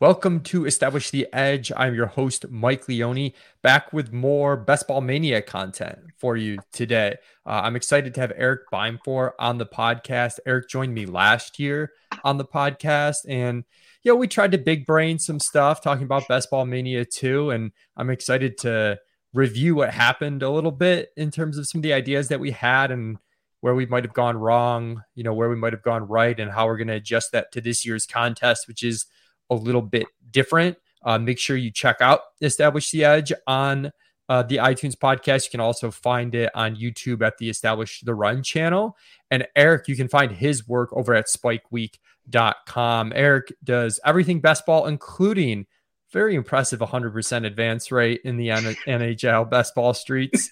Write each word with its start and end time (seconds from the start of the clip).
Welcome 0.00 0.42
to 0.44 0.64
Establish 0.64 1.10
the 1.10 1.26
Edge. 1.32 1.72
I'm 1.76 1.92
your 1.92 2.06
host, 2.06 2.48
Mike 2.48 2.86
Leone, 2.86 3.32
back 3.62 3.92
with 3.92 4.12
more 4.12 4.56
Best 4.56 4.86
Ball 4.86 5.00
Mania 5.00 5.42
content 5.42 5.98
for 6.16 6.36
you 6.36 6.58
today. 6.72 7.16
Uh, 7.44 7.62
I'm 7.64 7.74
excited 7.74 8.14
to 8.14 8.20
have 8.20 8.32
Eric 8.36 8.70
Beimfohr 8.72 9.32
on 9.40 9.58
the 9.58 9.66
podcast. 9.66 10.38
Eric 10.46 10.68
joined 10.68 10.94
me 10.94 11.04
last 11.04 11.58
year 11.58 11.90
on 12.22 12.36
the 12.38 12.44
podcast, 12.44 13.28
and 13.28 13.64
you 14.04 14.12
know, 14.12 14.16
we 14.16 14.28
tried 14.28 14.52
to 14.52 14.58
big 14.58 14.86
brain 14.86 15.18
some 15.18 15.40
stuff 15.40 15.82
talking 15.82 16.04
about 16.04 16.28
Best 16.28 16.48
Ball 16.48 16.64
Mania 16.64 17.04
too. 17.04 17.50
and 17.50 17.72
I'm 17.96 18.10
excited 18.10 18.56
to 18.58 19.00
review 19.32 19.74
what 19.74 19.90
happened 19.90 20.44
a 20.44 20.50
little 20.50 20.70
bit 20.70 21.08
in 21.16 21.32
terms 21.32 21.58
of 21.58 21.66
some 21.66 21.80
of 21.80 21.82
the 21.82 21.92
ideas 21.92 22.28
that 22.28 22.38
we 22.38 22.52
had 22.52 22.92
and 22.92 23.18
where 23.62 23.74
we 23.74 23.84
might 23.84 24.04
have 24.04 24.14
gone 24.14 24.36
wrong, 24.36 25.02
you 25.16 25.24
know, 25.24 25.34
where 25.34 25.48
we 25.48 25.56
might 25.56 25.72
have 25.72 25.82
gone 25.82 26.06
right, 26.06 26.38
and 26.38 26.52
how 26.52 26.66
we're 26.66 26.76
going 26.76 26.86
to 26.86 26.94
adjust 26.94 27.32
that 27.32 27.50
to 27.50 27.60
this 27.60 27.84
year's 27.84 28.06
contest, 28.06 28.68
which 28.68 28.84
is 28.84 29.06
a 29.50 29.54
little 29.54 29.82
bit 29.82 30.06
different. 30.30 30.76
Uh, 31.02 31.18
make 31.18 31.38
sure 31.38 31.56
you 31.56 31.70
check 31.70 31.96
out 32.00 32.20
Establish 32.42 32.90
the 32.90 33.04
Edge 33.04 33.32
on 33.46 33.92
uh, 34.28 34.42
the 34.42 34.56
iTunes 34.56 34.94
podcast. 34.94 35.44
You 35.44 35.50
can 35.50 35.60
also 35.60 35.90
find 35.90 36.34
it 36.34 36.50
on 36.54 36.76
YouTube 36.76 37.26
at 37.26 37.38
the 37.38 37.48
Establish 37.48 38.00
the 38.00 38.14
Run 38.14 38.42
channel. 38.42 38.96
And 39.30 39.46
Eric, 39.56 39.88
you 39.88 39.96
can 39.96 40.08
find 40.08 40.32
his 40.32 40.66
work 40.68 40.92
over 40.92 41.14
at 41.14 41.26
spikeweek.com. 41.26 43.12
Eric 43.14 43.52
does 43.64 44.00
everything 44.04 44.40
best 44.40 44.66
ball, 44.66 44.86
including 44.86 45.66
very 46.12 46.34
impressive 46.34 46.80
100% 46.80 47.46
advance 47.46 47.92
rate 47.92 48.20
in 48.24 48.36
the 48.36 48.48
NHL 48.48 49.48
best 49.50 49.74
ball 49.74 49.94
streets. 49.94 50.50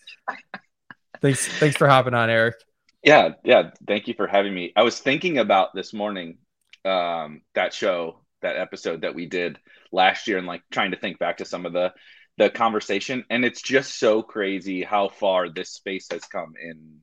thanks, 1.21 1.47
thanks 1.59 1.77
for 1.77 1.89
hopping 1.89 2.15
on, 2.15 2.31
Eric. 2.31 2.57
Yeah, 3.03 3.31
yeah. 3.45 3.71
Thank 3.87 4.09
you 4.09 4.15
for 4.15 4.27
having 4.27 4.55
me. 4.55 4.73
I 4.75 4.83
was 4.83 4.99
thinking 4.99 5.39
about 5.39 5.75
this 5.75 5.93
morning 5.93 6.39
um, 6.85 7.43
that 7.55 7.73
show 7.73 8.21
that 8.43 8.57
episode 8.57 9.03
that 9.03 9.15
we 9.15 9.27
did 9.27 9.59
last 9.93 10.27
year 10.27 10.39
and 10.39 10.47
like 10.47 10.63
trying 10.71 10.91
to 10.93 10.97
think 10.99 11.19
back 11.19 11.39
to 11.39 11.45
some 11.45 11.67
of 11.67 11.73
the 11.73 11.93
the 12.39 12.51
conversation. 12.51 13.25
And 13.31 13.45
it's 13.45 13.63
just 13.63 13.99
so 13.99 14.23
crazy 14.23 14.83
how 14.83 15.09
far 15.09 15.49
this 15.49 15.71
space 15.71 16.09
has 16.11 16.25
come 16.25 16.53
in 16.63 16.99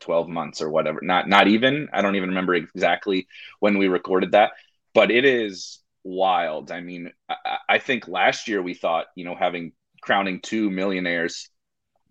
12 0.00 0.28
months 0.28 0.60
or 0.60 0.70
whatever. 0.70 1.00
Not 1.02 1.28
not 1.28 1.48
even 1.48 1.88
i 1.92 2.02
don't 2.02 2.16
even 2.16 2.30
remember 2.30 2.54
exactly 2.54 3.28
when 3.60 3.78
we 3.78 3.88
recorded 3.88 4.32
that 4.32 4.52
but 4.94 5.10
it 5.10 5.24
is 5.24 5.80
wild. 6.04 6.70
I 6.70 6.80
mean 6.80 7.12
i, 7.28 7.58
I 7.68 7.78
think 7.78 8.08
last 8.08 8.48
year 8.48 8.62
we 8.62 8.74
thought 8.74 9.06
you 9.14 9.24
know 9.24 9.36
having 9.36 9.72
crowning 10.02 10.40
two 10.40 10.68
millionaires 10.68 11.48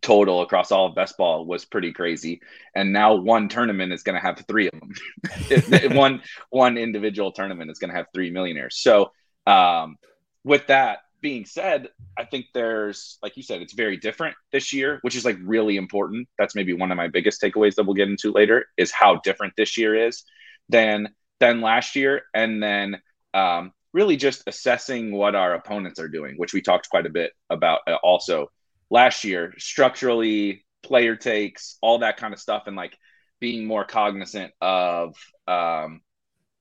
total 0.02 0.42
across 0.42 0.72
all 0.72 0.88
of 0.88 0.96
best 0.96 1.18
ball 1.18 1.46
was 1.46 1.66
pretty 1.66 1.94
crazy. 1.94 2.42
And 2.76 2.92
now 2.92 3.16
one 3.16 3.50
tournament 3.50 3.94
is 3.94 4.04
going 4.04 4.16
to 4.16 4.22
have 4.22 4.44
three 4.48 4.70
of 4.70 4.80
them 4.80 5.96
one 5.96 6.22
one 6.50 6.78
individual 6.78 7.32
tournament 7.32 7.72
is 7.72 7.80
going 7.80 7.92
to 7.92 7.98
have 7.98 8.08
three 8.14 8.32
millionaires. 8.32 8.78
So 8.78 9.12
um, 9.46 9.98
with 10.44 10.68
that 10.68 11.00
being 11.22 11.46
said 11.46 11.88
i 12.18 12.26
think 12.26 12.48
there's 12.52 13.20
like 13.22 13.38
you 13.38 13.44
said 13.44 13.62
it's 13.62 13.74
very 13.74 13.96
different 13.96 14.36
this 14.52 14.74
year 14.74 14.98
which 15.04 15.16
is 15.16 15.26
like 15.26 15.38
really 15.44 15.78
important. 15.78 16.28
That's 16.38 16.56
maybe 16.56 16.74
one 16.74 16.92
of 16.92 16.98
my 16.98 17.08
biggest 17.08 17.42
takeaways 17.42 17.76
that 17.76 17.86
we'll 17.86 17.96
get 17.96 18.10
into 18.10 18.32
later 18.32 18.66
is 18.78 18.92
how 18.92 19.18
different 19.24 19.54
this 19.56 19.78
year 19.78 19.96
is 19.96 20.24
than 20.70 21.10
than 21.40 21.62
last 21.62 21.96
year. 21.96 22.24
And 22.34 22.62
then 22.62 23.02
um, 23.34 23.72
really 23.94 24.16
just 24.16 24.44
assessing 24.48 25.12
what 25.12 25.36
our 25.36 25.54
opponents 25.54 26.00
are 26.00 26.08
doing 26.08 26.36
which 26.38 26.54
we 26.54 26.62
talked 26.62 26.90
quite 26.90 27.06
a 27.06 27.10
bit 27.10 27.32
about 27.50 27.82
uh, 27.88 27.96
also 28.04 28.50
last 28.92 29.24
year 29.24 29.56
structurally 29.58 30.64
player 30.84 31.16
takes 31.16 31.78
all 31.82 32.00
that 32.00 32.18
kind 32.18 32.34
of 32.34 32.40
stuff 32.40 32.64
and 32.68 32.76
like 32.76 32.96
being 33.40 33.66
more 33.66 33.84
cognizant 33.84 34.52
of 34.62 35.16
um 35.48 36.02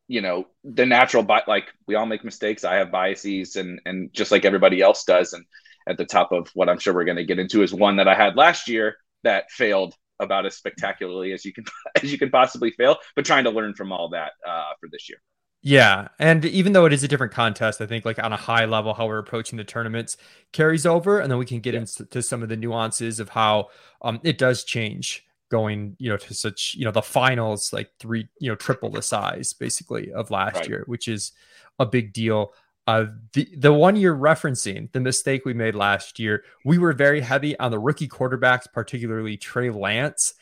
you 0.09 0.23
know 0.23 0.47
the 0.65 0.87
natural 0.87 1.23
bi- 1.23 1.45
like 1.47 1.69
we 1.87 1.95
all 1.95 2.07
make 2.07 2.25
mistakes. 2.25 2.65
I 2.65 2.77
have 2.77 2.91
biases 2.91 3.57
and 3.57 3.81
and 3.85 4.13
just 4.13 4.33
like 4.33 4.45
everybody 4.47 4.81
else 4.81 5.05
does. 5.05 5.35
And 5.35 5.45
at 5.87 5.97
the 5.99 6.07
top 6.07 6.33
of 6.33 6.49
what 6.55 6.69
i'm 6.69 6.79
sure 6.79 6.95
we're 6.95 7.05
going 7.05 7.17
to 7.17 7.25
get 7.25 7.39
into 7.39 7.63
is 7.63 7.73
one 7.73 7.97
that 7.97 8.09
i 8.09 8.15
had 8.15 8.37
last 8.37 8.69
year 8.69 8.97
that 9.25 9.51
failed 9.51 9.95
about 10.19 10.47
as 10.47 10.57
spectacularly 10.57 11.33
as 11.33 11.45
you 11.45 11.53
can 11.53 11.65
as 12.03 12.11
you 12.11 12.19
can 12.19 12.31
possibly 12.31 12.71
fail 12.71 12.97
but 13.17 13.25
trying 13.25 13.45
to 13.45 13.51
learn 13.51 13.75
from 13.75 13.93
all 13.93 14.11
that 14.11 14.33
uh, 14.47 14.73
for 14.81 14.89
this 14.91 15.09
year 15.09 15.19
yeah. 15.63 16.09
And 16.19 16.45
even 16.45 16.73
though 16.73 16.87
it 16.87 16.93
is 16.93 17.05
a 17.05 17.09
different 17.09 17.33
contest, 17.33 17.81
I 17.81 17.87
think 17.87 18.05
like 18.05 18.23
on 18.23 18.33
a 18.33 18.37
high 18.37 18.65
level, 18.65 18.95
how 18.95 19.07
we're 19.07 19.19
approaching 19.19 19.59
the 19.59 19.65
tournaments 19.65 20.17
carries 20.53 20.87
over. 20.87 21.21
And 21.21 21.31
then 21.31 21.39
we 21.39 21.47
can 21.47 21.61
get 21.61 21.75
yeah. 21.75 21.81
into 21.81 22.23
some 22.23 22.43
of 22.43 22.49
the 22.49 22.57
nuances 22.57 23.21
of 23.21 23.29
how 23.29 23.69
um, 24.03 24.21
it 24.25 24.39
does 24.39 24.65
change 24.65 25.27
going, 25.51 25.97
you 25.99 26.09
know, 26.09 26.17
to 26.17 26.33
such, 26.33 26.75
you 26.77 26.85
know, 26.85 26.91
the 26.91 27.03
finals, 27.03 27.73
like 27.73 27.91
three, 27.99 28.29
you 28.39 28.49
know, 28.49 28.55
triple 28.55 28.89
the 28.89 29.03
size 29.03 29.53
basically 29.53 30.13
of 30.13 30.31
last 30.31 30.57
right. 30.57 30.69
year, 30.69 30.85
which 30.87 31.09
is 31.09 31.33
a 31.79 31.85
big 31.85 32.13
deal. 32.13 32.55
Uh, 32.87 33.07
the 33.35 33.47
the 33.57 33.73
one 33.73 33.97
you're 33.97 34.17
referencing, 34.17 34.91
the 34.93 35.01
mistake 35.01 35.45
we 35.45 35.53
made 35.53 35.75
last 35.75 36.19
year, 36.19 36.43
we 36.65 36.79
were 36.79 36.93
very 36.93 37.21
heavy 37.21 37.59
on 37.59 37.71
the 37.71 37.79
rookie 37.79 38.09
quarterbacks, 38.09 38.67
particularly 38.73 39.37
Trey 39.37 39.71
Lance. 39.71 40.35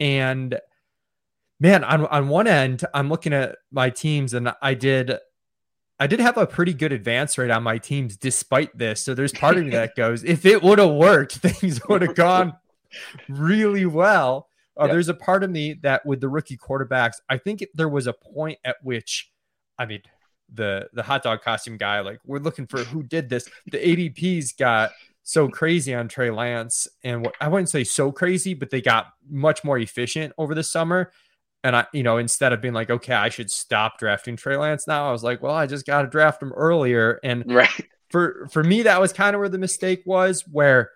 And 0.00 0.58
man, 1.60 1.84
on 1.84 2.06
on 2.06 2.28
one 2.28 2.46
end, 2.46 2.84
I'm 2.92 3.08
looking 3.08 3.32
at 3.32 3.56
my 3.70 3.90
teams, 3.90 4.34
and 4.34 4.54
I 4.60 4.74
did 4.74 5.18
I 5.98 6.06
did 6.06 6.20
have 6.20 6.36
a 6.36 6.46
pretty 6.46 6.74
good 6.74 6.92
advance 6.92 7.38
rate 7.38 7.50
on 7.50 7.62
my 7.62 7.78
teams 7.78 8.16
despite 8.16 8.76
this. 8.76 9.02
So 9.02 9.14
there's 9.14 9.32
part 9.32 9.56
of 9.56 9.64
me 9.64 9.70
that 9.70 9.94
goes, 9.96 10.24
if 10.24 10.44
it 10.44 10.62
would 10.62 10.78
have 10.78 10.90
worked, 10.90 11.32
things 11.36 11.80
would 11.88 12.02
have 12.02 12.14
gone 12.14 12.54
really 13.28 13.86
well. 13.86 14.48
Uh, 14.78 14.84
yep. 14.84 14.92
There's 14.92 15.08
a 15.08 15.14
part 15.14 15.44
of 15.44 15.50
me 15.50 15.74
that 15.82 16.04
with 16.04 16.20
the 16.20 16.28
rookie 16.28 16.56
quarterbacks, 16.56 17.14
I 17.28 17.38
think 17.38 17.64
there 17.74 17.88
was 17.88 18.08
a 18.08 18.12
point 18.12 18.58
at 18.64 18.76
which, 18.82 19.30
I 19.78 19.86
mean, 19.86 20.02
the 20.52 20.88
the 20.92 21.02
hot 21.02 21.22
dog 21.22 21.42
costume 21.42 21.76
guy, 21.76 22.00
like 22.00 22.18
we're 22.26 22.38
looking 22.38 22.66
for 22.66 22.80
who 22.80 23.02
did 23.02 23.28
this. 23.28 23.48
The 23.70 23.78
ADPs 23.78 24.56
got 24.58 24.90
so 25.22 25.48
crazy 25.48 25.94
on 25.94 26.08
Trey 26.08 26.30
Lance, 26.30 26.88
and 27.04 27.24
what 27.24 27.34
I 27.40 27.48
wouldn't 27.48 27.70
say 27.70 27.84
so 27.84 28.10
crazy, 28.10 28.52
but 28.54 28.70
they 28.70 28.82
got 28.82 29.06
much 29.30 29.64
more 29.64 29.78
efficient 29.78 30.32
over 30.38 30.54
the 30.54 30.64
summer. 30.64 31.12
And 31.64 31.74
I, 31.74 31.86
you 31.94 32.02
know, 32.02 32.18
instead 32.18 32.52
of 32.52 32.60
being 32.60 32.74
like, 32.74 32.90
okay, 32.90 33.14
I 33.14 33.30
should 33.30 33.50
stop 33.50 33.98
drafting 33.98 34.36
Trey 34.36 34.56
Lance 34.58 34.86
now, 34.86 35.08
I 35.08 35.12
was 35.12 35.24
like, 35.24 35.42
well, 35.42 35.54
I 35.54 35.66
just 35.66 35.86
got 35.86 36.02
to 36.02 36.08
draft 36.08 36.42
him 36.42 36.52
earlier. 36.52 37.18
And 37.24 37.50
right. 37.52 37.68
for 38.10 38.46
for 38.52 38.62
me, 38.62 38.82
that 38.82 39.00
was 39.00 39.14
kind 39.14 39.34
of 39.34 39.40
where 39.40 39.48
the 39.48 39.58
mistake 39.58 40.02
was. 40.04 40.44
Where 40.46 40.90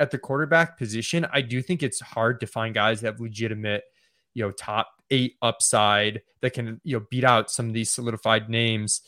at 0.00 0.10
the 0.10 0.18
quarterback 0.18 0.78
position, 0.78 1.26
I 1.30 1.42
do 1.42 1.60
think 1.60 1.82
it's 1.82 2.00
hard 2.00 2.40
to 2.40 2.46
find 2.46 2.74
guys 2.74 3.02
that 3.02 3.06
have 3.08 3.20
legitimate, 3.20 3.84
you 4.32 4.42
know, 4.42 4.50
top 4.50 4.88
eight 5.10 5.36
upside 5.42 6.22
that 6.40 6.54
can 6.54 6.80
you 6.84 6.98
know 6.98 7.06
beat 7.10 7.24
out 7.24 7.50
some 7.50 7.68
of 7.68 7.74
these 7.74 7.90
solidified 7.90 8.48
names 8.48 9.02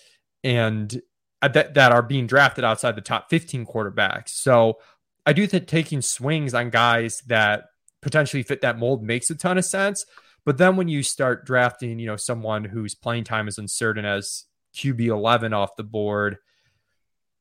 and 0.45 1.01
that 1.41 1.73
that 1.75 1.93
are 1.93 2.03
being 2.03 2.27
drafted 2.27 2.63
outside 2.63 2.95
the 2.95 3.01
top 3.01 3.31
15 3.31 3.65
quarterbacks. 3.65 4.29
So 4.29 4.79
I 5.25 5.33
do 5.33 5.47
think 5.47 5.67
taking 5.67 6.03
swings 6.03 6.53
on 6.53 6.69
guys 6.69 7.23
that 7.27 7.65
potentially 8.03 8.43
fit 8.43 8.61
that 8.61 8.79
mold 8.79 9.03
makes 9.03 9.31
a 9.31 9.35
ton 9.35 9.57
of 9.57 9.65
sense. 9.65 10.05
But 10.47 10.59
then 10.59 10.77
when 10.77 10.87
you 10.87 11.03
start 11.03 11.45
drafting, 11.45 11.99
you 11.99 12.07
know, 12.07 12.17
someone 12.17 12.65
whose 12.65 12.95
playing 12.95 13.25
time 13.25 13.49
is 13.49 13.59
uncertain 13.59 14.05
as 14.05 14.45
QB 14.77 15.01
11 15.09 15.53
off 15.53 15.75
the 15.77 15.83
board, 15.83 16.39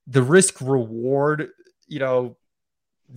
the 0.08 0.24
risk 0.24 0.60
reward, 0.60 1.50
you 1.88 2.00
know, 2.00 2.36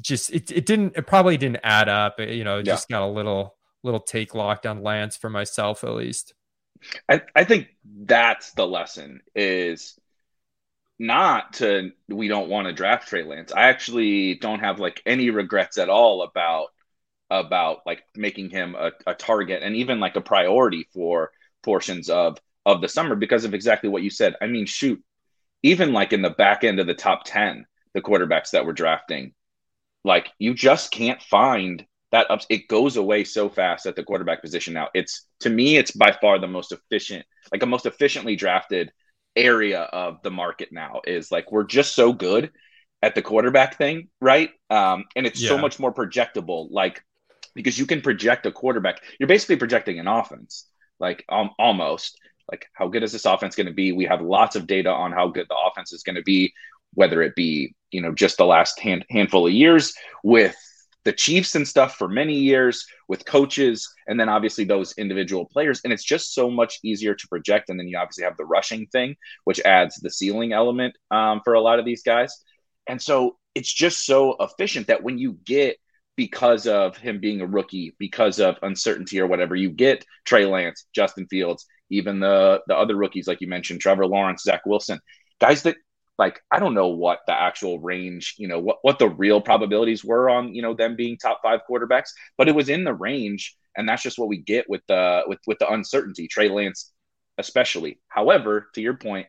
just 0.03 0.31
it, 0.31 0.53
it 0.53 0.67
didn't 0.67 0.97
it 0.97 1.07
probably 1.07 1.39
didn't 1.39 1.61
add 1.65 1.89
up. 1.89 2.21
You 2.21 2.45
know, 2.45 2.59
yeah. 2.59 2.65
just 2.65 2.91
got 2.91 3.03
a 3.03 3.09
little 3.09 3.57
little 3.83 4.01
take 4.01 4.35
locked 4.35 4.67
on 4.67 4.83
Lance 4.83 5.17
for 5.17 5.31
myself 5.31 5.83
at 5.83 5.95
least. 5.95 6.35
I, 7.09 7.23
I 7.35 7.45
think 7.45 7.69
that's 8.05 8.53
the 8.53 8.67
lesson 8.67 9.23
is 9.35 9.99
not 10.99 11.55
to 11.55 11.93
we 12.09 12.29
don't 12.29 12.51
want 12.51 12.67
to 12.67 12.75
draft 12.75 13.09
Trey 13.09 13.23
Lance. 13.23 13.53
I 13.53 13.69
actually 13.69 14.35
don't 14.35 14.61
have 14.61 14.81
like 14.81 15.03
any 15.07 15.31
regrets 15.31 15.79
at 15.79 15.89
all 15.89 16.21
about 16.21 16.69
about 17.31 17.81
like 17.87 18.03
making 18.17 18.51
him 18.51 18.75
a, 18.75 18.93
a 19.07 19.15
target 19.15 19.63
and 19.63 19.77
even 19.77 20.01
like 20.01 20.17
a 20.17 20.21
priority 20.21 20.89
for 20.93 21.31
portions 21.63 22.09
of 22.09 22.39
of 22.65 22.81
the 22.81 22.89
summer 22.89 23.15
because 23.15 23.45
of 23.45 23.55
exactly 23.55 23.89
what 23.89 24.03
you 24.03 24.11
said. 24.11 24.37
I 24.41 24.47
mean, 24.47 24.67
shoot, 24.67 25.03
even 25.63 25.93
like 25.93 26.13
in 26.13 26.23
the 26.23 26.31
back 26.31 26.65
end 26.65 26.81
of 26.81 26.87
the 26.87 26.95
top 26.95 27.23
10, 27.25 27.67
the 27.95 28.03
quarterbacks 28.03 28.51
that 28.51 28.67
we're 28.67 28.73
drafting, 28.73 29.33
like 30.05 30.31
you 30.39 30.55
just 30.55 30.91
can't 30.91 31.23
find 31.23 31.85
that 32.11 32.31
up 32.31 32.41
it 32.49 32.69
goes 32.69 32.97
away 32.97 33.23
so 33.25 33.49
fast 33.49 33.87
at 33.87 33.97
the 33.97 34.03
quarterback 34.03 34.41
position 34.41 34.75
now. 34.75 34.89
It's 34.95 35.27
to 35.41 35.51
me, 35.51 35.77
it's 35.77 35.91
by 35.91 36.17
far 36.21 36.39
the 36.39 36.47
most 36.47 36.73
efficient, 36.73 37.27
like 37.53 37.63
a 37.63 37.67
most 37.67 37.87
efficiently 37.87 38.37
drafted 38.37 38.93
area 39.37 39.83
of 39.83 40.23
the 40.23 40.31
market 40.31 40.71
now 40.73 41.01
is 41.07 41.31
like 41.31 41.53
we're 41.53 41.65
just 41.65 41.95
so 41.95 42.13
good 42.13 42.51
at 43.03 43.15
the 43.15 43.23
quarterback 43.23 43.77
thing, 43.77 44.09
right? 44.21 44.51
Um, 44.71 45.05
and 45.15 45.27
it's 45.27 45.41
yeah. 45.41 45.51
so 45.51 45.59
much 45.59 45.79
more 45.79 45.93
projectable. 45.93 46.69
Like 46.71 47.05
because 47.59 47.77
you 47.77 47.87
can 47.87 48.01
project 48.01 48.47
a 48.47 48.53
quarterback. 48.53 49.03
You're 49.19 49.27
basically 49.27 49.57
projecting 49.57 49.99
an 49.99 50.07
offense, 50.07 50.69
like 51.01 51.25
um, 51.29 51.51
almost 51.59 52.17
like 52.49 52.67
how 52.73 52.87
good 52.87 53.03
is 53.03 53.11
this 53.11 53.25
offense 53.25 53.57
going 53.57 53.67
to 53.67 53.73
be? 53.73 53.91
We 53.91 54.05
have 54.05 54.23
lots 54.23 54.55
of 54.55 54.69
data 54.69 54.91
on 54.91 55.11
how 55.11 55.27
good 55.27 55.47
the 55.49 55.57
offense 55.57 55.93
is 55.93 56.05
going 56.05 56.15
to 56.15 56.23
be, 56.23 56.55
whether 56.95 57.21
it 57.21 57.35
be 57.35 57.75
you 57.91 58.01
know 58.01 58.15
just 58.15 58.37
the 58.37 58.47
last 58.47 58.79
hand, 58.79 59.05
handful 59.11 59.49
of 59.49 59.53
years 59.53 59.93
with 60.23 60.55
the 61.05 61.13
Chiefs 61.13 61.57
and 61.57 61.67
stuff 61.67 61.97
for 61.97 62.07
many 62.07 62.35
years 62.35 62.87
with 63.09 63.25
coaches 63.25 63.93
and 64.07 64.21
then 64.21 64.29
obviously 64.29 64.65
those 64.65 64.95
individual 64.99 65.47
players. 65.47 65.81
And 65.83 65.93
it's 65.93 66.05
just 66.05 66.35
so 66.35 66.49
much 66.49 66.79
easier 66.85 67.15
to 67.15 67.29
project. 67.29 67.71
And 67.71 67.81
then 67.81 67.89
you 67.89 67.99
obviously 67.99 68.23
have 68.23 68.37
the 68.37 68.45
rushing 68.45 68.87
thing, 68.87 69.17
which 69.45 69.59
adds 69.61 69.97
the 69.97 70.11
ceiling 70.11 70.53
element 70.53 70.95
um, 71.11 71.41
for 71.43 71.55
a 71.55 71.61
lot 71.61 71.81
of 71.81 71.85
these 71.85 72.03
guys. 72.03 72.37
And 72.87 73.01
so 73.03 73.37
it's 73.55 73.73
just 73.73 74.07
so 74.07 74.37
efficient 74.39 74.87
that 74.87 75.03
when 75.03 75.19
you 75.19 75.39
get 75.45 75.79
because 76.19 76.67
of 76.67 76.97
him 76.97 77.21
being 77.21 77.41
a 77.41 77.47
rookie, 77.47 77.95
because 78.01 78.41
of 78.41 78.59
uncertainty 78.63 79.21
or 79.21 79.29
whatever, 79.29 79.55
you 79.55 79.71
get 79.71 80.05
Trey 80.25 80.47
Lance, 80.47 80.85
Justin 80.93 81.29
Fields, 81.29 81.65
even 81.91 82.19
the 82.19 82.61
the 82.67 82.77
other 82.77 82.97
rookies 82.97 83.29
like 83.29 83.41
you 83.41 83.47
mentioned, 83.47 83.81
Trevor 83.81 84.05
Lawrence, 84.05 84.43
Zach 84.43 84.67
Wilson, 84.67 84.99
guys 85.41 85.63
that 85.63 85.77
like 86.19 86.41
I 86.51 86.59
don't 86.59 86.75
know 86.75 86.89
what 86.89 87.21
the 87.29 87.41
actual 87.41 87.79
range, 87.79 88.35
you 88.37 88.49
know, 88.49 88.59
what 88.59 88.79
what 88.83 88.99
the 88.99 89.09
real 89.09 89.41
probabilities 89.41 90.05
were 90.05 90.29
on, 90.29 90.57
you 90.57 90.61
know, 90.61 90.75
them 90.75 90.97
being 90.97 91.17
top 91.17 91.39
5 91.43 91.61
quarterbacks, 91.71 92.11
but 92.37 92.49
it 92.49 92.55
was 92.57 92.69
in 92.69 92.83
the 92.83 92.93
range 92.93 93.57
and 93.77 93.89
that's 93.89 94.03
just 94.03 94.19
what 94.19 94.29
we 94.29 94.39
get 94.39 94.69
with 94.69 94.83
the 94.89 95.23
with 95.29 95.39
with 95.47 95.61
the 95.61 95.71
uncertainty, 95.71 96.27
Trey 96.27 96.49
Lance 96.49 96.93
especially. 97.39 98.01
However, 98.09 98.69
to 98.75 98.81
your 98.81 98.95
point, 98.95 99.29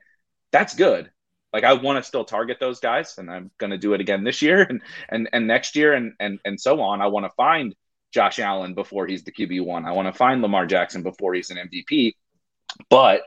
that's 0.52 0.74
good. 0.76 1.12
Like 1.54 1.64
I 1.64 1.74
want 1.74 1.98
to 1.98 2.08
still 2.08 2.26
target 2.26 2.58
those 2.60 2.80
guys 2.80 3.18
and 3.18 3.30
I'm 3.30 3.52
going 3.58 3.72
to 3.72 3.78
do 3.78 3.94
it 3.94 4.02
again 4.02 4.24
this 4.24 4.42
year 4.42 4.62
and 4.70 4.82
and 5.10 5.30
and 5.34 5.48
next 5.48 5.76
year 5.76 5.94
and 5.94 6.14
and 6.20 6.40
and 6.46 6.60
so 6.60 6.82
on. 6.82 7.02
I 7.02 7.08
want 7.08 7.26
to 7.26 7.32
find 7.36 7.76
Josh 8.12 8.40
Allen 8.40 8.74
before 8.74 9.08
he's 9.08 9.24
the 9.24 9.32
QB1. 9.32 9.86
I 9.86 9.92
want 9.92 10.08
to 10.08 10.18
find 10.18 10.42
Lamar 10.42 10.66
Jackson 10.66 11.04
before 11.04 11.34
he's 11.34 11.52
an 11.52 11.58
MVP. 11.58 12.14
But 12.90 13.22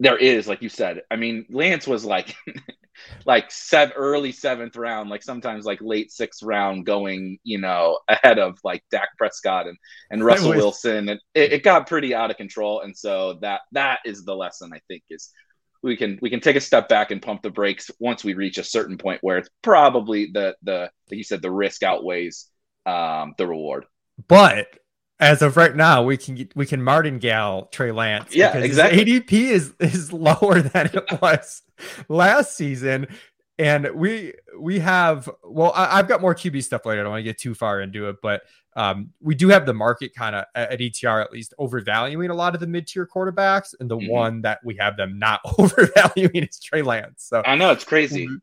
there 0.00 0.16
is, 0.16 0.48
like 0.48 0.62
you 0.62 0.68
said, 0.68 1.02
I 1.10 1.16
mean, 1.16 1.46
Lance 1.50 1.86
was 1.86 2.04
like 2.04 2.34
like 3.26 3.50
seven 3.50 3.94
early 3.96 4.32
seventh 4.32 4.76
round, 4.76 5.10
like 5.10 5.22
sometimes 5.22 5.64
like 5.64 5.80
late 5.80 6.10
sixth 6.10 6.42
round, 6.42 6.86
going 6.86 7.38
you 7.44 7.58
know 7.58 7.98
ahead 8.08 8.38
of 8.38 8.58
like 8.64 8.84
Dak 8.90 9.08
Prescott 9.16 9.66
and 9.66 9.78
and 10.10 10.24
Russell 10.24 10.50
was... 10.50 10.58
Wilson, 10.58 11.08
and 11.08 11.20
it, 11.34 11.52
it 11.54 11.62
got 11.62 11.86
pretty 11.86 12.14
out 12.14 12.30
of 12.30 12.36
control. 12.36 12.80
And 12.80 12.96
so 12.96 13.34
that 13.40 13.62
that 13.72 14.00
is 14.04 14.24
the 14.24 14.36
lesson 14.36 14.72
I 14.72 14.80
think 14.88 15.04
is 15.10 15.30
we 15.84 15.96
can 15.96 16.18
we 16.22 16.30
can 16.30 16.40
take 16.40 16.56
a 16.56 16.60
step 16.60 16.88
back 16.88 17.10
and 17.10 17.20
pump 17.20 17.42
the 17.42 17.50
brakes 17.50 17.90
once 17.98 18.24
we 18.24 18.32
reach 18.34 18.56
a 18.56 18.64
certain 18.64 18.96
point 18.96 19.18
where 19.22 19.36
it's 19.38 19.50
probably 19.62 20.30
the 20.32 20.56
the 20.62 20.90
like 21.10 21.18
you 21.18 21.24
said 21.24 21.42
the 21.42 21.50
risk 21.50 21.82
outweighs 21.82 22.48
um, 22.86 23.34
the 23.36 23.46
reward. 23.46 23.84
But 24.26 24.68
as 25.20 25.42
of 25.42 25.56
right 25.56 25.76
now, 25.76 26.02
we 26.02 26.16
can 26.16 26.48
we 26.54 26.64
can 26.64 26.82
martingale 26.82 27.68
Trey 27.70 27.92
Lance. 27.92 28.34
Yeah, 28.34 28.56
exactly. 28.56 29.04
ADP 29.04 29.32
is 29.32 29.74
is 29.78 30.12
lower 30.12 30.62
than 30.62 30.86
it 30.86 31.20
was 31.20 31.62
last 32.08 32.56
season, 32.56 33.06
and 33.58 33.88
we 33.94 34.34
we 34.58 34.78
have 34.80 35.28
well, 35.44 35.72
I, 35.74 35.96
have 35.96 36.08
got 36.08 36.20
more 36.20 36.34
QB 36.34 36.62
stuff 36.64 36.84
later. 36.86 37.00
I 37.00 37.02
don't 37.04 37.12
want 37.12 37.20
to 37.20 37.24
get 37.24 37.38
too 37.38 37.54
far 37.54 37.80
into 37.80 38.08
it, 38.08 38.16
but 38.22 38.42
um, 38.76 39.10
we 39.20 39.34
do 39.34 39.48
have 39.48 39.66
the 39.66 39.74
market 39.74 40.14
kind 40.14 40.34
of 40.34 40.44
at 40.54 40.80
ETR 40.80 41.22
at 41.22 41.32
least 41.32 41.54
overvaluing 41.58 42.30
a 42.30 42.34
lot 42.34 42.54
of 42.54 42.60
the 42.60 42.66
mid 42.66 42.86
tier 42.86 43.06
quarterbacks, 43.06 43.74
and 43.78 43.90
the 43.90 43.96
mm-hmm. 43.96 44.10
one 44.10 44.42
that 44.42 44.58
we 44.64 44.76
have 44.76 44.96
them 44.96 45.18
not 45.18 45.40
overvaluing 45.58 46.44
is 46.44 46.58
Trey 46.58 46.82
Lance. 46.82 47.24
So 47.24 47.42
I 47.44 47.54
know 47.54 47.70
it's 47.70 47.84
crazy. 47.84 48.26
We'll, 48.26 48.38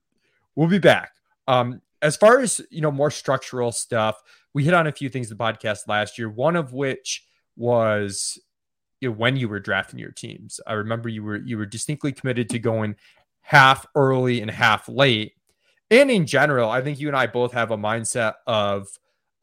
we'll 0.56 0.70
be 0.70 0.80
back. 0.80 1.12
Um, 1.48 1.82
as 2.02 2.16
far 2.16 2.40
as 2.40 2.62
you 2.70 2.82
know, 2.82 2.92
more 2.92 3.12
structural 3.12 3.72
stuff 3.72 4.22
we 4.54 4.64
hit 4.64 4.74
on 4.74 4.88
a 4.88 4.92
few 4.92 5.10
things 5.10 5.32
in 5.32 5.38
the 5.38 5.44
podcast 5.44 5.88
last 5.88 6.18
year, 6.18 6.30
one 6.30 6.56
of 6.56 6.74
which 6.74 7.26
was 7.56 8.40
you 9.00 9.10
know, 9.10 9.16
when 9.16 9.36
you 9.36 9.48
were 9.50 9.60
drafting 9.60 10.00
your 10.00 10.12
teams. 10.12 10.60
I 10.68 10.74
remember 10.74 11.10
you 11.10 11.24
were 11.24 11.38
you 11.38 11.58
were 11.58 11.66
distinctly 11.66 12.12
committed 12.12 12.50
to 12.50 12.60
going 12.60 12.96
half 13.42 13.86
early 13.96 14.42
and 14.42 14.50
half 14.50 14.88
late. 14.88 15.34
And 15.90 16.10
in 16.10 16.26
general, 16.26 16.70
I 16.70 16.82
think 16.82 17.00
you 17.00 17.08
and 17.08 17.18
I 17.18 17.28
both 17.28 17.52
have 17.54 17.72
a 17.72 17.78
mindset 17.78 18.36
of 18.48 18.88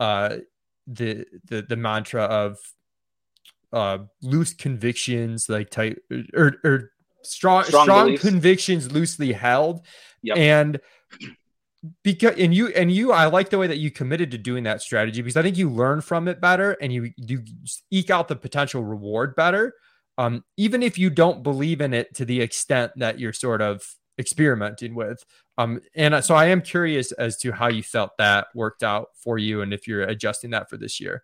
uh, 0.01 0.39
the 0.87 1.27
the 1.45 1.63
the 1.63 1.77
mantra 1.77 2.23
of 2.23 2.59
uh, 3.73 3.99
loose 4.23 4.55
convictions, 4.55 5.49
like 5.49 5.71
tight 5.71 5.99
or, 6.35 6.57
or 6.65 6.91
strong 7.23 7.65
strong, 7.65 7.85
strong 7.85 8.17
convictions 8.17 8.91
loosely 8.91 9.33
held. 9.33 9.85
Yep. 10.23 10.37
And 10.39 10.81
because 12.03 12.37
and 12.39 12.53
you 12.53 12.69
and 12.69 12.91
you 12.91 13.13
i 13.13 13.27
like 13.27 13.51
the 13.51 13.59
way 13.59 13.67
that 13.67 13.79
you 13.79 13.91
committed 13.91 14.33
to 14.33 14.39
doing 14.39 14.65
that 14.65 14.83
strategy 14.83 15.23
because 15.23 15.37
i 15.37 15.43
think 15.43 15.57
you 15.57 15.71
learn 15.71 16.01
from 16.01 16.27
it 16.27 16.41
better 16.41 16.73
and 16.81 16.93
you 16.93 17.13
you 17.17 17.43
eke 17.91 18.11
out 18.11 18.27
the 18.27 18.35
potential 18.35 18.83
reward 18.83 19.35
better 19.37 19.75
um, 20.19 20.45
even 20.57 20.83
if 20.83 20.99
you 20.99 21.09
don't 21.09 21.43
believe 21.43 21.81
in 21.81 21.95
it 21.95 22.15
to 22.17 22.25
the 22.25 22.41
extent 22.41 22.93
that 22.97 23.19
you're 23.19 23.33
sort 23.33 23.63
of 23.63 23.83
experimenting 24.19 24.95
with 24.95 25.25
um, 25.59 25.81
and 25.95 26.25
so 26.25 26.35
i 26.35 26.47
am 26.47 26.61
curious 26.61 27.13
as 27.13 27.37
to 27.39 27.53
how 27.53 27.69
you 27.69 27.83
felt 27.83 28.11
that 28.19 28.49
worked 28.55 28.83
out 28.83 29.09
for 29.23 29.39
you 29.39 29.63
and 29.63 29.73
if 29.73 29.87
you're 29.87 30.03
adjusting 30.03 30.51
that 30.51 30.69
for 30.69 30.77
this 30.77 31.01
year. 31.01 31.23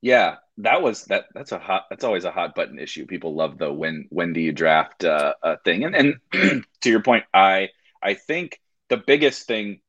Yeah 0.00 0.36
that 0.58 0.82
was 0.82 1.04
that 1.04 1.26
that's 1.34 1.52
a 1.52 1.58
hot 1.58 1.84
that's 1.90 2.04
always 2.04 2.24
a 2.24 2.30
hot 2.30 2.54
button 2.54 2.78
issue. 2.78 3.06
People 3.06 3.34
love 3.34 3.58
the 3.58 3.72
when 3.72 4.06
when 4.10 4.32
do 4.32 4.40
you 4.40 4.52
draft 4.52 5.04
uh, 5.04 5.34
uh 5.42 5.56
thing? 5.64 5.84
And 5.84 5.94
and 5.94 6.64
to 6.80 6.90
your 6.90 7.02
point 7.02 7.24
i 7.34 7.68
i 8.02 8.14
think 8.14 8.60
the 8.88 8.96
biggest 8.96 9.46
thing 9.46 9.80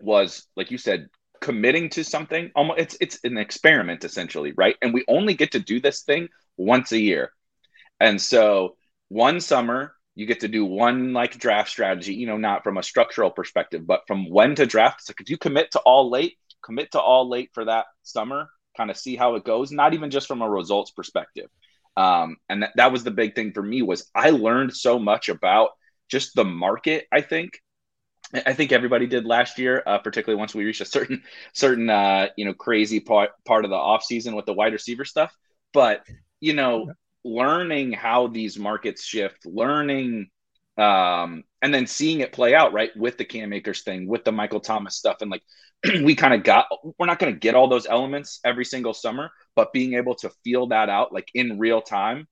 was 0.00 0.46
like 0.56 0.70
you 0.70 0.78
said 0.78 1.08
committing 1.40 1.88
to 1.90 2.04
something. 2.04 2.50
Almost 2.54 2.80
it's 2.80 2.96
it's 3.00 3.18
an 3.24 3.38
experiment 3.38 4.04
essentially 4.04 4.52
right? 4.52 4.76
And 4.82 4.92
we 4.92 5.04
only 5.08 5.34
get 5.34 5.52
to 5.52 5.58
do 5.58 5.80
this 5.80 6.02
thing 6.02 6.28
once 6.56 6.92
a 6.92 7.00
year 7.00 7.32
and 8.00 8.20
so 8.20 8.76
one 9.08 9.40
summer 9.40 9.94
you 10.14 10.26
get 10.26 10.40
to 10.40 10.48
do 10.48 10.64
one 10.64 11.12
like 11.12 11.38
draft 11.38 11.70
strategy 11.70 12.14
you 12.14 12.26
know 12.26 12.36
not 12.36 12.64
from 12.64 12.78
a 12.78 12.82
structural 12.82 13.30
perspective 13.30 13.86
but 13.86 14.02
from 14.06 14.28
when 14.28 14.54
to 14.54 14.66
draft. 14.66 15.02
So 15.04 15.12
could 15.14 15.28
you 15.28 15.38
commit 15.38 15.72
to 15.72 15.80
all 15.80 16.10
late 16.10 16.36
commit 16.62 16.92
to 16.92 17.00
all 17.00 17.28
late 17.28 17.50
for 17.54 17.64
that 17.64 17.86
summer 18.02 18.48
kind 18.76 18.90
of 18.90 18.96
see 18.96 19.16
how 19.16 19.34
it 19.36 19.44
goes 19.44 19.70
not 19.70 19.94
even 19.94 20.10
just 20.10 20.28
from 20.28 20.42
a 20.42 20.48
results 20.50 20.90
perspective. 20.90 21.48
Um, 21.96 22.36
and 22.48 22.62
that, 22.62 22.72
that 22.76 22.92
was 22.92 23.04
the 23.04 23.10
big 23.10 23.34
thing 23.34 23.52
for 23.52 23.62
me 23.62 23.82
was 23.82 24.08
i 24.14 24.30
learned 24.30 24.74
so 24.76 24.98
much 24.98 25.28
about 25.28 25.70
just 26.08 26.34
the 26.34 26.44
market 26.44 27.06
i 27.12 27.20
think. 27.20 27.60
I 28.32 28.52
think 28.52 28.70
everybody 28.70 29.06
did 29.06 29.26
last 29.26 29.58
year, 29.58 29.82
uh, 29.84 29.98
particularly 29.98 30.38
once 30.38 30.54
we 30.54 30.64
reached 30.64 30.80
a 30.80 30.84
certain 30.84 31.22
certain 31.52 31.90
uh, 31.90 32.28
you 32.36 32.44
know 32.44 32.54
crazy 32.54 33.00
part 33.00 33.30
part 33.44 33.64
of 33.64 33.70
the 33.70 33.76
off 33.76 34.04
season 34.04 34.36
with 34.36 34.46
the 34.46 34.52
wide 34.52 34.72
receiver 34.72 35.04
stuff. 35.04 35.36
But 35.72 36.06
you 36.40 36.54
know, 36.54 36.92
learning 37.24 37.92
how 37.92 38.28
these 38.28 38.58
markets 38.58 39.04
shift, 39.04 39.46
learning 39.46 40.30
um, 40.78 41.44
and 41.60 41.74
then 41.74 41.86
seeing 41.86 42.20
it 42.20 42.32
play 42.32 42.54
out 42.54 42.72
right 42.72 42.90
with 42.96 43.18
the 43.18 43.24
Cam 43.24 43.52
Akers 43.52 43.82
thing, 43.82 44.06
with 44.06 44.24
the 44.24 44.32
Michael 44.32 44.60
Thomas 44.60 44.96
stuff, 44.96 45.18
and 45.20 45.30
like 45.30 45.42
we 46.02 46.14
kind 46.14 46.34
of 46.34 46.42
got 46.42 46.66
we're 46.98 47.06
not 47.06 47.18
going 47.18 47.32
to 47.32 47.38
get 47.38 47.54
all 47.54 47.68
those 47.68 47.86
elements 47.86 48.40
every 48.44 48.64
single 48.64 48.94
summer, 48.94 49.30
but 49.54 49.72
being 49.72 49.94
able 49.94 50.14
to 50.16 50.30
feel 50.44 50.68
that 50.68 50.88
out 50.88 51.12
like 51.12 51.28
in 51.34 51.58
real 51.58 51.82
time 51.82 52.26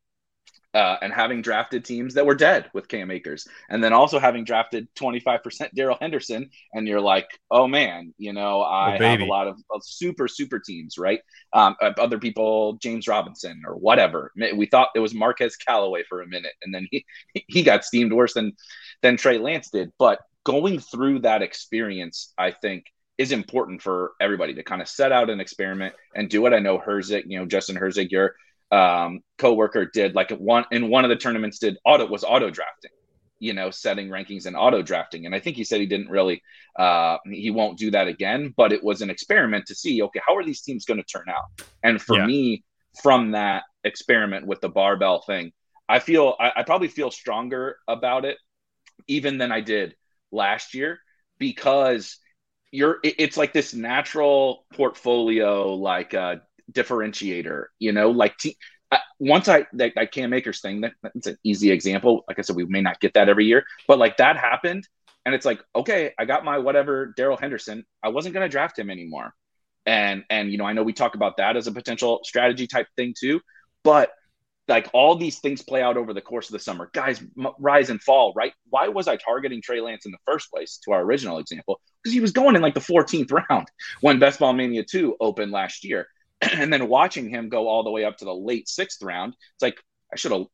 uh, 0.79 0.97
and 1.03 1.13
having 1.13 1.43
drafted 1.43 1.85
teams 1.85 2.15
that 2.15 2.25
were 2.25 2.37
dead 2.37 2.71
with 2.73 2.87
Cam 2.87 3.11
Akers, 3.11 3.49
and 3.69 3.83
then 3.83 3.93
also 3.93 4.21
having 4.21 4.45
drafted 4.45 4.87
25% 4.95 5.75
Darrell 5.75 5.99
Henderson, 6.01 6.51
and 6.73 6.87
you're 6.87 7.01
like, 7.01 7.27
oh 7.51 7.67
man, 7.67 8.15
you 8.17 8.32
know, 8.32 8.61
I 8.61 8.97
oh, 8.97 9.03
have 9.03 9.20
a 9.20 9.25
lot 9.25 9.49
of, 9.49 9.58
of, 9.73 9.82
super, 9.85 10.29
super 10.29 10.61
teams, 10.61 10.97
right? 10.97 11.19
Um, 11.53 11.75
other 11.81 12.20
people, 12.20 12.75
James 12.75 13.08
Robinson 13.08 13.63
or 13.67 13.75
whatever. 13.75 14.31
We 14.55 14.67
thought 14.67 14.91
it 14.94 15.01
was 15.01 15.15
Marquez 15.15 15.56
Callaway 15.56 16.05
for 16.08 16.23
a 16.23 16.29
minute, 16.29 16.55
and 16.63 16.73
then 16.73 16.87
he 16.93 17.05
he 17.49 17.65
got 17.65 17.85
steamed 17.85 18.13
worse 18.13 18.35
than 18.35 18.53
than 19.03 19.17
Trey 19.17 19.39
Lance 19.39 19.70
did. 19.70 19.91
But 19.99 20.20
going 20.44 20.79
through 20.79 21.20
that 21.20 21.43
experience, 21.43 22.32
I 22.39 22.53
think 22.53 22.85
is 23.17 23.32
important 23.32 23.82
for 23.82 24.13
everybody 24.20 24.55
to 24.55 24.63
kind 24.63 24.81
of 24.81 24.87
set 24.87 25.11
out 25.11 25.29
an 25.29 25.41
experiment 25.41 25.93
and 26.15 26.31
do 26.31 26.47
it. 26.47 26.53
I 26.53 26.61
know 26.61 26.79
Herzig, 26.79 27.25
you 27.27 27.41
know, 27.41 27.47
Justin 27.47 27.75
Herzig, 27.75 28.13
you're 28.13 28.37
um, 28.70 29.20
coworker 29.39 29.87
did 29.87 30.15
like 30.15 30.31
one 30.31 30.65
in 30.70 30.91
one 30.91 31.05
of 31.05 31.08
the 31.08 31.17
tournaments 31.17 31.58
did 31.58 31.79
auto 31.84 32.06
was 32.06 32.25
auto 32.25 32.51
drafting 32.51 32.91
you 33.39 33.53
know 33.53 33.70
setting 33.70 34.08
rankings 34.08 34.46
and 34.46 34.56
auto 34.56 34.82
drafting 34.82 35.27
and 35.27 35.34
i 35.34 35.41
think 35.41 35.56
he 35.56 35.65
said 35.65 35.81
he 35.81 35.87
didn't 35.87 36.10
really 36.10 36.43
uh, 36.79 37.19
he 37.31 37.51
won't 37.51 37.79
do 37.79 37.91
that 37.91 38.08
again 38.08 38.53
but 38.56 38.72
it 38.72 38.82
was 38.82 39.01
an 39.01 39.10
experiment 39.10 39.67
to 39.67 39.75
see 39.75 40.03
okay 40.03 40.20
how 40.27 40.37
are 40.37 40.44
these 40.44 40.60
teams 40.60 40.84
going 40.84 40.98
to 40.98 41.05
turn 41.05 41.29
out 41.29 41.44
and 41.82 42.01
for 42.01 42.17
yeah. 42.17 42.27
me 42.27 42.65
from 43.03 43.32
that 43.32 43.63
experiment 43.84 44.46
with 44.46 44.60
the 44.60 44.69
barbell 44.69 45.22
thing 45.22 45.53
i 45.89 45.98
feel 45.98 46.34
I, 46.39 46.53
I 46.56 46.63
probably 46.65 46.89
feel 46.89 47.10
stronger 47.10 47.79
about 47.87 48.25
it 48.25 48.37
even 49.06 49.39
than 49.39 49.53
i 49.53 49.60
did 49.60 49.94
last 50.31 50.75
year 50.75 50.98
because 51.39 52.19
you're 52.70 52.98
it, 53.03 53.15
it's 53.19 53.37
like 53.37 53.53
this 53.53 53.72
natural 53.72 54.67
portfolio 54.75 55.75
like 55.75 56.13
uh 56.13 56.37
differentiator. 56.72 57.65
You 57.79 57.93
know, 57.93 58.10
like 58.10 58.37
t- 58.39 58.56
uh, 58.91 58.98
once 59.19 59.48
I 59.48 59.67
that, 59.75 59.93
that 59.96 60.13
Cam 60.13 60.32
Akers 60.32 60.60
thing, 60.60 60.82
that, 60.82 60.93
that's 61.03 61.27
an 61.27 61.39
easy 61.44 61.70
example. 61.70 62.25
Like 62.29 62.39
I 62.39 62.43
said, 62.43 62.56
we 62.56 62.65
may 62.65 62.81
not 62.81 63.01
get 63.01 63.15
that 63.15 63.29
every 63.29 63.46
year, 63.46 63.65
but 63.87 63.98
like 63.98 64.17
that 64.19 64.37
happened, 64.37 64.89
and 65.27 65.34
it's 65.34 65.44
like, 65.44 65.63
okay, 65.75 66.13
I 66.19 66.25
got 66.25 66.44
my 66.44 66.58
whatever 66.58 67.13
Darrell 67.17 67.37
Henderson. 67.37 67.84
I 68.03 68.08
wasn't 68.08 68.34
going 68.34 68.44
to 68.44 68.51
draft 68.51 68.79
him 68.79 68.91
anymore, 68.91 69.34
and 69.87 70.25
and 70.31 70.51
you 70.51 70.58
know, 70.58 70.65
I 70.65 70.72
know 70.72 70.82
we 70.82 70.93
talk 70.93 71.15
about 71.15 71.37
that 71.39 71.56
as 71.56 71.67
a 71.67 71.72
potential 71.72 72.20
strategy 72.25 72.67
type 72.67 72.87
thing 72.96 73.15
too, 73.19 73.41
but 73.84 74.10
like 74.69 74.91
all 74.93 75.17
these 75.17 75.39
things 75.39 75.63
play 75.63 75.82
out 75.82 75.96
over 75.96 76.13
the 76.13 76.20
course 76.20 76.48
of 76.48 76.53
the 76.53 76.58
summer. 76.58 76.91
Guys 76.93 77.22
m- 77.39 77.53
rise 77.58 77.91
and 77.91 78.01
fall, 78.03 78.32
right? 78.37 78.53
Why 78.69 78.89
was 78.89 79.08
I 79.08 79.17
targeting 79.17 79.63
Trey 79.63 79.81
Lance 79.81 80.05
in 80.05 80.13
the 80.13 80.19
first 80.27 80.51
place? 80.51 80.79
To 80.84 80.93
our 80.93 81.03
original 81.03 81.39
example, 81.39 81.81
because 82.03 82.13
he 82.13 82.20
was 82.20 82.32
going 82.32 82.55
in 82.55 82.63
like 82.63 82.75
the 82.75 82.81
14th 82.81 83.32
round 83.51 83.69
when 84.01 84.19
Best 84.19 84.39
Ball 84.39 84.53
Mania 84.53 84.84
2 84.84 85.17
opened 85.20 85.53
last 85.53 85.84
year. 85.84 86.06
and 86.53 86.73
then 86.73 86.89
watching 86.89 87.29
him 87.29 87.49
go 87.49 87.69
all 87.69 87.83
the 87.83 87.91
way 87.91 88.05
up 88.05 88.17
to 88.19 88.25
the 88.25 88.35
late 88.35 88.69
sixth 88.69 89.03
round, 89.03 89.35
it's 89.55 89.63
like 89.63 89.83
I 90.13 90.17
should 90.17 90.33
have 90.33 90.47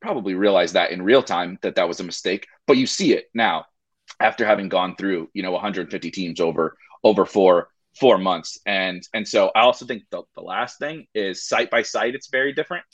probably 0.00 0.34
realized 0.34 0.74
that 0.74 0.90
in 0.90 1.02
real 1.02 1.22
time 1.22 1.58
that 1.62 1.76
that 1.76 1.88
was 1.88 2.00
a 2.00 2.04
mistake. 2.04 2.46
But 2.66 2.76
you 2.76 2.86
see 2.86 3.12
it 3.12 3.26
now 3.34 3.66
after 4.20 4.46
having 4.46 4.68
gone 4.68 4.96
through, 4.96 5.28
you 5.34 5.42
know, 5.42 5.52
150 5.52 6.10
teams 6.10 6.40
over 6.40 6.76
over 7.04 7.24
four 7.24 7.68
four 7.98 8.18
months. 8.18 8.58
And 8.66 9.02
and 9.14 9.26
so 9.26 9.50
I 9.54 9.60
also 9.60 9.86
think 9.86 10.04
the, 10.10 10.22
the 10.34 10.42
last 10.42 10.78
thing 10.78 11.06
is 11.14 11.46
site 11.46 11.70
by 11.70 11.82
site, 11.82 12.14
it's 12.14 12.28
very 12.28 12.52
different. 12.52 12.84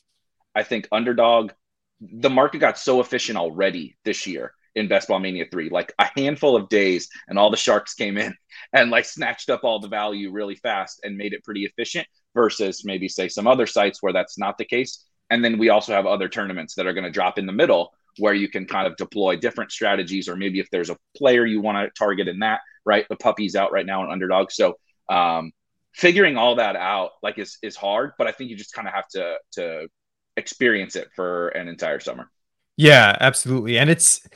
I 0.55 0.63
think 0.63 0.89
underdog, 0.93 1.53
the 2.01 2.31
market 2.31 2.59
got 2.59 2.79
so 2.79 3.01
efficient 3.01 3.39
already 3.39 3.97
this 4.05 4.27
year 4.27 4.53
in 4.75 4.89
Best 4.89 5.09
Ball 5.09 5.19
Mania 5.19 5.47
3. 5.51 5.71
Like 5.71 5.93
a 5.99 6.09
handful 6.17 6.57
of 6.57 6.69
days, 6.69 7.09
and 7.29 7.39
all 7.39 7.51
the 7.51 7.57
sharks 7.57 7.95
came 7.95 8.19
in 8.19 8.35
and 8.73 8.91
like 8.91 9.05
snatched 9.05 9.51
up 9.51 9.65
all 9.65 9.81
the 9.81 9.89
value 9.89 10.31
really 10.31 10.57
fast 10.57 11.01
and 11.05 11.17
made 11.17 11.33
it 11.33 11.45
pretty 11.45 11.65
efficient 11.65 12.07
versus 12.35 12.85
maybe 12.85 13.09
say 13.09 13.29
some 13.29 13.47
other 13.47 13.67
sites 13.67 14.03
where 14.03 14.13
that's 14.13 14.39
not 14.39 14.59
the 14.59 14.65
case. 14.65 15.05
And 15.31 15.45
then 15.45 15.59
we 15.59 15.71
also 15.71 15.93
have 15.93 16.07
other 16.07 16.29
tournaments 16.29 16.75
that 16.75 16.87
are 16.87 16.93
going 16.93 17.05
to 17.05 17.11
drop 17.11 17.39
in 17.39 17.47
the 17.47 17.53
middle 17.53 17.93
where 18.19 18.35
you 18.35 18.49
can 18.49 18.67
kind 18.67 18.87
of 18.87 18.97
deploy 18.97 19.37
different 19.37 19.73
strategies, 19.73 20.29
or 20.29 20.37
maybe 20.37 20.61
if 20.61 20.69
there's 20.71 20.91
a 20.91 20.97
player 21.17 21.47
you 21.47 21.61
want 21.61 21.79
to 21.79 21.91
target 21.99 22.29
in 22.29 22.41
that, 22.41 22.61
right? 22.85 23.07
The 23.09 23.17
puppy's 23.17 23.57
out 23.57 23.73
right 23.73 23.87
now 23.87 24.05
in 24.05 24.11
underdog. 24.11 24.51
So 24.51 24.77
um, 25.09 25.53
figuring 25.95 26.37
all 26.37 26.57
that 26.57 26.77
out 26.77 27.13
like 27.23 27.39
is 27.39 27.59
is 27.63 27.77
hard, 27.77 28.13
but 28.19 28.27
I 28.27 28.33
think 28.33 28.51
you 28.51 28.57
just 28.57 28.75
kind 28.75 28.89
of 28.89 28.95
have 28.95 29.09
to 29.09 29.37
to 29.53 29.89
experience 30.37 30.97
it 30.97 31.09
for 31.15 31.49
an 31.49 31.69
entire 31.69 32.01
summer. 32.01 32.31
Yeah, 32.77 33.17
absolutely. 33.21 33.79
And 33.79 33.91
it's 33.91 34.27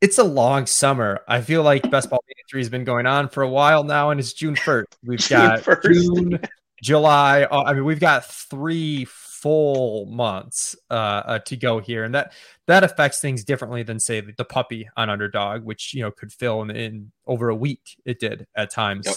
it's 0.00 0.18
a 0.18 0.24
long 0.24 0.66
summer. 0.66 1.20
I 1.28 1.40
feel 1.40 1.62
like 1.62 1.88
Best 1.90 2.10
Ball 2.10 2.20
Mania 2.26 2.44
3 2.50 2.60
has 2.60 2.68
been 2.68 2.84
going 2.84 3.06
on 3.06 3.28
for 3.28 3.42
a 3.42 3.48
while 3.48 3.84
now, 3.84 4.10
and 4.10 4.18
it's 4.18 4.32
June 4.32 4.56
1st. 4.56 4.84
We've 5.04 5.18
June 5.20 5.38
got 5.38 5.60
1st. 5.60 5.92
June, 5.92 6.40
July. 6.82 7.44
Uh, 7.44 7.62
I 7.62 7.72
mean, 7.72 7.84
we've 7.84 8.00
got 8.00 8.26
three 8.26 9.06
full 9.06 10.06
months 10.06 10.76
uh, 10.90 10.94
uh, 10.94 11.38
to 11.38 11.56
go 11.56 11.78
here, 11.78 12.04
and 12.04 12.14
that 12.14 12.32
that 12.66 12.84
affects 12.84 13.20
things 13.20 13.44
differently 13.44 13.82
than 13.82 13.98
say 13.98 14.20
the, 14.20 14.44
puppy 14.44 14.88
on 14.96 15.08
underdog, 15.08 15.64
which 15.64 15.94
you 15.94 16.02
know 16.02 16.10
could 16.10 16.32
fill 16.32 16.60
in, 16.62 16.70
in, 16.70 17.12
over 17.26 17.48
a 17.48 17.54
week. 17.54 17.96
It 18.04 18.18
did 18.20 18.46
at 18.56 18.70
times 18.70 19.06
yep. 19.06 19.16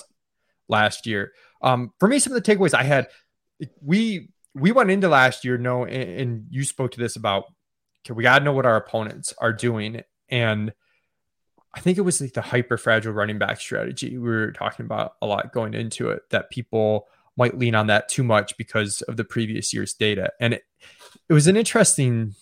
last 0.69 1.07
year. 1.07 1.33
Um, 1.61 1.91
for 1.99 2.07
me, 2.07 2.19
some 2.19 2.33
of 2.33 2.41
the 2.41 2.55
takeaways 2.55 2.75
I 2.75 2.83
had, 2.83 3.07
we 3.81 4.29
we 4.53 4.71
went 4.71 4.91
into 4.91 5.09
last 5.09 5.43
year 5.43 5.57
know, 5.57 5.85
and, 5.85 6.21
and 6.21 6.47
you 6.51 6.63
spoke 6.63 6.91
to 6.91 6.99
this 6.99 7.15
about. 7.15 7.45
Okay, 8.05 8.13
we 8.13 8.21
got 8.21 8.37
to 8.37 8.45
know 8.45 8.53
what 8.53 8.67
our 8.67 8.75
opponents 8.75 9.33
are 9.39 9.51
doing, 9.51 10.03
and 10.29 10.71
I 11.73 11.79
think 11.79 11.97
it 11.97 12.01
was 12.01 12.21
like 12.21 12.33
the 12.33 12.41
hyper 12.41 12.77
fragile 12.77 13.13
running 13.13 13.39
back 13.39 13.59
strategy 13.59 14.17
we 14.19 14.29
were 14.29 14.51
talking 14.51 14.85
about 14.85 15.15
a 15.23 15.25
lot 15.25 15.51
going 15.51 15.73
into 15.73 16.09
it 16.11 16.21
that 16.29 16.51
people 16.51 17.07
might 17.37 17.57
lean 17.57 17.75
on 17.75 17.87
that 17.87 18.09
too 18.09 18.23
much 18.23 18.55
because 18.57 19.01
of 19.03 19.17
the 19.17 19.23
previous 19.23 19.73
year's 19.73 19.93
data. 19.93 20.31
And 20.39 20.53
it, 20.53 20.63
it 21.29 21.33
was 21.33 21.47
an 21.47 21.57
interesting 21.57 22.35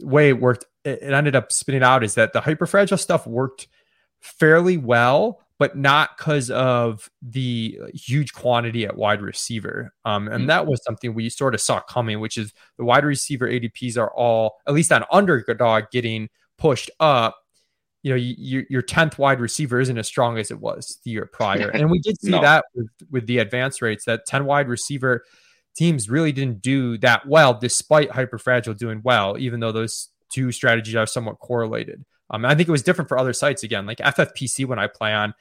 way 0.00 0.30
it 0.30 0.40
worked. 0.40 0.64
It, 0.84 1.02
it 1.02 1.12
ended 1.12 1.36
up 1.36 1.52
spinning 1.52 1.82
out 1.82 2.04
is 2.04 2.14
that 2.14 2.32
the 2.32 2.40
hyperfragile 2.40 2.98
stuff 2.98 3.26
worked 3.26 3.68
fairly 4.20 4.76
well, 4.76 5.40
but 5.58 5.76
not 5.76 6.16
because 6.16 6.50
of 6.50 7.10
the 7.20 7.78
huge 7.92 8.32
quantity 8.32 8.86
at 8.86 8.96
wide 8.96 9.20
receiver. 9.20 9.92
Um, 10.04 10.26
and 10.26 10.38
mm-hmm. 10.38 10.46
that 10.46 10.66
was 10.66 10.82
something 10.84 11.12
we 11.12 11.28
sort 11.28 11.54
of 11.54 11.60
saw 11.60 11.80
coming, 11.80 12.20
which 12.20 12.38
is 12.38 12.52
the 12.78 12.84
wide 12.84 13.04
receiver 13.04 13.46
ADPs 13.46 13.98
are 13.98 14.10
all, 14.12 14.56
at 14.66 14.74
least 14.74 14.92
on 14.92 15.04
underdog, 15.12 15.84
getting 15.92 16.28
pushed 16.56 16.90
up 17.00 17.39
you 18.02 18.10
know, 18.10 18.16
you, 18.16 18.64
your 18.70 18.82
10th 18.82 19.18
wide 19.18 19.40
receiver 19.40 19.78
isn't 19.80 19.98
as 19.98 20.06
strong 20.06 20.38
as 20.38 20.50
it 20.50 20.58
was 20.58 20.98
the 21.04 21.10
year 21.10 21.26
prior. 21.26 21.68
And 21.74 21.90
we 21.90 21.98
did 21.98 22.20
see 22.20 22.30
no. 22.30 22.40
that 22.40 22.64
with, 22.74 22.88
with 23.10 23.26
the 23.26 23.38
advance 23.38 23.82
rates 23.82 24.04
that 24.06 24.26
10 24.26 24.46
wide 24.46 24.68
receiver 24.68 25.24
teams 25.76 26.08
really 26.08 26.32
didn't 26.32 26.62
do 26.62 26.96
that 26.98 27.26
well, 27.26 27.54
despite 27.54 28.10
hyperfragile 28.10 28.76
doing 28.76 29.00
well, 29.04 29.36
even 29.38 29.60
though 29.60 29.72
those 29.72 30.08
two 30.30 30.50
strategies 30.52 30.94
are 30.94 31.06
somewhat 31.06 31.38
correlated. 31.38 32.04
Um, 32.30 32.44
I 32.44 32.54
think 32.54 32.68
it 32.68 32.72
was 32.72 32.82
different 32.82 33.08
for 33.08 33.18
other 33.18 33.32
sites 33.32 33.62
again, 33.62 33.86
like 33.86 33.98
FFPC 33.98 34.66
when 34.66 34.78
I 34.78 34.86
play 34.86 35.12
on. 35.12 35.34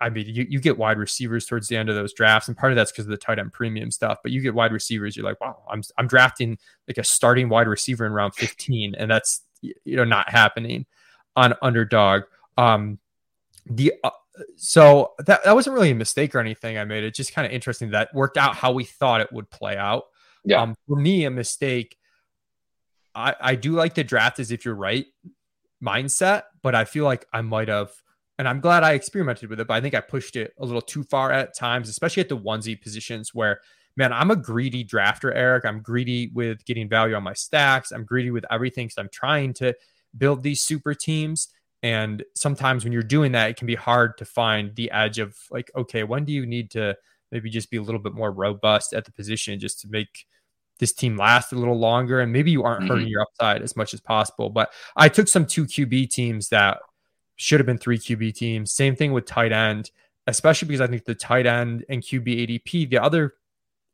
I 0.00 0.10
mean, 0.10 0.26
you, 0.26 0.44
you 0.48 0.60
get 0.60 0.76
wide 0.76 0.98
receivers 0.98 1.46
towards 1.46 1.68
the 1.68 1.76
end 1.76 1.88
of 1.88 1.94
those 1.94 2.12
drafts, 2.12 2.48
and 2.48 2.56
part 2.56 2.72
of 2.72 2.76
that's 2.76 2.90
because 2.90 3.04
of 3.04 3.10
the 3.10 3.16
tight 3.16 3.38
end 3.38 3.52
premium 3.52 3.90
stuff. 3.90 4.18
But 4.22 4.32
you 4.32 4.40
get 4.40 4.52
wide 4.54 4.72
receivers, 4.72 5.16
you're 5.16 5.24
like, 5.24 5.40
wow, 5.40 5.62
I'm 5.70 5.82
I'm 5.96 6.08
drafting 6.08 6.58
like 6.88 6.98
a 6.98 7.04
starting 7.04 7.48
wide 7.48 7.68
receiver 7.68 8.04
in 8.04 8.12
round 8.12 8.34
15, 8.34 8.96
and 8.98 9.10
that's 9.10 9.42
you 9.60 9.96
know 9.96 10.04
not 10.04 10.30
happening 10.30 10.86
on 11.36 11.54
underdog. 11.62 12.22
Um, 12.56 12.98
the 13.66 13.94
uh, 14.02 14.10
so 14.56 15.12
that 15.18 15.44
that 15.44 15.54
wasn't 15.54 15.74
really 15.74 15.90
a 15.90 15.94
mistake 15.94 16.34
or 16.34 16.40
anything 16.40 16.78
I 16.78 16.84
made. 16.84 17.04
It's 17.04 17.16
just 17.16 17.32
kind 17.32 17.46
of 17.46 17.52
interesting 17.52 17.90
that 17.90 18.14
worked 18.14 18.36
out 18.36 18.56
how 18.56 18.72
we 18.72 18.84
thought 18.84 19.20
it 19.20 19.32
would 19.32 19.50
play 19.50 19.76
out. 19.76 20.04
Yeah. 20.44 20.62
Um, 20.62 20.74
for 20.86 20.96
me, 20.96 21.24
a 21.24 21.30
mistake. 21.30 21.96
I 23.14 23.34
I 23.40 23.54
do 23.54 23.72
like 23.72 23.94
the 23.94 24.04
draft 24.04 24.38
as 24.38 24.50
if 24.50 24.64
you're 24.64 24.74
right 24.74 25.06
mindset, 25.82 26.42
but 26.62 26.74
I 26.74 26.84
feel 26.84 27.04
like 27.04 27.26
I 27.32 27.42
might 27.42 27.68
have, 27.68 27.90
and 28.38 28.48
I'm 28.48 28.60
glad 28.60 28.82
I 28.82 28.92
experimented 28.92 29.50
with 29.50 29.60
it. 29.60 29.66
But 29.66 29.74
I 29.74 29.80
think 29.80 29.94
I 29.94 30.00
pushed 30.00 30.36
it 30.36 30.52
a 30.58 30.64
little 30.64 30.82
too 30.82 31.04
far 31.04 31.30
at 31.32 31.56
times, 31.56 31.88
especially 31.88 32.22
at 32.22 32.28
the 32.28 32.38
onesie 32.38 32.80
positions 32.80 33.34
where. 33.34 33.60
Man, 33.96 34.12
I'm 34.12 34.32
a 34.32 34.34
greedy 34.34 34.84
drafter, 34.84 35.30
Eric. 35.32 35.64
I'm 35.64 35.80
greedy 35.80 36.32
with 36.34 36.64
getting 36.64 36.88
value 36.88 37.14
on 37.14 37.22
my 37.22 37.32
stacks. 37.32 37.92
I'm 37.92 38.04
greedy 38.04 38.32
with 38.32 38.44
everything 38.50 38.88
because 38.88 38.98
I'm 38.98 39.08
trying 39.08 39.52
to 39.54 39.72
build 40.16 40.42
these 40.42 40.62
super 40.62 40.94
teams. 40.94 41.48
And 41.82 42.24
sometimes 42.34 42.84
when 42.84 42.92
you're 42.92 43.02
doing 43.02 43.32
that, 43.32 43.50
it 43.50 43.56
can 43.56 43.66
be 43.66 43.74
hard 43.74 44.16
to 44.18 44.24
find 44.24 44.74
the 44.74 44.90
edge 44.90 45.18
of 45.18 45.36
like, 45.50 45.70
okay, 45.76 46.02
when 46.02 46.24
do 46.24 46.32
you 46.32 46.46
need 46.46 46.70
to 46.72 46.96
maybe 47.30 47.50
just 47.50 47.70
be 47.70 47.76
a 47.76 47.82
little 47.82 48.00
bit 48.00 48.14
more 48.14 48.32
robust 48.32 48.94
at 48.94 49.04
the 49.04 49.12
position 49.12 49.60
just 49.60 49.80
to 49.80 49.88
make 49.88 50.26
this 50.78 50.92
team 50.92 51.16
last 51.16 51.52
a 51.52 51.56
little 51.56 51.78
longer? 51.78 52.20
And 52.20 52.32
maybe 52.32 52.50
you 52.50 52.62
aren't 52.62 52.84
mm-hmm. 52.84 52.90
hurting 52.90 53.08
your 53.08 53.22
upside 53.22 53.62
as 53.62 53.76
much 53.76 53.92
as 53.92 54.00
possible. 54.00 54.48
But 54.48 54.72
I 54.96 55.08
took 55.08 55.28
some 55.28 55.44
two 55.44 55.66
QB 55.66 56.10
teams 56.10 56.48
that 56.48 56.78
should 57.36 57.60
have 57.60 57.66
been 57.66 57.78
three 57.78 57.98
QB 57.98 58.34
teams. 58.34 58.72
Same 58.72 58.96
thing 58.96 59.12
with 59.12 59.26
tight 59.26 59.52
end, 59.52 59.90
especially 60.26 60.68
because 60.68 60.80
I 60.80 60.86
think 60.86 61.04
the 61.04 61.14
tight 61.14 61.46
end 61.46 61.84
and 61.88 62.02
QB 62.02 62.62
ADP, 62.64 62.90
the 62.90 62.98
other 62.98 63.34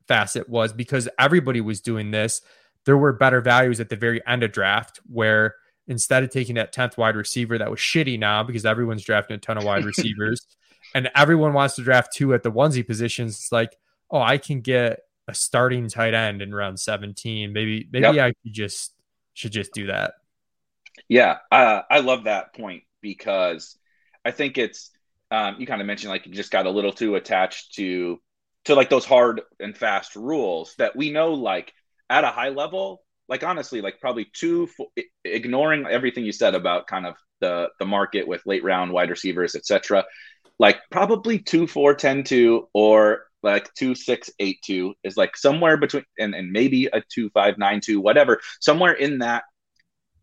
facet 0.06 0.48
was 0.48 0.72
because 0.72 1.08
everybody 1.18 1.60
was 1.60 1.80
doing 1.80 2.10
this. 2.10 2.42
There 2.84 2.96
were 2.96 3.12
better 3.12 3.40
values 3.40 3.80
at 3.80 3.88
the 3.88 3.96
very 3.96 4.24
end 4.26 4.42
of 4.42 4.52
draft 4.52 5.00
where 5.06 5.54
instead 5.88 6.22
of 6.22 6.30
taking 6.30 6.54
that 6.54 6.72
10th 6.72 6.96
wide 6.96 7.16
receiver 7.16 7.58
that 7.58 7.70
was 7.70 7.80
shitty 7.80 8.18
now 8.18 8.42
because 8.42 8.64
everyone's 8.64 9.02
drafting 9.02 9.36
a 9.36 9.38
ton 9.38 9.58
of 9.58 9.64
wide 9.64 9.84
receivers 9.86 10.46
and 10.94 11.10
everyone 11.14 11.52
wants 11.52 11.76
to 11.76 11.82
draft 11.82 12.12
two 12.14 12.34
at 12.34 12.42
the 12.42 12.52
onesie 12.52 12.86
positions, 12.86 13.36
it's 13.36 13.52
like, 13.52 13.76
oh, 14.10 14.20
I 14.20 14.38
can 14.38 14.60
get 14.60 15.00
a 15.28 15.34
starting 15.34 15.88
tight 15.88 16.14
end 16.14 16.42
in 16.42 16.54
round 16.54 16.78
17. 16.80 17.52
Maybe, 17.52 17.88
maybe 17.90 18.16
yep. 18.16 18.34
I 18.44 18.50
just 18.50 18.94
should 19.34 19.52
just 19.52 19.72
do 19.72 19.86
that. 19.86 20.14
Yeah, 21.08 21.38
uh, 21.50 21.82
I 21.90 22.00
love 22.00 22.24
that 22.24 22.54
point 22.54 22.82
because 23.00 23.76
I 24.24 24.30
think 24.30 24.58
it's 24.58 24.90
um, 25.30 25.56
you 25.58 25.66
kind 25.66 25.80
of 25.80 25.86
mentioned 25.86 26.10
like 26.10 26.26
you 26.26 26.32
just 26.32 26.50
got 26.50 26.66
a 26.66 26.70
little 26.70 26.92
too 26.92 27.14
attached 27.14 27.74
to 27.74 28.20
to 28.64 28.74
like 28.74 28.90
those 28.90 29.04
hard 29.04 29.40
and 29.58 29.76
fast 29.76 30.16
rules 30.16 30.74
that 30.76 30.96
we 30.96 31.10
know 31.10 31.34
like 31.34 31.72
at 32.08 32.24
a 32.24 32.28
high 32.28 32.50
level 32.50 33.02
like 33.30 33.44
honestly, 33.44 33.80
like 33.80 34.00
probably 34.00 34.26
two, 34.34 34.68
ignoring 35.24 35.86
everything 35.86 36.24
you 36.24 36.32
said 36.32 36.54
about 36.56 36.88
kind 36.88 37.06
of 37.06 37.14
the 37.40 37.68
the 37.78 37.86
market 37.86 38.26
with 38.26 38.44
late 38.44 38.64
round 38.64 38.92
wide 38.92 39.08
receivers, 39.08 39.54
etc. 39.54 40.04
Like 40.58 40.78
probably 40.90 41.38
two, 41.38 41.66
four, 41.68 41.94
ten, 41.94 42.24
two, 42.24 42.68
or 42.74 43.26
like 43.42 43.72
two, 43.74 43.94
six, 43.94 44.30
eight, 44.40 44.58
two 44.62 44.94
is 45.04 45.16
like 45.16 45.36
somewhere 45.36 45.78
between, 45.78 46.04
and, 46.18 46.34
and 46.34 46.50
maybe 46.50 46.86
a 46.86 47.02
two, 47.08 47.30
five, 47.30 47.56
nine, 47.56 47.80
two, 47.80 48.00
whatever, 48.00 48.40
somewhere 48.60 48.92
in 48.92 49.20
that 49.20 49.44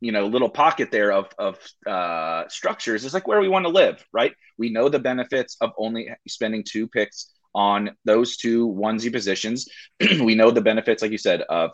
you 0.02 0.12
know 0.12 0.28
little 0.28 0.50
pocket 0.50 0.92
there 0.92 1.12
of 1.14 1.30
of 1.40 1.58
uh, 1.88 2.44
structures 2.50 3.06
is 3.06 3.14
like 3.14 3.26
where 3.26 3.40
we 3.40 3.48
want 3.48 3.66
to 3.66 3.72
live, 3.72 4.06
right? 4.12 4.34
We 4.58 4.70
know 4.70 4.90
the 4.90 5.00
benefits 5.00 5.56
of 5.62 5.72
only 5.78 6.10
spending 6.28 6.66
two 6.68 6.88
picks 6.88 7.32
on 7.56 7.92
those 8.04 8.36
two 8.36 8.68
onesie 8.68 9.12
positions. 9.12 9.68
we 10.22 10.36
know 10.36 10.52
the 10.52 10.62
benefits, 10.62 11.02
like 11.02 11.12
you 11.12 11.18
said, 11.18 11.42
of 11.42 11.72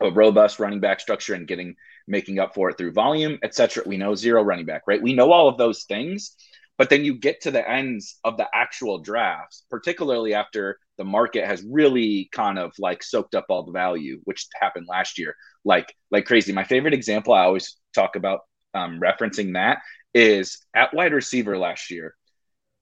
a 0.00 0.10
robust 0.10 0.58
running 0.58 0.80
back 0.80 1.00
structure 1.00 1.34
and 1.34 1.46
getting 1.46 1.76
making 2.06 2.38
up 2.38 2.54
for 2.54 2.68
it 2.68 2.76
through 2.76 2.92
volume, 2.92 3.38
et 3.42 3.54
cetera. 3.54 3.82
We 3.86 3.96
know 3.96 4.14
zero 4.14 4.42
running 4.42 4.66
back, 4.66 4.82
right? 4.86 5.02
We 5.02 5.14
know 5.14 5.32
all 5.32 5.48
of 5.48 5.56
those 5.56 5.84
things, 5.84 6.36
but 6.76 6.90
then 6.90 7.04
you 7.04 7.14
get 7.14 7.42
to 7.42 7.50
the 7.50 7.68
ends 7.68 8.18
of 8.24 8.36
the 8.36 8.46
actual 8.52 8.98
drafts, 8.98 9.64
particularly 9.70 10.34
after 10.34 10.78
the 10.98 11.04
market 11.04 11.46
has 11.46 11.64
really 11.68 12.28
kind 12.32 12.58
of 12.58 12.72
like 12.78 13.02
soaked 13.02 13.34
up 13.34 13.46
all 13.48 13.62
the 13.64 13.72
value, 13.72 14.20
which 14.24 14.46
happened 14.60 14.86
last 14.88 15.18
year, 15.18 15.34
like 15.64 15.94
like 16.10 16.26
crazy. 16.26 16.52
My 16.52 16.64
favorite 16.64 16.94
example 16.94 17.32
I 17.32 17.44
always 17.44 17.76
talk 17.94 18.16
about 18.16 18.40
um, 18.74 19.00
referencing 19.00 19.54
that 19.54 19.78
is 20.12 20.58
at 20.74 20.94
wide 20.94 21.12
receiver 21.12 21.56
last 21.56 21.90
year. 21.90 22.14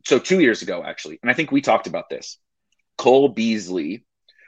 So 0.04 0.18
two 0.18 0.40
years 0.40 0.62
ago, 0.62 0.82
actually, 0.84 1.20
and 1.22 1.30
I 1.30 1.34
think 1.34 1.52
we 1.52 1.60
talked 1.60 1.86
about 1.86 2.10
this. 2.10 2.38
Cole 2.98 3.28
Beasley 3.28 4.04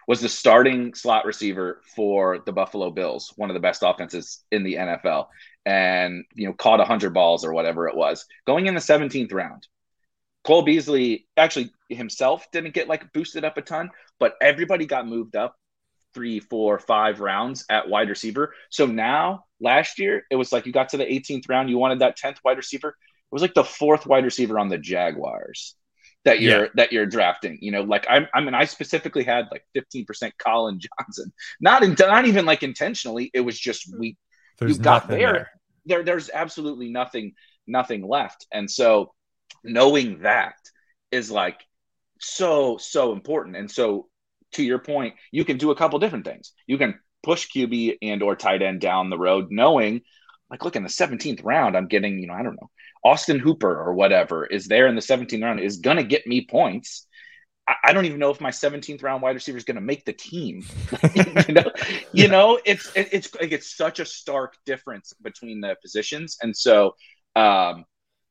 was 0.06 0.20
the 0.20 0.28
starting 0.28 0.94
slot 0.94 1.25
receiver 1.25 1.80
for 1.94 2.40
the 2.44 2.52
Buffalo 2.52 2.90
Bills, 2.90 3.32
one 3.37 3.50
of 3.50 3.54
the 3.54 3.61
best 3.61 3.82
offenses 3.84 4.44
in 4.50 4.62
the 4.62 4.75
NFL, 4.75 5.28
and 5.64 6.25
you 6.34 6.46
know 6.46 6.52
caught 6.52 6.78
100 6.78 7.14
balls 7.14 7.44
or 7.44 7.52
whatever 7.52 7.88
it 7.88 7.96
was 7.96 8.26
going 8.46 8.66
in 8.66 8.75
the 8.75 8.80
17th 8.80 9.32
round. 9.32 9.66
Cole 10.44 10.62
Beasley 10.62 11.26
actually 11.37 11.73
himself 11.88 12.46
didn't 12.52 12.75
get 12.75 12.88
like 12.88 13.12
boosted 13.12 13.44
up 13.44 13.56
a 13.56 13.62
ton, 13.62 13.90
but 14.20 14.34
everybody 14.40 14.84
got 14.84 15.08
moved 15.08 15.37
up 15.37 15.56
three, 16.12 16.38
four, 16.38 16.78
five 16.78 17.20
rounds 17.20 17.64
at 17.68 17.88
wide 17.88 18.08
receiver. 18.08 18.54
So 18.70 18.87
now 18.87 19.44
last 19.61 19.99
year 19.99 20.25
it 20.30 20.37
was 20.37 20.52
like 20.52 20.66
you 20.66 20.73
got 20.73 20.90
to 20.90 20.96
the 20.96 21.04
18th 21.04 21.49
round, 21.49 21.70
you 21.70 21.78
wanted 21.78 22.00
that 22.00 22.18
10th 22.18 22.37
wide 22.44 22.58
receiver. 22.58 22.88
It 22.88 23.32
was 23.32 23.42
like 23.42 23.54
the 23.54 23.64
fourth 23.64 24.06
wide 24.06 24.25
receiver 24.25 24.58
on 24.58 24.68
the 24.68 24.78
Jaguars 24.78 25.75
that 26.24 26.40
you're 26.40 26.64
yeah. 26.64 26.70
that 26.74 26.92
you're 26.92 27.06
drafting. 27.06 27.58
You 27.60 27.72
know, 27.72 27.82
like 27.82 28.06
I'm 28.08 28.26
I 28.34 28.40
mean 28.40 28.54
I 28.54 28.64
specifically 28.64 29.24
had 29.24 29.46
like 29.50 29.64
15% 29.76 30.32
Collin 30.38 30.80
Johnson. 30.80 31.32
Not 31.60 31.82
in, 31.82 31.96
not 31.98 32.26
even 32.26 32.46
like 32.46 32.62
intentionally. 32.62 33.30
It 33.32 33.40
was 33.40 33.58
just 33.58 33.92
we 33.96 34.16
there's 34.58 34.78
you 34.78 34.82
got 34.82 35.08
there. 35.08 35.18
there. 35.18 35.50
There 35.86 36.02
there's 36.02 36.30
absolutely 36.32 36.90
nothing 36.90 37.34
nothing 37.66 38.06
left. 38.06 38.46
And 38.52 38.70
so 38.70 39.12
knowing 39.62 40.20
that 40.20 40.54
is 41.10 41.30
like 41.30 41.60
so 42.20 42.78
so 42.78 43.12
important. 43.12 43.56
And 43.56 43.70
so 43.70 44.08
to 44.52 44.62
your 44.62 44.78
point, 44.78 45.14
you 45.30 45.44
can 45.44 45.58
do 45.58 45.70
a 45.70 45.76
couple 45.76 45.98
different 45.98 46.24
things. 46.24 46.52
You 46.66 46.78
can 46.78 46.98
push 47.22 47.48
QB 47.48 47.98
and 48.02 48.22
or 48.22 48.36
tight 48.36 48.62
end 48.62 48.80
down 48.80 49.10
the 49.10 49.18
road, 49.18 49.48
knowing 49.50 50.02
like 50.50 50.64
look 50.64 50.76
in 50.76 50.82
the 50.82 50.88
17th 50.88 51.40
round, 51.42 51.76
I'm 51.76 51.88
getting, 51.88 52.18
you 52.18 52.26
know, 52.26 52.34
I 52.34 52.42
don't 52.42 52.60
know, 52.60 52.70
Austin 53.04 53.38
Hooper 53.38 53.70
or 53.70 53.94
whatever 53.94 54.46
is 54.46 54.66
there 54.66 54.87
in 54.87 54.94
the 54.94 55.00
17th 55.00 55.42
round 55.42 55.61
is 55.61 55.78
gonna 55.78 56.02
get 56.02 56.26
me 56.26 56.46
points. 56.46 57.06
I, 57.68 57.75
I 57.84 57.92
don't 57.92 58.06
even 58.06 58.18
know 58.18 58.30
if 58.30 58.40
my 58.40 58.50
17th 58.50 59.02
round 59.02 59.23
wide 59.23 59.34
receiver 59.34 59.58
is 59.58 59.64
gonna 59.64 59.80
make 59.80 60.04
the 60.04 60.12
team. 60.12 60.64
you 61.14 61.54
know, 61.54 61.70
you 62.12 62.28
know, 62.28 62.58
it's 62.64 62.90
it, 62.96 63.08
it's 63.12 63.34
like 63.34 63.52
it's 63.52 63.76
such 63.76 64.00
a 64.00 64.06
stark 64.06 64.56
difference 64.64 65.12
between 65.23 65.61
the 65.61 65.76
positions. 65.82 66.37
And 66.42 66.56
so 66.56 66.94
um 67.37 67.84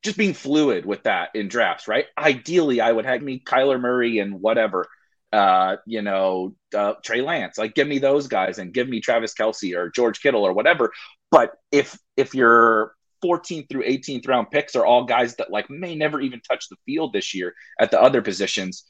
just 0.04 0.18
being 0.18 0.34
fluid 0.34 0.86
with 0.86 1.04
that 1.04 1.30
in 1.34 1.48
drafts, 1.48 1.88
right? 1.88 2.06
Ideally, 2.18 2.82
I 2.82 2.92
would 2.92 3.06
have 3.06 3.22
me 3.22 3.42
Kyler 3.46 3.80
Murray 3.80 4.20
and 4.20 4.42
whatever 4.42 4.88
uh, 5.34 5.78
you 5.88 6.04
know, 6.04 6.56
uh, 6.76 6.94
Trey 7.04 7.22
Lance. 7.22 7.58
Like, 7.58 7.74
give 7.74 7.88
me 7.88 7.98
those 7.98 8.28
guys 8.28 8.60
and 8.60 8.72
give 8.72 8.88
me 8.88 9.02
Travis 9.02 9.34
Kelce 9.34 9.76
or 9.76 9.90
George 9.90 10.22
Kittle 10.22 10.44
or 10.44 10.54
whatever. 10.54 10.92
But 11.32 11.52
if 11.72 11.98
if 12.16 12.36
your 12.36 12.94
14th 13.24 13.70
through 13.70 13.84
18th 13.84 14.28
round 14.28 14.52
picks 14.52 14.76
are 14.76 14.86
all 14.86 15.06
guys 15.06 15.36
that 15.36 15.52
like 15.52 15.70
may 15.70 15.96
never 15.96 16.20
even 16.20 16.42
touch 16.42 16.68
the 16.70 16.76
field 16.86 17.14
this 17.14 17.34
year 17.34 17.54
at 17.80 17.92
the 17.92 18.02
other 18.02 18.22
positions, 18.22 18.86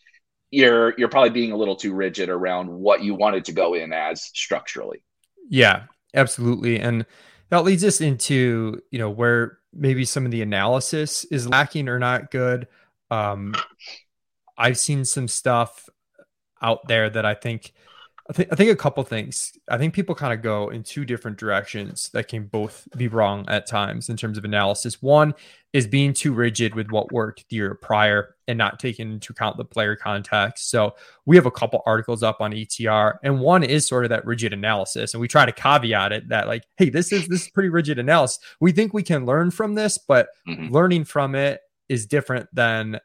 you're 0.51 0.93
you're 0.97 1.09
probably 1.09 1.31
being 1.31 1.51
a 1.51 1.57
little 1.57 1.75
too 1.75 1.93
rigid 1.93 2.29
around 2.29 2.69
what 2.69 3.03
you 3.03 3.15
wanted 3.15 3.45
to 3.45 3.51
go 3.51 3.73
in 3.73 3.91
as 3.91 4.23
structurally. 4.33 5.03
Yeah, 5.49 5.83
absolutely. 6.13 6.79
And 6.79 7.05
that 7.49 7.63
leads 7.63 7.83
us 7.83 8.01
into, 8.01 8.81
you 8.91 8.99
know, 8.99 9.09
where 9.09 9.59
maybe 9.73 10.05
some 10.05 10.25
of 10.25 10.31
the 10.31 10.41
analysis 10.41 11.25
is 11.25 11.47
lacking 11.47 11.89
or 11.89 11.99
not 11.99 12.31
good. 12.31 12.67
Um, 13.09 13.55
I've 14.57 14.77
seen 14.77 15.05
some 15.05 15.27
stuff 15.27 15.89
out 16.61 16.87
there 16.87 17.09
that 17.09 17.25
I 17.25 17.33
think 17.33 17.73
I 18.29 18.33
think 18.33 18.53
I 18.53 18.55
think 18.55 18.71
a 18.71 18.75
couple 18.75 19.03
things. 19.03 19.51
I 19.69 19.77
think 19.77 19.93
people 19.93 20.15
kind 20.15 20.33
of 20.33 20.41
go 20.41 20.69
in 20.69 20.83
two 20.83 21.03
different 21.03 21.37
directions 21.37 22.09
that 22.13 22.29
can 22.29 22.45
both 22.45 22.87
be 22.95 23.09
wrong 23.09 23.43
at 23.49 23.67
times 23.67 24.07
in 24.07 24.15
terms 24.15 24.37
of 24.37 24.45
analysis. 24.45 25.01
One 25.01 25.33
is 25.73 25.87
being 25.87 26.13
too 26.13 26.31
rigid 26.33 26.73
with 26.73 26.89
what 26.89 27.11
worked 27.11 27.43
the 27.49 27.57
year 27.57 27.75
prior 27.75 28.35
and 28.47 28.57
not 28.57 28.79
taking 28.79 29.11
into 29.11 29.33
account 29.33 29.57
the 29.57 29.65
player 29.65 29.97
context. 29.97 30.69
So 30.69 30.95
we 31.25 31.35
have 31.35 31.45
a 31.45 31.51
couple 31.51 31.81
articles 31.85 32.23
up 32.23 32.39
on 32.39 32.53
ETR, 32.53 33.15
and 33.23 33.41
one 33.41 33.61
is 33.61 33.85
sort 33.85 34.05
of 34.05 34.09
that 34.09 34.25
rigid 34.25 34.53
analysis, 34.53 35.13
and 35.13 35.19
we 35.19 35.27
try 35.27 35.45
to 35.45 35.51
caveat 35.51 36.13
it 36.13 36.29
that 36.29 36.47
like, 36.47 36.63
hey, 36.77 36.89
this 36.89 37.11
is 37.11 37.27
this 37.27 37.41
is 37.43 37.49
pretty 37.49 37.69
rigid 37.69 37.99
analysis. 37.99 38.39
We 38.61 38.71
think 38.71 38.93
we 38.93 39.03
can 39.03 39.25
learn 39.25 39.51
from 39.51 39.75
this, 39.75 39.97
but 39.97 40.29
mm-hmm. 40.47 40.73
learning 40.73 41.03
from 41.05 41.35
it 41.35 41.59
is 41.89 42.05
different 42.05 42.47
than 42.53 43.01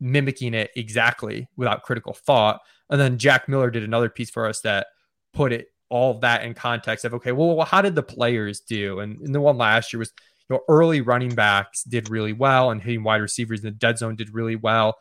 mimicking 0.00 0.54
it 0.54 0.70
exactly 0.74 1.46
without 1.56 1.82
critical 1.82 2.14
thought. 2.14 2.60
And 2.88 3.00
then 3.00 3.18
Jack 3.18 3.48
Miller 3.48 3.70
did 3.70 3.84
another 3.84 4.08
piece 4.08 4.30
for 4.30 4.46
us 4.46 4.60
that 4.62 4.88
put 5.32 5.52
it 5.52 5.68
all 5.90 6.14
that 6.20 6.44
in 6.44 6.54
context 6.54 7.04
of 7.04 7.14
okay, 7.14 7.32
well, 7.32 7.64
how 7.64 7.82
did 7.82 7.94
the 7.94 8.02
players 8.02 8.60
do? 8.60 9.00
And, 9.00 9.20
and 9.20 9.34
the 9.34 9.40
one 9.40 9.58
last 9.58 9.92
year 9.92 9.98
was 9.98 10.12
you 10.48 10.56
know 10.56 10.62
early 10.68 11.00
running 11.00 11.34
backs 11.34 11.84
did 11.84 12.08
really 12.08 12.32
well, 12.32 12.70
and 12.70 12.80
hitting 12.80 13.02
wide 13.02 13.20
receivers 13.20 13.60
in 13.60 13.66
the 13.66 13.70
dead 13.72 13.98
zone 13.98 14.16
did 14.16 14.34
really 14.34 14.56
well. 14.56 14.96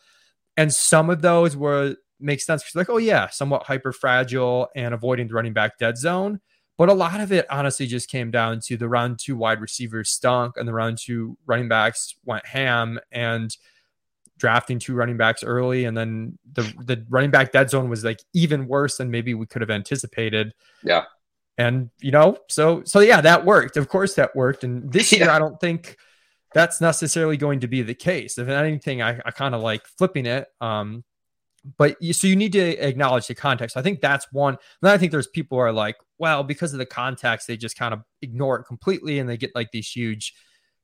And 0.58 0.74
some 0.74 1.10
of 1.10 1.22
those 1.22 1.56
were 1.56 1.96
make 2.20 2.42
sense 2.42 2.64
because 2.64 2.76
like 2.76 2.90
oh 2.90 2.98
yeah, 2.98 3.30
somewhat 3.30 3.64
hyper 3.64 3.94
fragile 3.94 4.68
and 4.76 4.94
avoiding 4.94 5.28
the 5.28 5.34
running 5.34 5.54
back 5.54 5.78
dead 5.78 5.98
zone. 5.98 6.42
But 6.78 6.90
a 6.90 6.94
lot 6.94 7.20
of 7.20 7.32
it 7.34 7.46
honestly 7.50 7.88
just 7.88 8.10
came 8.10 8.32
down 8.32 8.62
to 8.68 8.78
the 8.78 8.88
round 8.88 9.20
two 9.20 9.36
wide 9.36 9.60
receivers 9.60 10.10
stunk 10.10 10.56
and 10.56 10.68
the 10.68 10.74
round 10.74 10.98
two 10.98 11.38
running 11.46 11.68
backs 11.68 12.16
went 12.24 12.46
ham 12.46 13.00
and 13.12 13.56
drafting 14.40 14.80
two 14.80 14.96
running 14.96 15.18
backs 15.18 15.44
early, 15.44 15.86
and 15.86 15.96
then 15.96 16.40
the 16.54 16.62
the 16.80 17.06
running 17.10 17.30
back 17.30 17.52
dead 17.52 17.70
zone 17.70 17.90
was 17.90 18.04
like 18.04 18.20
even 18.34 18.68
worse 18.68 18.98
than 18.98 19.12
maybe 19.12 19.34
we 19.34 19.46
could 19.46 19.62
have 19.62 19.70
anticipated. 19.70 20.54
Yeah. 20.84 21.04
And 21.58 21.90
you 22.00 22.12
know, 22.12 22.38
so 22.50 22.82
so 22.86 23.02
yeah, 23.02 23.22
that 23.22 23.46
worked. 23.46 23.78
Of 23.78 23.90
course, 23.90 24.16
that 24.16 24.36
worked. 24.36 24.64
And 24.64 24.92
this 24.92 25.12
yeah. 25.12 25.20
year, 25.20 25.30
I 25.30 25.40
don't 25.40 25.60
think 25.60 25.98
that's 26.54 26.82
necessarily 26.82 27.38
going 27.38 27.60
to 27.60 27.68
be 27.68 27.82
the 27.82 27.94
case. 27.94 28.38
If 28.38 28.48
anything, 28.48 29.02
I, 29.02 29.20
I 29.24 29.32
kind 29.32 29.54
of 29.54 29.62
like 29.62 29.86
flipping 29.86 30.26
it. 30.26 30.48
Um, 30.62 31.04
but 31.78 32.02
you, 32.02 32.14
so 32.14 32.28
you 32.28 32.36
need 32.36 32.54
to 32.54 32.88
acknowledge 32.88 33.28
the 33.28 33.36
context. 33.36 33.78
I 33.78 33.82
think 33.82 34.02
that's 34.02 34.32
one. 34.32 34.54
And 34.54 34.60
then 34.82 34.94
I 34.94 34.98
think 34.98 35.12
there's 35.12 35.28
people 35.28 35.58
who 35.58 35.64
are 35.64 35.74
like, 35.74 35.98
well, 36.18 36.44
because 36.44 36.74
of 36.74 36.80
the 36.80 36.86
context, 36.86 37.48
they 37.48 37.58
just 37.58 37.78
kind 37.78 37.94
of 37.94 38.02
ignore 38.22 38.60
it 38.60 38.64
completely, 38.64 39.20
and 39.20 39.30
they 39.30 39.38
get 39.38 39.52
like 39.54 39.72
these 39.72 39.90
huge 39.90 40.34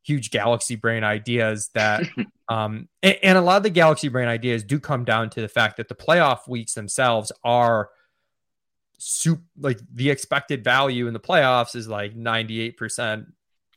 huge 0.06 0.30
galaxy 0.30 0.76
brain 0.76 1.04
ideas 1.04 1.70
that 1.74 2.04
um 2.50 2.88
and, 3.02 3.18
and, 3.24 3.38
a 3.38 3.42
lot 3.42 3.58
of 3.58 3.64
the 3.64 3.70
galaxy 3.72 4.08
brain 4.08 4.28
ideas 4.28 4.64
do 4.64 4.80
come 4.80 5.04
down 5.04 5.30
to 5.32 5.42
the 5.42 5.48
fact 5.48 5.78
that 5.78 5.88
the 5.88 5.96
playoff 5.96 6.48
weeks 6.48 6.74
themselves 6.74 7.32
are 7.44 7.90
soup 8.98 9.42
like 9.58 9.80
the 9.94 10.10
expected 10.10 10.64
value 10.64 11.08
in 11.08 11.14
the 11.14 11.20
playoffs 11.20 11.76
is 11.76 11.88
like 11.88 12.16
98% 12.16 13.26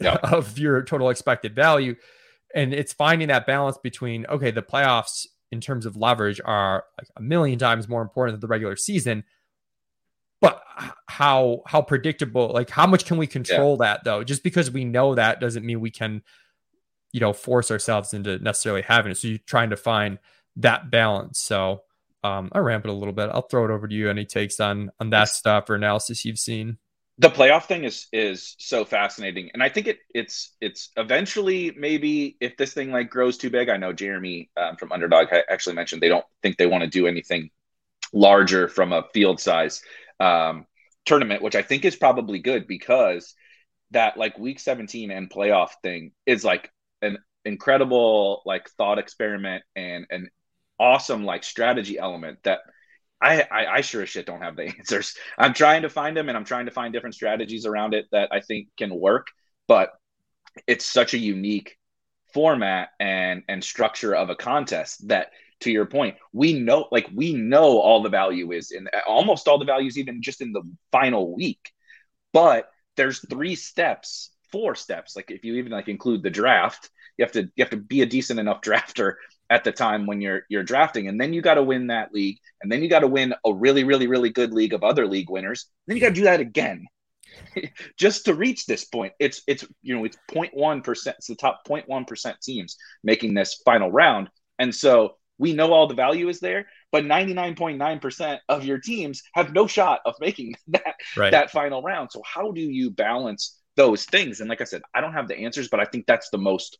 of 0.22 0.58
your 0.58 0.82
total 0.82 1.10
expected 1.10 1.54
value. 1.54 1.94
And 2.54 2.72
it's 2.72 2.92
finding 2.92 3.28
that 3.28 3.46
balance 3.46 3.78
between 3.78 4.26
okay 4.26 4.50
the 4.50 4.62
playoffs 4.62 5.26
in 5.50 5.60
terms 5.60 5.86
of 5.86 5.96
leverage 5.96 6.40
are 6.44 6.84
like 6.98 7.08
a 7.16 7.22
million 7.22 7.58
times 7.58 7.88
more 7.88 8.02
important 8.02 8.34
than 8.34 8.40
the 8.40 8.50
regular 8.50 8.76
season 8.76 9.24
but 10.40 10.62
how 11.06 11.62
how 11.66 11.82
predictable 11.82 12.50
like 12.52 12.70
how 12.70 12.86
much 12.86 13.04
can 13.04 13.16
we 13.16 13.26
control 13.26 13.76
yeah. 13.80 13.86
that 13.86 14.04
though? 14.04 14.22
Just 14.22 14.42
because 14.42 14.70
we 14.70 14.84
know 14.84 15.14
that 15.14 15.40
doesn't 15.40 15.64
mean 15.64 15.80
we 15.80 15.90
can 15.90 16.22
you 17.12 17.20
know 17.20 17.32
force 17.32 17.70
ourselves 17.70 18.14
into 18.14 18.38
necessarily 18.38 18.82
having 18.82 19.12
it. 19.12 19.16
So 19.16 19.28
you're 19.28 19.38
trying 19.46 19.70
to 19.70 19.76
find 19.76 20.18
that 20.56 20.90
balance. 20.90 21.40
So 21.40 21.82
um 22.24 22.50
i 22.52 22.58
ramp 22.58 22.84
it 22.84 22.90
a 22.90 22.94
little 22.94 23.12
bit. 23.12 23.30
I'll 23.32 23.42
throw 23.42 23.64
it 23.64 23.70
over 23.70 23.88
to 23.88 23.94
you. 23.94 24.10
Any 24.10 24.24
takes 24.24 24.60
on 24.60 24.90
on 25.00 25.10
that 25.10 25.28
stuff 25.28 25.68
or 25.70 25.74
analysis 25.74 26.24
you've 26.24 26.38
seen? 26.38 26.78
The 27.20 27.30
playoff 27.30 27.64
thing 27.64 27.82
is 27.82 28.06
is 28.12 28.54
so 28.58 28.84
fascinating. 28.84 29.50
And 29.54 29.62
i 29.62 29.68
think 29.68 29.88
it 29.88 29.98
it's 30.14 30.54
it's 30.60 30.90
eventually 30.96 31.72
maybe 31.76 32.36
if 32.40 32.56
this 32.56 32.74
thing 32.74 32.92
like 32.92 33.10
grows 33.10 33.36
too 33.36 33.50
big 33.50 33.68
i 33.68 33.76
know 33.76 33.92
jeremy 33.92 34.50
um, 34.56 34.76
from 34.76 34.92
underdog 34.92 35.28
actually 35.50 35.74
mentioned 35.74 36.00
they 36.00 36.08
don't 36.08 36.24
think 36.42 36.56
they 36.56 36.66
want 36.66 36.84
to 36.84 36.90
do 36.90 37.08
anything 37.08 37.50
larger 38.12 38.68
from 38.68 38.92
a 38.92 39.04
field 39.12 39.40
size 39.40 39.82
um, 40.20 40.66
tournament, 41.04 41.42
which 41.42 41.56
I 41.56 41.62
think 41.62 41.84
is 41.84 41.96
probably 41.96 42.38
good 42.38 42.66
because 42.66 43.34
that 43.90 44.16
like 44.16 44.38
week 44.38 44.60
17 44.60 45.10
and 45.10 45.30
playoff 45.30 45.70
thing 45.82 46.12
is 46.26 46.44
like 46.44 46.70
an 47.02 47.18
incredible 47.44 48.42
like 48.44 48.68
thought 48.70 48.98
experiment 48.98 49.62
and 49.74 50.06
an 50.10 50.28
awesome 50.78 51.24
like 51.24 51.44
strategy 51.44 51.98
element 51.98 52.38
that 52.44 52.60
I, 53.20 53.42
I, 53.50 53.66
I 53.66 53.80
sure 53.80 54.02
as 54.02 54.08
shit 54.08 54.26
don't 54.26 54.42
have 54.42 54.56
the 54.56 54.64
answers. 54.78 55.14
I'm 55.38 55.54
trying 55.54 55.82
to 55.82 55.88
find 55.88 56.16
them 56.16 56.28
and 56.28 56.36
I'm 56.36 56.44
trying 56.44 56.66
to 56.66 56.72
find 56.72 56.92
different 56.92 57.14
strategies 57.14 57.66
around 57.66 57.94
it 57.94 58.06
that 58.12 58.28
I 58.32 58.40
think 58.40 58.68
can 58.76 58.94
work, 58.94 59.28
but 59.66 59.90
it's 60.66 60.84
such 60.84 61.14
a 61.14 61.18
unique 61.18 61.76
format 62.34 62.90
and 63.00 63.42
and 63.48 63.64
structure 63.64 64.14
of 64.14 64.28
a 64.30 64.36
contest 64.36 65.08
that 65.08 65.28
to 65.60 65.70
your 65.70 65.86
point, 65.86 66.16
we 66.32 66.58
know 66.58 66.88
like 66.90 67.08
we 67.14 67.34
know 67.34 67.78
all 67.78 68.02
the 68.02 68.08
value 68.08 68.52
is 68.52 68.70
in 68.70 68.88
almost 69.06 69.48
all 69.48 69.58
the 69.58 69.64
values 69.64 69.98
even 69.98 70.22
just 70.22 70.40
in 70.40 70.52
the 70.52 70.62
final 70.92 71.34
week. 71.34 71.72
But 72.32 72.70
there's 72.96 73.24
three 73.28 73.54
steps, 73.54 74.30
four 74.52 74.74
steps. 74.74 75.16
Like 75.16 75.30
if 75.30 75.44
you 75.44 75.54
even 75.54 75.72
like 75.72 75.88
include 75.88 76.22
the 76.22 76.30
draft, 76.30 76.90
you 77.16 77.24
have 77.24 77.32
to 77.32 77.42
you 77.42 77.64
have 77.64 77.70
to 77.70 77.76
be 77.76 78.02
a 78.02 78.06
decent 78.06 78.40
enough 78.40 78.60
drafter 78.62 79.14
at 79.50 79.64
the 79.64 79.72
time 79.72 80.06
when 80.06 80.20
you're 80.20 80.42
you're 80.48 80.62
drafting. 80.62 81.08
And 81.08 81.20
then 81.20 81.32
you 81.32 81.42
got 81.42 81.54
to 81.54 81.62
win 81.62 81.88
that 81.88 82.12
league. 82.12 82.38
And 82.62 82.70
then 82.70 82.82
you 82.82 82.88
got 82.88 83.00
to 83.00 83.08
win 83.08 83.34
a 83.44 83.52
really 83.52 83.84
really 83.84 84.06
really 84.06 84.30
good 84.30 84.52
league 84.52 84.74
of 84.74 84.84
other 84.84 85.06
league 85.06 85.30
winners. 85.30 85.66
Then 85.86 85.96
you 85.96 86.02
got 86.02 86.10
to 86.10 86.14
do 86.14 86.24
that 86.24 86.40
again. 86.40 86.86
Just 87.96 88.24
to 88.24 88.34
reach 88.34 88.66
this 88.66 88.84
point 88.84 89.12
it's 89.18 89.42
it's 89.46 89.64
you 89.82 89.96
know 89.96 90.04
it's 90.04 90.16
0.1 90.30 90.82
percent 90.82 91.16
it's 91.18 91.28
the 91.28 91.36
top 91.36 91.60
0.1 91.68 92.06
percent 92.06 92.40
teams 92.40 92.76
making 93.02 93.34
this 93.34 93.60
final 93.64 93.90
round. 93.90 94.28
And 94.58 94.74
so 94.74 95.16
we 95.38 95.52
know 95.52 95.72
all 95.72 95.86
the 95.86 95.94
value 95.94 96.28
is 96.28 96.40
there, 96.40 96.66
but 96.92 97.04
99.9% 97.04 98.38
of 98.48 98.64
your 98.64 98.78
teams 98.78 99.22
have 99.34 99.52
no 99.52 99.66
shot 99.66 100.00
of 100.04 100.14
making 100.20 100.54
that 100.68 100.96
right. 101.16 101.32
that 101.32 101.50
final 101.50 101.82
round. 101.82 102.10
So 102.12 102.22
how 102.24 102.52
do 102.52 102.60
you 102.60 102.90
balance 102.90 103.58
those 103.76 104.04
things? 104.04 104.40
And 104.40 104.48
like 104.48 104.60
I 104.60 104.64
said, 104.64 104.82
I 104.94 105.00
don't 105.00 105.12
have 105.12 105.28
the 105.28 105.38
answers, 105.38 105.68
but 105.68 105.80
I 105.80 105.84
think 105.84 106.06
that's 106.06 106.30
the 106.30 106.38
most 106.38 106.78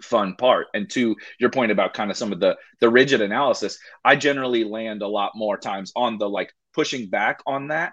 fun 0.00 0.34
part. 0.36 0.68
And 0.74 0.90
to 0.90 1.16
your 1.38 1.50
point 1.50 1.72
about 1.72 1.94
kind 1.94 2.10
of 2.10 2.16
some 2.16 2.32
of 2.32 2.40
the 2.40 2.56
the 2.80 2.90
rigid 2.90 3.20
analysis, 3.20 3.78
I 4.04 4.16
generally 4.16 4.64
land 4.64 5.02
a 5.02 5.08
lot 5.08 5.32
more 5.34 5.56
times 5.56 5.92
on 5.94 6.18
the 6.18 6.28
like 6.28 6.52
pushing 6.74 7.08
back 7.08 7.40
on 7.46 7.68
that 7.68 7.92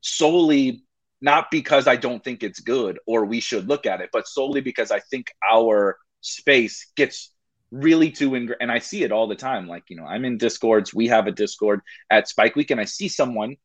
solely 0.00 0.82
not 1.20 1.50
because 1.50 1.86
I 1.86 1.96
don't 1.96 2.22
think 2.24 2.42
it's 2.42 2.60
good 2.60 2.98
or 3.06 3.24
we 3.24 3.40
should 3.40 3.68
look 3.68 3.86
at 3.86 4.00
it, 4.00 4.10
but 4.12 4.26
solely 4.26 4.60
because 4.60 4.90
I 4.90 5.00
think 5.00 5.30
our 5.50 5.98
space 6.22 6.90
gets 6.96 7.32
really 7.70 8.10
too 8.10 8.34
and 8.34 8.72
I 8.72 8.78
see 8.78 9.02
it 9.02 9.12
all 9.12 9.28
the 9.28 9.36
time. 9.36 9.68
Like, 9.68 9.84
you 9.88 9.96
know, 9.96 10.04
I'm 10.04 10.24
in 10.24 10.38
discords. 10.38 10.92
We 10.92 11.08
have 11.08 11.26
a 11.26 11.32
discord 11.32 11.80
at 12.10 12.28
Spike 12.28 12.56
Week 12.56 12.70
and 12.70 12.80
I 12.80 12.84
see 12.84 13.08
someone, 13.08 13.56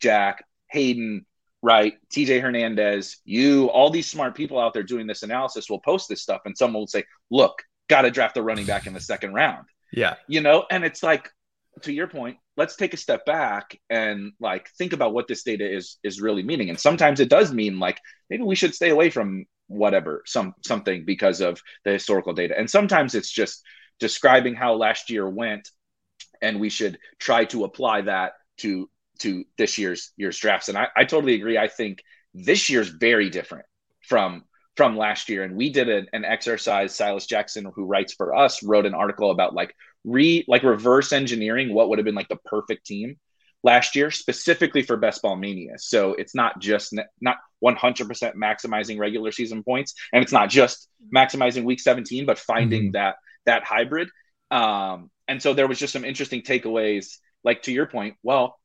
Jack, 0.00 0.44
Hayden, 0.70 1.26
right? 1.62 1.94
TJ 2.14 2.40
Hernandez, 2.40 3.18
you, 3.24 3.66
all 3.70 3.90
these 3.90 4.08
smart 4.08 4.34
people 4.34 4.58
out 4.58 4.74
there 4.74 4.82
doing 4.82 5.06
this 5.06 5.22
analysis 5.22 5.70
will 5.70 5.80
post 5.80 6.08
this 6.08 6.22
stuff 6.22 6.42
and 6.44 6.56
someone 6.56 6.80
will 6.80 6.86
say, 6.86 7.04
look, 7.30 7.62
got 7.88 8.02
to 8.02 8.10
draft 8.10 8.34
the 8.34 8.42
running 8.42 8.66
back 8.66 8.86
in 8.86 8.92
the 8.92 9.00
second 9.00 9.32
round. 9.32 9.66
Yeah. 9.92 10.16
You 10.28 10.40
know, 10.40 10.64
and 10.70 10.84
it's 10.84 11.02
like, 11.02 11.30
to 11.82 11.92
your 11.92 12.06
point, 12.06 12.38
let's 12.56 12.76
take 12.76 12.94
a 12.94 12.96
step 12.96 13.24
back 13.26 13.78
and 13.90 14.32
like 14.40 14.68
think 14.78 14.92
about 14.92 15.12
what 15.12 15.28
this 15.28 15.42
data 15.42 15.70
is 15.70 15.98
is 16.02 16.20
really 16.20 16.42
meaning. 16.42 16.70
And 16.70 16.80
sometimes 16.80 17.20
it 17.20 17.28
does 17.28 17.52
mean 17.52 17.78
like 17.78 18.00
maybe 18.30 18.44
we 18.44 18.54
should 18.54 18.74
stay 18.74 18.90
away 18.90 19.10
from 19.10 19.44
whatever 19.68 20.22
some 20.26 20.54
something 20.64 21.04
because 21.04 21.40
of 21.40 21.60
the 21.84 21.92
historical 21.92 22.32
data. 22.32 22.54
And 22.56 22.70
sometimes 22.70 23.14
it's 23.14 23.30
just 23.30 23.62
describing 23.98 24.54
how 24.54 24.74
last 24.74 25.10
year 25.10 25.28
went, 25.28 25.70
and 26.40 26.60
we 26.60 26.68
should 26.68 26.98
try 27.18 27.44
to 27.46 27.64
apply 27.64 28.02
that 28.02 28.32
to 28.58 28.88
to 29.20 29.44
this 29.56 29.78
year's 29.78 30.12
year's 30.16 30.38
drafts. 30.38 30.68
And 30.68 30.78
I, 30.78 30.88
I 30.96 31.04
totally 31.04 31.34
agree. 31.34 31.58
I 31.58 31.68
think 31.68 32.02
this 32.34 32.68
year's 32.68 32.88
very 32.88 33.30
different 33.30 33.66
from 34.02 34.44
from 34.76 34.96
last 34.96 35.28
year. 35.28 35.42
And 35.42 35.56
we 35.56 35.70
did 35.70 35.88
a, 35.88 36.02
an 36.12 36.24
exercise. 36.24 36.94
Silas 36.94 37.26
Jackson, 37.26 37.70
who 37.74 37.86
writes 37.86 38.12
for 38.12 38.34
us, 38.34 38.62
wrote 38.62 38.86
an 38.86 38.94
article 38.94 39.30
about 39.30 39.54
like 39.54 39.74
re 40.04 40.44
like 40.46 40.62
reverse 40.62 41.12
engineering 41.12 41.72
what 41.72 41.88
would 41.88 41.98
have 41.98 42.04
been 42.04 42.14
like 42.14 42.28
the 42.28 42.36
perfect 42.36 42.86
team 42.86 43.16
last 43.66 43.96
year, 43.96 44.12
specifically 44.12 44.82
for 44.82 44.96
Best 44.96 45.20
Ball 45.22 45.34
Mania. 45.34 45.74
So 45.76 46.14
it's 46.14 46.36
not 46.36 46.60
just 46.60 46.94
not 47.20 47.38
100% 47.62 48.34
maximizing 48.34 48.96
regular 48.96 49.32
season 49.32 49.64
points, 49.64 49.92
and 50.12 50.22
it's 50.22 50.32
not 50.32 50.48
just 50.48 50.88
maximizing 51.12 51.64
Week 51.64 51.80
17, 51.80 52.24
but 52.26 52.38
finding 52.38 52.84
mm-hmm. 52.84 52.92
that 52.92 53.16
that 53.44 53.64
hybrid. 53.64 54.08
Um, 54.52 55.10
and 55.26 55.42
so 55.42 55.52
there 55.52 55.66
was 55.66 55.80
just 55.80 55.92
some 55.92 56.04
interesting 56.04 56.42
takeaways. 56.42 57.18
Like 57.42 57.62
to 57.62 57.72
your 57.72 57.86
point, 57.86 58.14
well, 58.22 58.56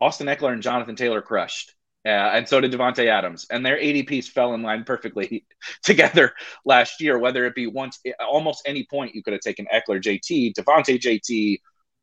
Austin 0.00 0.28
Ekeler 0.28 0.52
and 0.52 0.62
Jonathan 0.62 0.96
Taylor 0.96 1.20
crushed. 1.20 1.74
Uh, 2.06 2.10
and 2.10 2.48
so 2.48 2.60
did 2.60 2.72
Davante 2.72 3.06
Adams, 3.06 3.46
and 3.50 3.66
their 3.66 3.76
ADPs 3.76 4.28
fell 4.28 4.54
in 4.54 4.62
line 4.62 4.84
perfectly 4.84 5.44
together 5.82 6.32
last 6.64 7.00
year. 7.00 7.18
Whether 7.18 7.44
it 7.44 7.56
be 7.56 7.66
once, 7.66 7.98
almost 8.20 8.62
any 8.66 8.86
point, 8.88 9.16
you 9.16 9.22
could 9.22 9.32
have 9.32 9.42
taken 9.42 9.66
Ekeler, 9.66 10.00
JT, 10.00 10.54
Davante, 10.54 10.96
JT, 10.96 11.58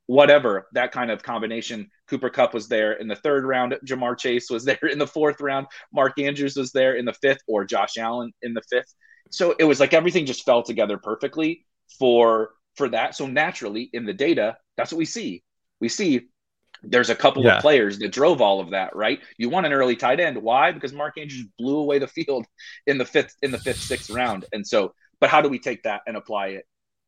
whatever 0.07 0.67
that 0.73 0.91
kind 0.91 1.11
of 1.11 1.23
combination. 1.23 1.89
Cooper 2.07 2.29
Kupp 2.29 2.53
was 2.53 2.67
there 2.67 2.93
in 2.93 3.07
the 3.07 3.15
third 3.15 3.45
round. 3.45 3.75
Ja'Marr 3.85 4.17
Chase 4.17 4.49
was 4.49 4.65
there 4.65 4.87
in 4.89 4.99
the 4.99 5.07
fourth 5.07 5.41
round. 5.41 5.67
Mark 5.93 6.19
Andrews 6.19 6.55
was 6.55 6.71
there 6.71 6.95
in 6.95 7.05
the 7.05 7.13
fifth, 7.13 7.41
or 7.47 7.65
Josh 7.65 7.97
Allen 7.97 8.31
in 8.41 8.53
the 8.53 8.61
fifth. 8.69 8.93
So 9.31 9.55
it 9.57 9.63
was 9.63 9.79
like 9.79 9.93
everything 9.93 10.25
just 10.25 10.45
fell 10.45 10.63
together 10.63 10.97
perfectly 10.97 11.65
for 11.99 12.51
for 12.75 12.89
that. 12.89 13.15
So 13.15 13.27
naturally, 13.27 13.89
in 13.93 14.05
the 14.05 14.13
data, 14.13 14.57
that's 14.77 14.91
what 14.91 14.97
we 14.97 15.05
see. 15.05 15.43
We 15.79 15.89
see 15.89 16.27
there's 16.83 17.09
a 17.09 17.15
couple 17.15 17.43
yeah. 17.43 17.55
of 17.55 17.61
players 17.61 17.99
that 17.99 18.11
drove 18.11 18.41
all 18.41 18.59
of 18.59 18.71
that, 18.71 18.95
right? 18.95 19.19
You 19.37 19.49
want 19.49 19.65
an 19.65 19.73
early 19.73 19.95
tight 19.95 20.19
end. 20.19 20.37
Why? 20.37 20.71
Because 20.71 20.93
Mark 20.93 21.17
Andrews 21.17 21.47
blew 21.57 21.77
away 21.77 21.99
the 21.99 22.07
field 22.07 22.45
in 22.87 22.97
the 22.97 23.05
fifth, 23.05 23.35
in 23.41 23.51
the 23.51 23.57
fifth, 23.57 23.81
sixth 23.81 24.09
round. 24.09 24.45
And 24.53 24.65
so, 24.65 24.93
but 25.19 25.29
how 25.29 25.41
do 25.41 25.49
we 25.49 25.59
take 25.59 25.83
that 25.83 26.01
and 26.05 26.17
apply 26.17 26.47
it 26.47 26.65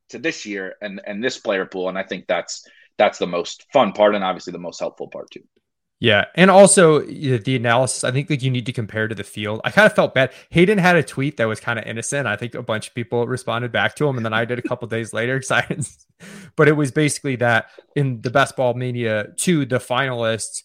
to 0.08 0.18
this 0.18 0.46
year 0.46 0.74
and 0.80 1.00
and 1.06 1.22
this 1.22 1.38
player 1.38 1.66
pool? 1.66 1.88
And 1.88 1.98
I 1.98 2.02
think 2.02 2.26
that's 2.26 2.66
that's 2.98 3.18
the 3.18 3.26
most 3.26 3.66
fun 3.72 3.92
part 3.92 4.14
and 4.14 4.24
obviously 4.24 4.52
the 4.52 4.58
most 4.58 4.80
helpful 4.80 5.08
part 5.08 5.30
too. 5.30 5.44
Yeah, 6.00 6.26
and 6.36 6.48
also 6.48 7.00
the 7.00 7.56
analysis. 7.56 8.04
I 8.04 8.12
think 8.12 8.30
like 8.30 8.42
you 8.42 8.52
need 8.52 8.66
to 8.66 8.72
compare 8.72 9.08
to 9.08 9.16
the 9.16 9.24
field. 9.24 9.60
I 9.64 9.72
kind 9.72 9.84
of 9.84 9.94
felt 9.94 10.14
bad. 10.14 10.32
Hayden 10.50 10.78
had 10.78 10.94
a 10.94 11.02
tweet 11.02 11.38
that 11.38 11.46
was 11.46 11.58
kind 11.58 11.76
of 11.76 11.86
innocent. 11.86 12.28
I 12.28 12.36
think 12.36 12.54
a 12.54 12.62
bunch 12.62 12.88
of 12.88 12.94
people 12.94 13.26
responded 13.26 13.72
back 13.72 13.96
to 13.96 14.06
him, 14.06 14.16
and 14.16 14.24
then 14.24 14.32
I 14.32 14.44
did 14.44 14.60
a 14.60 14.62
couple 14.62 14.86
days 14.86 15.12
later. 15.12 15.42
Science, 15.42 16.06
but 16.56 16.68
it 16.68 16.74
was 16.74 16.92
basically 16.92 17.34
that 17.36 17.70
in 17.96 18.20
the 18.20 18.30
Best 18.30 18.54
Ball 18.54 18.74
Mania 18.74 19.28
two, 19.36 19.66
the 19.66 19.78
finalists, 19.78 20.62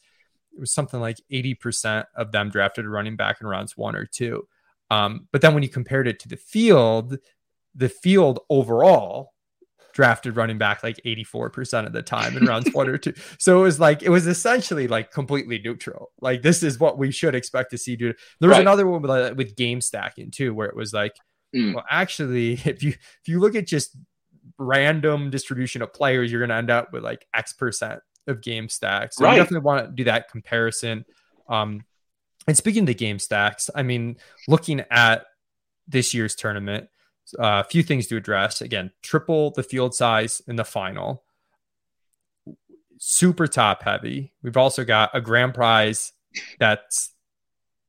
it 0.55 0.59
was 0.59 0.71
something 0.71 0.99
like 0.99 1.17
eighty 1.31 1.55
percent 1.55 2.05
of 2.15 2.31
them 2.31 2.51
drafted 2.51 2.85
a 2.85 2.89
running 2.89 3.15
back 3.15 3.41
in 3.41 3.47
rounds 3.47 3.75
one 3.75 3.95
or 3.95 4.05
two. 4.05 4.47
Um, 4.91 5.27
but 5.31 5.41
then 5.41 5.55
when 5.55 5.63
you 5.63 5.69
compared 5.69 6.07
it 6.07 6.19
to 6.19 6.29
the 6.29 6.37
field, 6.37 7.17
the 7.73 7.89
field 7.89 8.41
overall 8.51 9.32
drafted 9.93 10.35
running 10.35 10.57
back 10.57 10.83
like 10.83 10.99
84% 11.05 11.85
of 11.85 11.93
the 11.93 12.01
time 12.01 12.35
in 12.35 12.45
rounds 12.45 12.71
one 12.73 12.89
or 12.89 12.97
two. 12.97 13.13
So 13.39 13.59
it 13.59 13.63
was 13.63 13.79
like, 13.79 14.03
it 14.03 14.09
was 14.09 14.27
essentially 14.27 14.87
like 14.87 15.11
completely 15.11 15.59
neutral. 15.63 16.11
Like, 16.19 16.41
this 16.41 16.63
is 16.63 16.79
what 16.79 16.97
we 16.97 17.11
should 17.11 17.35
expect 17.35 17.71
to 17.71 17.77
see. 17.77 17.95
Dude, 17.95 18.15
there 18.39 18.49
was 18.49 18.57
right. 18.57 18.61
another 18.61 18.87
one 18.87 19.01
with, 19.01 19.11
uh, 19.11 19.33
with 19.35 19.55
game 19.55 19.81
stacking 19.81 20.31
too, 20.31 20.53
where 20.53 20.67
it 20.67 20.75
was 20.75 20.93
like, 20.93 21.15
mm. 21.55 21.75
well, 21.75 21.85
actually, 21.89 22.53
if 22.65 22.83
you, 22.83 22.89
if 22.89 23.27
you 23.27 23.39
look 23.39 23.55
at 23.55 23.67
just 23.67 23.95
random 24.57 25.29
distribution 25.29 25.81
of 25.81 25.93
players, 25.93 26.31
you're 26.31 26.41
going 26.41 26.49
to 26.49 26.55
end 26.55 26.71
up 26.71 26.91
with 26.91 27.03
like 27.03 27.25
X 27.33 27.53
percent 27.53 28.01
of 28.27 28.41
game 28.41 28.69
stacks. 28.69 29.17
So 29.17 29.25
right. 29.25 29.33
you 29.33 29.41
definitely 29.41 29.65
want 29.65 29.85
to 29.85 29.91
do 29.91 30.05
that 30.05 30.29
comparison. 30.29 31.05
Um, 31.47 31.85
and 32.47 32.57
speaking 32.57 32.83
of 32.83 32.87
the 32.87 32.93
game 32.93 33.19
stacks, 33.19 33.69
I 33.73 33.83
mean, 33.83 34.17
looking 34.47 34.83
at 34.89 35.25
this 35.87 36.13
year's 36.13 36.35
tournament, 36.35 36.87
a 37.37 37.41
uh, 37.41 37.63
few 37.63 37.83
things 37.83 38.07
to 38.07 38.17
address. 38.17 38.61
Again, 38.61 38.91
triple 39.01 39.51
the 39.51 39.63
field 39.63 39.95
size 39.95 40.41
in 40.47 40.55
the 40.55 40.65
final. 40.65 41.23
Super 42.97 43.47
top 43.47 43.83
heavy. 43.83 44.33
We've 44.41 44.57
also 44.57 44.83
got 44.83 45.11
a 45.13 45.21
grand 45.21 45.53
prize 45.53 46.13
that's 46.59 47.11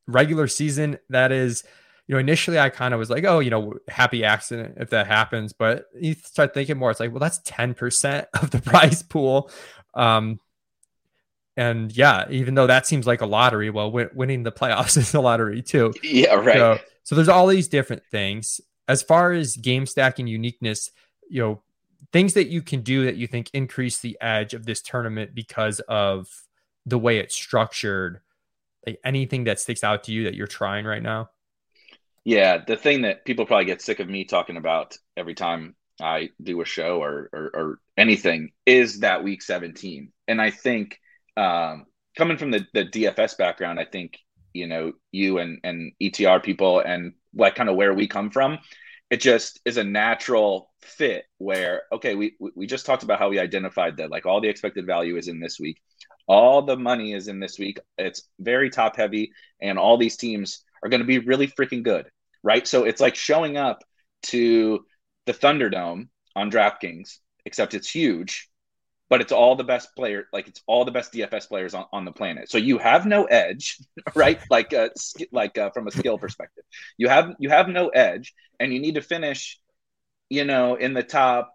regular 0.07 0.49
season. 0.49 0.99
That 1.11 1.33
is, 1.33 1.65
you 2.07 2.15
know, 2.15 2.19
initially 2.19 2.59
I 2.59 2.69
kind 2.69 2.95
of 2.95 3.01
was 3.01 3.11
like, 3.11 3.25
oh, 3.25 3.41
you 3.41 3.51
know, 3.51 3.75
happy 3.89 4.25
accident 4.25 4.75
if 4.79 4.91
that 4.91 5.07
happens. 5.07 5.53
But 5.53 5.87
you 5.99 6.15
start 6.15 6.55
thinking 6.55 6.79
more, 6.79 6.91
it's 6.91 7.01
like, 7.01 7.11
well, 7.11 7.21
that's 7.21 7.41
10% 7.41 8.27
of 8.41 8.51
the 8.51 8.61
prize 8.61 9.03
pool. 9.03 9.51
Um, 9.95 10.41
and 11.57 11.97
yeah, 11.97 12.27
even 12.31 12.55
though 12.55 12.67
that 12.67 12.87
seems 12.87 13.07
like 13.07 13.21
a 13.21 13.27
lottery, 13.27 13.71
well, 13.71 13.91
win- 13.91 14.11
winning 14.15 14.43
the 14.43 14.53
playoffs 14.53 14.97
is 14.97 15.15
a 15.15 15.21
lottery 15.21 15.63
too. 15.63 15.93
Yeah, 16.03 16.35
right. 16.35 16.57
So, 16.57 16.79
so 17.05 17.15
there's 17.15 17.29
all 17.29 17.47
these 17.47 17.69
different 17.69 18.03
things 18.11 18.61
as 18.89 19.03
far 19.03 19.33
as 19.33 19.57
game 19.57 19.87
stacking 19.87 20.27
uniqueness, 20.27 20.91
you 21.29 21.41
know, 21.41 21.63
things 22.13 22.35
that 22.35 22.49
you 22.49 22.63
can 22.63 22.83
do 22.83 23.05
that 23.05 23.17
you 23.17 23.27
think 23.27 23.51
increase 23.53 23.99
the 23.99 24.17
edge 24.21 24.55
of 24.55 24.67
this 24.67 24.81
tournament 24.83 25.35
because 25.35 25.81
of 25.81 26.29
the 26.87 26.99
way 26.99 27.19
it's 27.19 27.35
structured, 27.35 28.21
like 28.87 29.01
anything 29.05 29.45
that 29.45 29.59
sticks 29.59 29.83
out 29.83 30.05
to 30.05 30.13
you 30.13 30.25
that 30.25 30.35
you're 30.35 30.47
trying 30.47 30.85
right 30.85 31.03
now? 31.03 31.31
Yeah, 32.25 32.59
the 32.67 32.77
thing 32.77 33.03
that 33.03 33.25
people 33.25 33.47
probably 33.47 33.67
get 33.67 33.83
sick 33.83 34.01
of 34.01 34.09
me 34.09 34.25
talking 34.25 34.57
about 34.57 34.97
every 35.17 35.35
time 35.35 35.75
I 36.01 36.31
do 36.43 36.61
a 36.61 36.65
show 36.65 37.03
or 37.03 37.29
or, 37.33 37.51
or 37.55 37.79
anything 37.97 38.51
is 38.67 39.01
that 39.01 39.23
week 39.23 39.43
17. 39.43 40.11
And 40.27 40.41
I 40.41 40.51
think 40.51 40.99
um, 41.37 41.87
coming 42.17 42.39
from 42.39 42.51
the, 42.51 42.67
the 42.73 42.85
DFS 42.85 43.37
background, 43.37 43.79
I 43.79 43.85
think 43.85 44.19
you 44.53 44.67
know 44.67 44.93
you 45.13 45.39
and 45.39 45.61
and 45.65 45.93
ETR 46.01 46.43
people 46.43 46.81
and 46.81 47.13
like 47.37 47.55
kind 47.55 47.69
of 47.69 47.77
where 47.77 47.95
we 47.95 48.07
come 48.07 48.31
from 48.31 48.59
it 49.11 49.21
just 49.21 49.61
is 49.65 49.77
a 49.77 49.85
natural 49.85 50.73
fit 50.83 51.25
where 51.39 51.83
okay 51.93 52.15
we 52.15 52.37
we 52.57 52.67
just 52.67 52.87
talked 52.87 53.03
about 53.03 53.19
how 53.19 53.29
we 53.29 53.39
identified 53.39 53.97
that 53.97 54.11
like 54.11 54.27
all 54.27 54.41
the 54.41 54.49
expected 54.49 54.87
value 54.87 55.17
is 55.17 55.29
in 55.29 55.41
this 55.41 55.61
week. 55.61 55.81
All 56.27 56.63
the 56.63 56.77
money 56.77 57.13
is 57.13 57.29
in 57.29 57.39
this 57.39 57.59
week. 57.59 57.79
It's 57.99 58.23
very 58.41 58.71
top 58.71 58.97
heavy 58.97 59.33
and 59.61 59.79
all 59.79 59.99
these 59.99 60.17
teams 60.17 60.65
are 60.83 60.89
going 60.89 61.01
to 61.01 61.07
be 61.07 61.19
really 61.19 61.49
freaking 61.49 61.83
good 61.83 62.11
right? 62.43 62.69
So 62.69 62.85
it's 62.85 63.01
like 63.01 63.15
showing 63.15 63.57
up 63.57 63.83
to 64.25 64.85
the 65.27 65.33
thunderdome 65.33 66.09
on 66.37 66.51
draftkings 66.51 67.19
except 67.47 67.75
it's 67.75 67.91
huge 67.91 68.49
but 69.11 69.21
it's 69.21 69.33
all 69.33 69.55
the 69.57 69.65
best 69.65 69.95
player 69.97 70.27
like 70.33 70.49
it's 70.49 70.63
all 70.67 70.85
the 70.85 70.91
best 70.91 71.13
dfs 71.13 71.49
players 71.49 71.75
on, 71.75 71.87
on 71.93 72.05
the 72.05 72.13
planet. 72.13 72.51
So 72.51 72.59
you 72.59 72.79
have 72.79 73.07
no 73.07 73.25
edge 73.25 73.79
right? 74.15 74.41
Like 74.51 74.73
uh, 74.73 74.89
like 75.33 75.59
uh, 75.59 75.71
from 75.71 75.87
a 75.87 75.91
skill 75.91 76.19
perspective. 76.19 76.65
You 76.97 77.09
have 77.09 77.35
you 77.39 77.51
have 77.51 77.69
no 77.69 77.89
edge 77.89 78.35
and 78.59 78.73
you 78.73 78.81
need 78.81 78.95
to 78.95 79.03
finish 79.03 79.59
you 80.31 80.45
know 80.45 80.75
in 80.75 80.95
the 80.95 81.03
top 81.03 81.55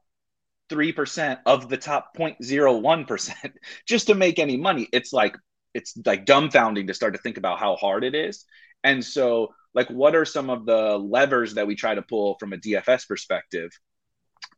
3% 0.70 1.40
of 1.46 1.68
the 1.68 1.78
top 1.78 2.16
0.01% 2.16 3.34
just 3.88 4.08
to 4.08 4.16
make 4.16 4.40
any 4.40 4.58
money. 4.58 4.88
It's 4.94 5.12
like 5.12 5.36
it's 5.74 5.98
like 6.06 6.26
dumbfounding 6.26 6.88
to 6.88 6.94
start 6.94 7.14
to 7.14 7.20
think 7.22 7.38
about 7.38 7.60
how 7.60 7.76
hard 7.76 8.04
it 8.04 8.16
is. 8.16 8.46
And 8.84 9.04
so 9.04 9.54
like 9.74 9.90
what 9.90 10.16
are 10.16 10.26
some 10.26 10.50
of 10.50 10.66
the 10.66 10.98
levers 10.98 11.56
that 11.56 11.68
we 11.68 11.76
try 11.76 11.96
to 11.96 12.02
pull 12.02 12.38
from 12.40 12.54
a 12.54 12.58
dfs 12.58 13.08
perspective 13.08 13.72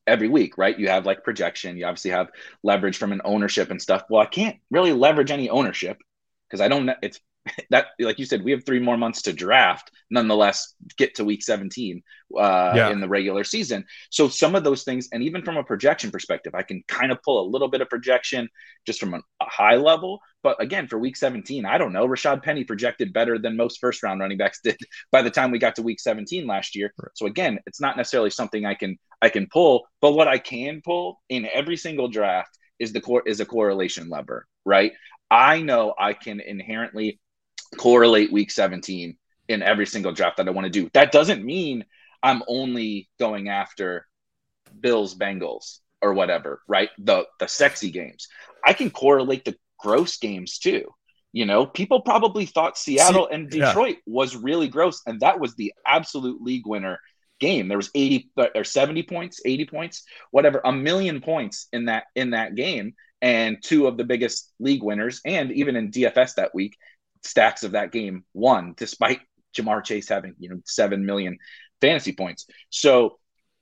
every 0.08 0.28
week, 0.28 0.58
right? 0.58 0.78
You 0.78 0.88
have 0.90 1.06
like 1.06 1.24
projection, 1.24 1.78
you 1.78 1.86
obviously 1.86 2.12
have 2.12 2.30
leverage 2.64 2.98
from 2.98 3.12
an 3.12 3.22
ownership 3.24 3.72
and 3.72 3.82
stuff. 3.82 4.04
Well, 4.10 4.22
I 4.22 4.26
can't 4.26 4.58
really 4.70 4.94
leverage 4.94 5.32
any 5.32 5.50
ownership 5.50 6.02
because 6.48 6.62
I 6.62 6.68
don't 6.68 6.90
it's 7.02 7.20
that 7.72 7.88
like 8.00 8.20
you 8.20 8.26
said 8.26 8.44
we 8.44 8.52
have 8.52 8.66
three 8.66 8.80
more 8.80 8.98
months 8.98 9.24
to 9.24 9.34
draft 9.34 9.92
nonetheless 10.12 10.76
get 10.98 11.16
to 11.16 11.24
week 11.24 11.42
17 11.42 12.02
uh, 12.38 12.74
yeah. 12.76 12.90
in 12.90 13.02
the 13.02 13.10
regular 13.10 13.44
season. 13.44 13.84
So 14.10 14.30
some 14.30 14.56
of 14.56 14.64
those 14.64 14.84
things 14.84 15.10
and 15.12 15.24
even 15.24 15.44
from 15.44 15.58
a 15.58 15.64
projection 15.64 16.12
perspective 16.12 16.54
i 16.56 16.64
can 16.64 16.84
kind 16.88 17.12
of 17.12 17.22
pull 17.24 17.42
a 17.42 17.50
little 17.50 17.68
bit 17.68 17.82
of 17.82 17.90
projection 17.90 18.48
just 18.86 19.00
from 19.00 19.14
a, 19.14 19.18
a 19.18 19.46
high 19.46 19.76
level. 19.76 20.20
But 20.44 20.62
again 20.62 20.88
for 20.88 21.00
week 21.00 21.18
17 21.18 21.66
i 21.66 21.78
don't 21.78 21.94
know. 21.94 22.08
Rashaad 22.08 22.44
penny 22.44 22.64
projected 22.64 23.14
better 23.14 23.40
than 23.40 23.58
most 23.58 23.80
first 23.80 24.04
round 24.04 24.20
running 24.20 24.38
backs 24.38 24.60
did 24.64 24.78
by 25.12 25.22
the 25.22 25.32
time 25.32 25.52
we 25.52 25.60
got 25.60 25.76
to 25.76 25.82
week 25.82 26.00
17 26.00 26.46
last 26.46 26.76
year. 26.76 26.94
Right. 26.98 27.12
so 27.16 27.26
again 27.26 27.60
it's 27.66 27.82
not 27.82 27.98
necessarily 27.98 28.30
something 28.30 28.66
i 28.66 28.76
can 28.76 28.98
i 29.22 29.30
can 29.30 29.48
pull 29.52 29.88
but 30.02 30.12
what 30.12 30.28
i 30.28 30.38
can 30.38 30.82
pull 30.84 31.22
in 31.30 31.48
every 31.52 31.78
single 31.78 32.08
draft 32.08 32.58
is 32.80 32.94
the 32.94 33.02
core 33.02 33.24
is 33.26 33.40
a 33.40 33.46
correlation 33.46 34.10
lever 34.10 34.46
right? 34.66 34.94
I 35.30 35.62
know 35.62 35.94
I 35.98 36.14
can 36.14 36.40
inherently 36.40 37.20
correlate 37.78 38.32
week 38.32 38.52
17 38.52 39.18
in 39.48 39.64
every 39.64 39.86
single 39.86 40.12
draft 40.12 40.38
that 40.38 40.48
I 40.48 40.52
want 40.52 40.66
to 40.66 40.72
do. 40.72 40.90
That 40.94 41.12
doesn't 41.12 41.44
mean 41.44 41.86
I'm 42.24 42.44
only 42.48 43.10
going 43.20 43.50
after 43.50 44.08
Bills, 44.80 45.16
Bengals, 45.16 45.80
or 46.02 46.14
whatever, 46.14 46.62
right? 46.68 46.90
The 47.00 47.26
the 47.40 47.48
sexy 47.48 47.92
games. 47.92 48.28
I 48.66 48.74
can 48.74 48.90
correlate 48.90 49.46
the 49.46 49.56
gross 49.78 50.18
games 50.18 50.60
too. 50.60 50.90
You 51.34 51.46
know, 51.46 51.66
people 51.66 52.02
probably 52.02 52.46
thought 52.46 52.78
Seattle 52.78 53.28
and 53.32 53.50
Detroit 53.50 53.96
yeah. 53.96 54.14
was 54.14 54.36
really 54.36 54.68
gross, 54.68 55.02
and 55.06 55.22
that 55.22 55.40
was 55.40 55.56
the 55.56 55.74
absolute 55.86 56.42
league 56.42 56.68
winner 56.68 57.00
game. 57.40 57.68
There 57.68 57.78
was 57.78 57.90
80 57.96 58.30
uh, 58.38 58.48
or 58.54 58.64
70 58.64 59.04
points, 59.04 59.42
80 59.46 59.66
points, 59.66 60.04
whatever, 60.32 60.62
a 60.64 60.74
million 60.74 61.22
points 61.22 61.68
in 61.72 61.86
that 61.86 62.06
in 62.16 62.32
that 62.32 62.56
game, 62.56 62.96
and 63.22 63.62
two 63.62 63.88
of 63.88 63.98
the 63.98 64.04
biggest 64.04 64.52
league 64.60 64.84
winners, 64.84 65.22
and 65.26 65.52
even 65.52 65.76
in 65.76 65.92
DFS 65.92 66.36
that 66.36 66.54
week, 66.54 66.78
stacks 67.24 67.64
of 67.64 67.72
that 67.74 67.92
game 67.92 68.24
won, 68.34 68.74
despite 68.78 69.22
Ja'Marr 69.56 69.84
Chase 69.84 70.10
having 70.10 70.36
you 70.40 70.50
know 70.50 70.62
seven 70.66 71.06
million 71.06 71.38
fantasy 71.82 72.14
points. 72.14 72.46
So 72.70 73.18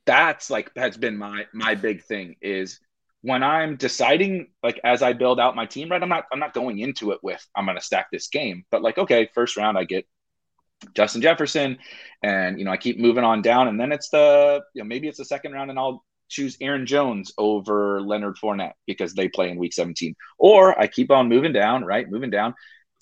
that's 0.05 0.49
like 0.49 0.71
has 0.75 0.97
been 0.97 1.17
my 1.17 1.45
my 1.53 1.75
big 1.75 2.03
thing 2.03 2.35
is 2.41 2.79
when 3.21 3.43
I'm 3.43 3.75
deciding 3.75 4.47
like 4.63 4.79
as 4.83 5.01
I 5.01 5.13
build 5.13 5.39
out 5.39 5.55
my 5.55 5.65
team, 5.65 5.89
right? 5.89 6.01
I'm 6.01 6.09
not 6.09 6.25
I'm 6.31 6.39
not 6.39 6.53
going 6.53 6.79
into 6.79 7.11
it 7.11 7.19
with 7.21 7.45
I'm 7.55 7.65
gonna 7.65 7.81
stack 7.81 8.07
this 8.11 8.27
game, 8.27 8.65
but 8.71 8.81
like 8.81 8.97
okay, 8.97 9.29
first 9.33 9.57
round 9.57 9.77
I 9.77 9.83
get 9.83 10.05
Justin 10.93 11.21
Jefferson, 11.21 11.77
and 12.23 12.59
you 12.59 12.65
know 12.65 12.71
I 12.71 12.77
keep 12.77 12.99
moving 12.99 13.23
on 13.23 13.41
down, 13.41 13.67
and 13.67 13.79
then 13.79 13.91
it's 13.91 14.09
the 14.09 14.61
you 14.73 14.81
know 14.81 14.87
maybe 14.87 15.07
it's 15.07 15.17
the 15.17 15.25
second 15.25 15.53
round, 15.53 15.69
and 15.69 15.79
I'll 15.79 16.03
choose 16.29 16.57
Aaron 16.61 16.85
Jones 16.85 17.33
over 17.37 18.01
Leonard 18.01 18.37
Fournette 18.41 18.73
because 18.85 19.13
they 19.13 19.27
play 19.27 19.49
in 19.49 19.57
Week 19.57 19.73
17, 19.73 20.15
or 20.37 20.79
I 20.79 20.87
keep 20.87 21.11
on 21.11 21.27
moving 21.27 21.53
down, 21.53 21.83
right, 21.83 22.09
moving 22.09 22.29
down, 22.29 22.53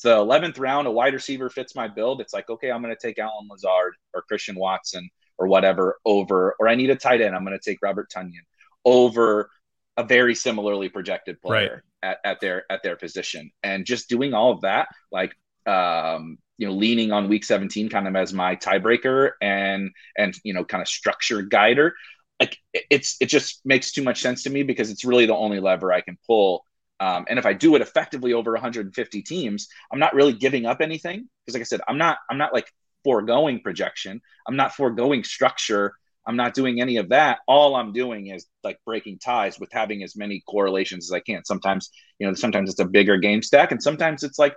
the 0.03 0.15
11th 0.15 0.59
round, 0.59 0.87
a 0.87 0.91
wide 0.91 1.13
receiver 1.13 1.49
fits 1.49 1.75
my 1.75 1.87
build. 1.87 2.21
It's 2.21 2.33
like, 2.33 2.49
okay, 2.49 2.71
I'm 2.71 2.81
going 2.81 2.95
to 2.95 3.07
take 3.07 3.19
Allen 3.19 3.47
Lazard 3.49 3.93
or 4.13 4.21
Christian 4.23 4.55
Watson 4.55 5.09
or 5.37 5.47
whatever 5.47 5.99
over, 6.05 6.55
or 6.59 6.67
I 6.67 6.75
need 6.75 6.89
a 6.89 6.95
tight 6.95 7.21
end. 7.21 7.35
I'm 7.35 7.45
going 7.45 7.57
to 7.57 7.69
take 7.69 7.79
Robert 7.81 8.09
Tonyan 8.09 8.45
over 8.85 9.49
a 9.97 10.03
very 10.03 10.35
similarly 10.35 10.89
projected 10.89 11.41
player 11.41 11.83
right. 12.03 12.11
at, 12.11 12.19
at 12.23 12.39
their 12.39 12.71
at 12.71 12.83
their 12.83 12.95
position. 12.95 13.51
And 13.63 13.85
just 13.85 14.09
doing 14.09 14.33
all 14.33 14.51
of 14.51 14.61
that, 14.61 14.87
like 15.11 15.33
um, 15.65 16.37
you 16.57 16.67
know, 16.67 16.73
leaning 16.73 17.11
on 17.11 17.27
week 17.27 17.43
17 17.43 17.89
kind 17.89 18.07
of 18.07 18.15
as 18.15 18.33
my 18.33 18.55
tiebreaker 18.55 19.31
and 19.41 19.91
and 20.17 20.37
you 20.43 20.53
know, 20.53 20.63
kind 20.63 20.81
of 20.81 20.87
structure 20.87 21.41
guider. 21.41 21.93
Like 22.39 22.57
it's 22.73 23.17
it 23.19 23.27
just 23.27 23.65
makes 23.65 23.91
too 23.91 24.03
much 24.03 24.21
sense 24.21 24.43
to 24.43 24.49
me 24.51 24.63
because 24.63 24.91
it's 24.91 25.03
really 25.03 25.25
the 25.25 25.35
only 25.35 25.59
lever 25.59 25.91
I 25.91 26.01
can 26.01 26.17
pull 26.27 26.63
um, 26.99 27.25
and 27.29 27.37
if 27.37 27.45
I 27.45 27.53
do 27.53 27.75
it 27.75 27.81
effectively 27.81 28.33
over 28.33 28.51
150 28.53 29.21
teams, 29.21 29.67
I'm 29.91 29.99
not 29.99 30.15
really 30.15 30.33
giving 30.33 30.65
up 30.65 30.81
anything 30.81 31.29
because, 31.45 31.55
like 31.55 31.61
I 31.61 31.65
said, 31.65 31.81
I'm 31.87 31.97
not 31.97 32.17
I'm 32.29 32.37
not 32.37 32.53
like 32.53 32.71
foregoing 33.03 33.61
projection. 33.61 34.21
I'm 34.47 34.55
not 34.55 34.75
foregoing 34.75 35.23
structure. 35.23 35.93
I'm 36.25 36.35
not 36.35 36.53
doing 36.53 36.81
any 36.81 36.97
of 36.97 37.09
that. 37.09 37.39
All 37.47 37.75
I'm 37.75 37.93
doing 37.93 38.27
is 38.27 38.47
like 38.63 38.79
breaking 38.85 39.19
ties 39.19 39.59
with 39.59 39.71
having 39.71 40.03
as 40.03 40.15
many 40.15 40.43
correlations 40.47 41.09
as 41.09 41.13
I 41.13 41.21
can. 41.21 41.45
Sometimes, 41.45 41.89
you 42.19 42.27
know, 42.27 42.33
sometimes 42.33 42.69
it's 42.69 42.79
a 42.79 42.85
bigger 42.85 43.17
game 43.17 43.41
stack, 43.41 43.71
and 43.71 43.81
sometimes 43.81 44.23
it's 44.23 44.39
like 44.39 44.55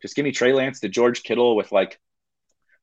just 0.00 0.14
give 0.14 0.24
me 0.24 0.32
Trey 0.32 0.52
Lance 0.52 0.80
to 0.80 0.88
George 0.88 1.22
Kittle 1.24 1.56
with 1.56 1.72
like 1.72 1.98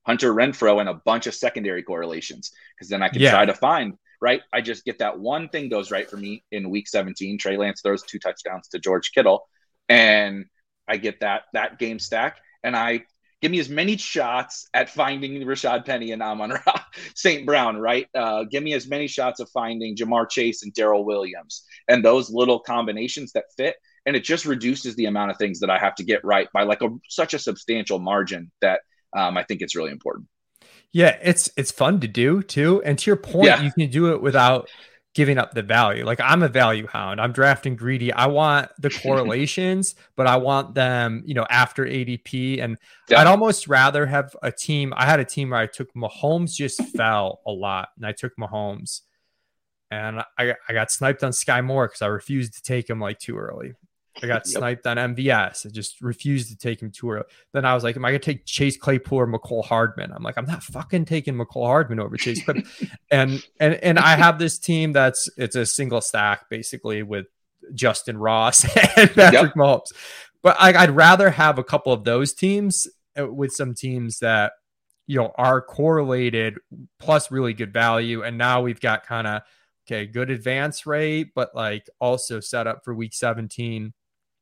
Hunter 0.05 0.33
Renfrow 0.33 0.79
and 0.79 0.89
a 0.89 0.93
bunch 0.93 1.27
of 1.27 1.33
secondary 1.33 1.81
correlations 1.81 2.51
because 2.75 2.89
then 2.89 3.01
I 3.01 3.09
can 3.09 3.21
yeah. 3.21 3.31
try 3.31 3.45
to 3.45 3.53
find 3.53 3.97
right? 4.21 4.41
I 4.53 4.61
just 4.61 4.85
get 4.85 4.99
that 4.99 5.19
one 5.19 5.49
thing 5.49 5.69
goes 5.69 5.91
right 5.91 6.09
for 6.09 6.17
me 6.17 6.43
in 6.51 6.69
week 6.69 6.87
17. 6.87 7.37
Trey 7.37 7.57
Lance 7.57 7.81
throws 7.81 8.03
two 8.03 8.19
touchdowns 8.19 8.67
to 8.69 8.79
George 8.79 9.11
Kittle, 9.11 9.47
and 9.89 10.45
I 10.87 10.97
get 10.97 11.19
that 11.21 11.43
that 11.53 11.79
game 11.79 11.99
stack, 11.99 12.37
and 12.63 12.75
I 12.75 13.03
give 13.41 13.51
me 13.51 13.59
as 13.59 13.69
many 13.69 13.97
shots 13.97 14.67
at 14.73 14.89
finding 14.89 15.41
Rashaad 15.43 15.85
Penny 15.85 16.11
and 16.11 16.23
Amon 16.23 16.51
Ra 16.51 16.81
St. 17.15 17.45
Brown, 17.45 17.77
right? 17.77 18.07
Uh, 18.15 18.43
give 18.43 18.63
me 18.63 18.73
as 18.73 18.87
many 18.87 19.07
shots 19.07 19.39
of 19.39 19.49
finding 19.49 19.95
Ja'Marr 19.95 20.29
Chase 20.29 20.63
and 20.63 20.73
Darrel 20.73 21.05
Williams, 21.05 21.63
and 21.87 22.03
those 22.03 22.29
little 22.29 22.59
combinations 22.59 23.31
that 23.33 23.45
fit. 23.55 23.75
And 24.05 24.15
it 24.15 24.23
just 24.23 24.45
reduces 24.45 24.95
the 24.95 25.05
amount 25.05 25.31
of 25.31 25.37
things 25.37 25.59
that 25.59 25.69
I 25.69 25.77
have 25.77 25.95
to 25.95 26.03
get 26.03 26.23
right 26.23 26.47
by 26.53 26.63
like 26.63 26.81
a 26.81 26.89
such 27.09 27.33
a 27.33 27.39
substantial 27.39 27.99
margin 27.99 28.51
that 28.61 28.79
um, 29.15 29.37
I 29.37 29.43
think 29.43 29.61
it's 29.61 29.75
really 29.75 29.91
important. 29.91 30.27
Yeah, 30.93 31.17
it's 31.21 31.49
it's 31.57 31.71
fun 31.71 31.99
to 31.99 32.07
do 32.07 32.41
too. 32.41 32.81
And 32.83 32.97
to 32.99 33.09
your 33.09 33.17
point, 33.17 33.45
yeah. 33.45 33.61
you 33.61 33.71
can 33.71 33.89
do 33.89 34.13
it 34.13 34.21
without 34.21 34.69
giving 35.17 35.39
up 35.39 35.51
the 35.51 35.63
value. 35.63 36.05
Like 36.05 36.21
I'm 36.21 36.43
a 36.43 36.47
value 36.47 36.85
hound. 36.85 37.19
I'm 37.19 37.31
drafting 37.31 37.75
greedy. 37.75 38.13
I 38.13 38.27
want 38.27 38.69
the 38.79 38.89
correlations, 39.03 39.95
but 40.15 40.27
I 40.27 40.37
want 40.37 40.75
them, 40.75 41.23
you 41.25 41.33
know, 41.33 41.47
after 41.49 41.85
ADP. 41.85 42.63
And 42.63 42.77
yeah. 43.09 43.21
I'd 43.21 43.27
almost 43.27 43.67
rather 43.67 44.05
have 44.05 44.35
a 44.43 44.51
team. 44.51 44.93
I 44.95 45.05
had 45.05 45.19
a 45.19 45.25
team 45.25 45.49
where 45.49 45.59
I 45.59 45.65
took 45.65 45.91
Mahomes 45.95 46.53
just 46.53 46.81
fell 46.89 47.41
a 47.47 47.51
lot, 47.51 47.89
and 47.97 48.05
I 48.05 48.11
took 48.11 48.37
Mahomes, 48.37 49.01
and 49.89 50.19
I 50.37 50.53
I 50.69 50.73
got 50.73 50.91
sniped 50.91 51.23
on 51.23 51.31
Skyy 51.31 51.65
Moore 51.65 51.87
because 51.87 52.03
I 52.03 52.07
refused 52.07 52.53
to 52.53 52.61
take 52.61 52.87
him 52.87 52.99
like 52.99 53.17
too 53.17 53.37
early. 53.37 53.73
I 54.21 54.27
got 54.27 54.45
yep. 54.45 54.47
sniped 54.47 54.87
on 54.87 54.97
MVS. 54.97 55.65
I 55.65 55.69
just 55.69 56.01
refused 56.01 56.49
to 56.49 56.57
take 56.57 56.81
him 56.81 56.91
too 56.91 57.11
early. 57.11 57.25
Then 57.53 57.65
I 57.65 57.73
was 57.73 57.83
like, 57.83 57.95
Am 57.95 58.05
I 58.05 58.09
gonna 58.09 58.19
take 58.19 58.45
Chase 58.45 58.77
Claypool 58.77 59.19
or 59.19 59.27
Mecole 59.27 59.63
Hardman? 59.63 60.11
I'm 60.11 60.23
like, 60.23 60.37
I'm 60.37 60.45
not 60.45 60.63
fucking 60.63 61.05
taking 61.05 61.35
Mecole 61.35 61.65
Hardman 61.65 61.99
over 61.99 62.17
Chase 62.17 62.43
Claypool. 62.43 62.63
and 63.11 63.43
and 63.59 63.75
and 63.75 63.99
I 63.99 64.15
have 64.15 64.39
this 64.39 64.57
team 64.57 64.93
that's 64.93 65.29
it's 65.37 65.55
a 65.55 65.65
single 65.65 66.01
stack 66.01 66.49
basically 66.49 67.03
with 67.03 67.27
Justin 67.73 68.17
Ross 68.17 68.63
and 68.97 69.11
Patrick 69.11 69.33
yep. 69.33 69.53
Mahomes. 69.53 69.91
But 70.41 70.57
I, 70.59 70.73
I'd 70.73 70.91
rather 70.91 71.29
have 71.29 71.57
a 71.57 71.63
couple 71.63 71.91
of 71.91 72.03
those 72.03 72.33
teams 72.33 72.87
uh, 73.19 73.27
with 73.27 73.51
some 73.51 73.73
teams 73.73 74.19
that 74.19 74.53
you 75.05 75.17
know 75.17 75.31
are 75.35 75.61
correlated 75.61 76.57
plus 76.99 77.31
really 77.31 77.53
good 77.53 77.73
value. 77.73 78.23
And 78.23 78.37
now 78.37 78.61
we've 78.61 78.81
got 78.81 79.05
kind 79.05 79.27
of 79.27 79.41
okay, 79.87 80.05
good 80.05 80.29
advance 80.29 80.85
rate, 80.85 81.31
but 81.33 81.55
like 81.55 81.89
also 81.99 82.39
set 82.39 82.67
up 82.67 82.83
for 82.83 82.93
week 82.93 83.13
17 83.13 83.93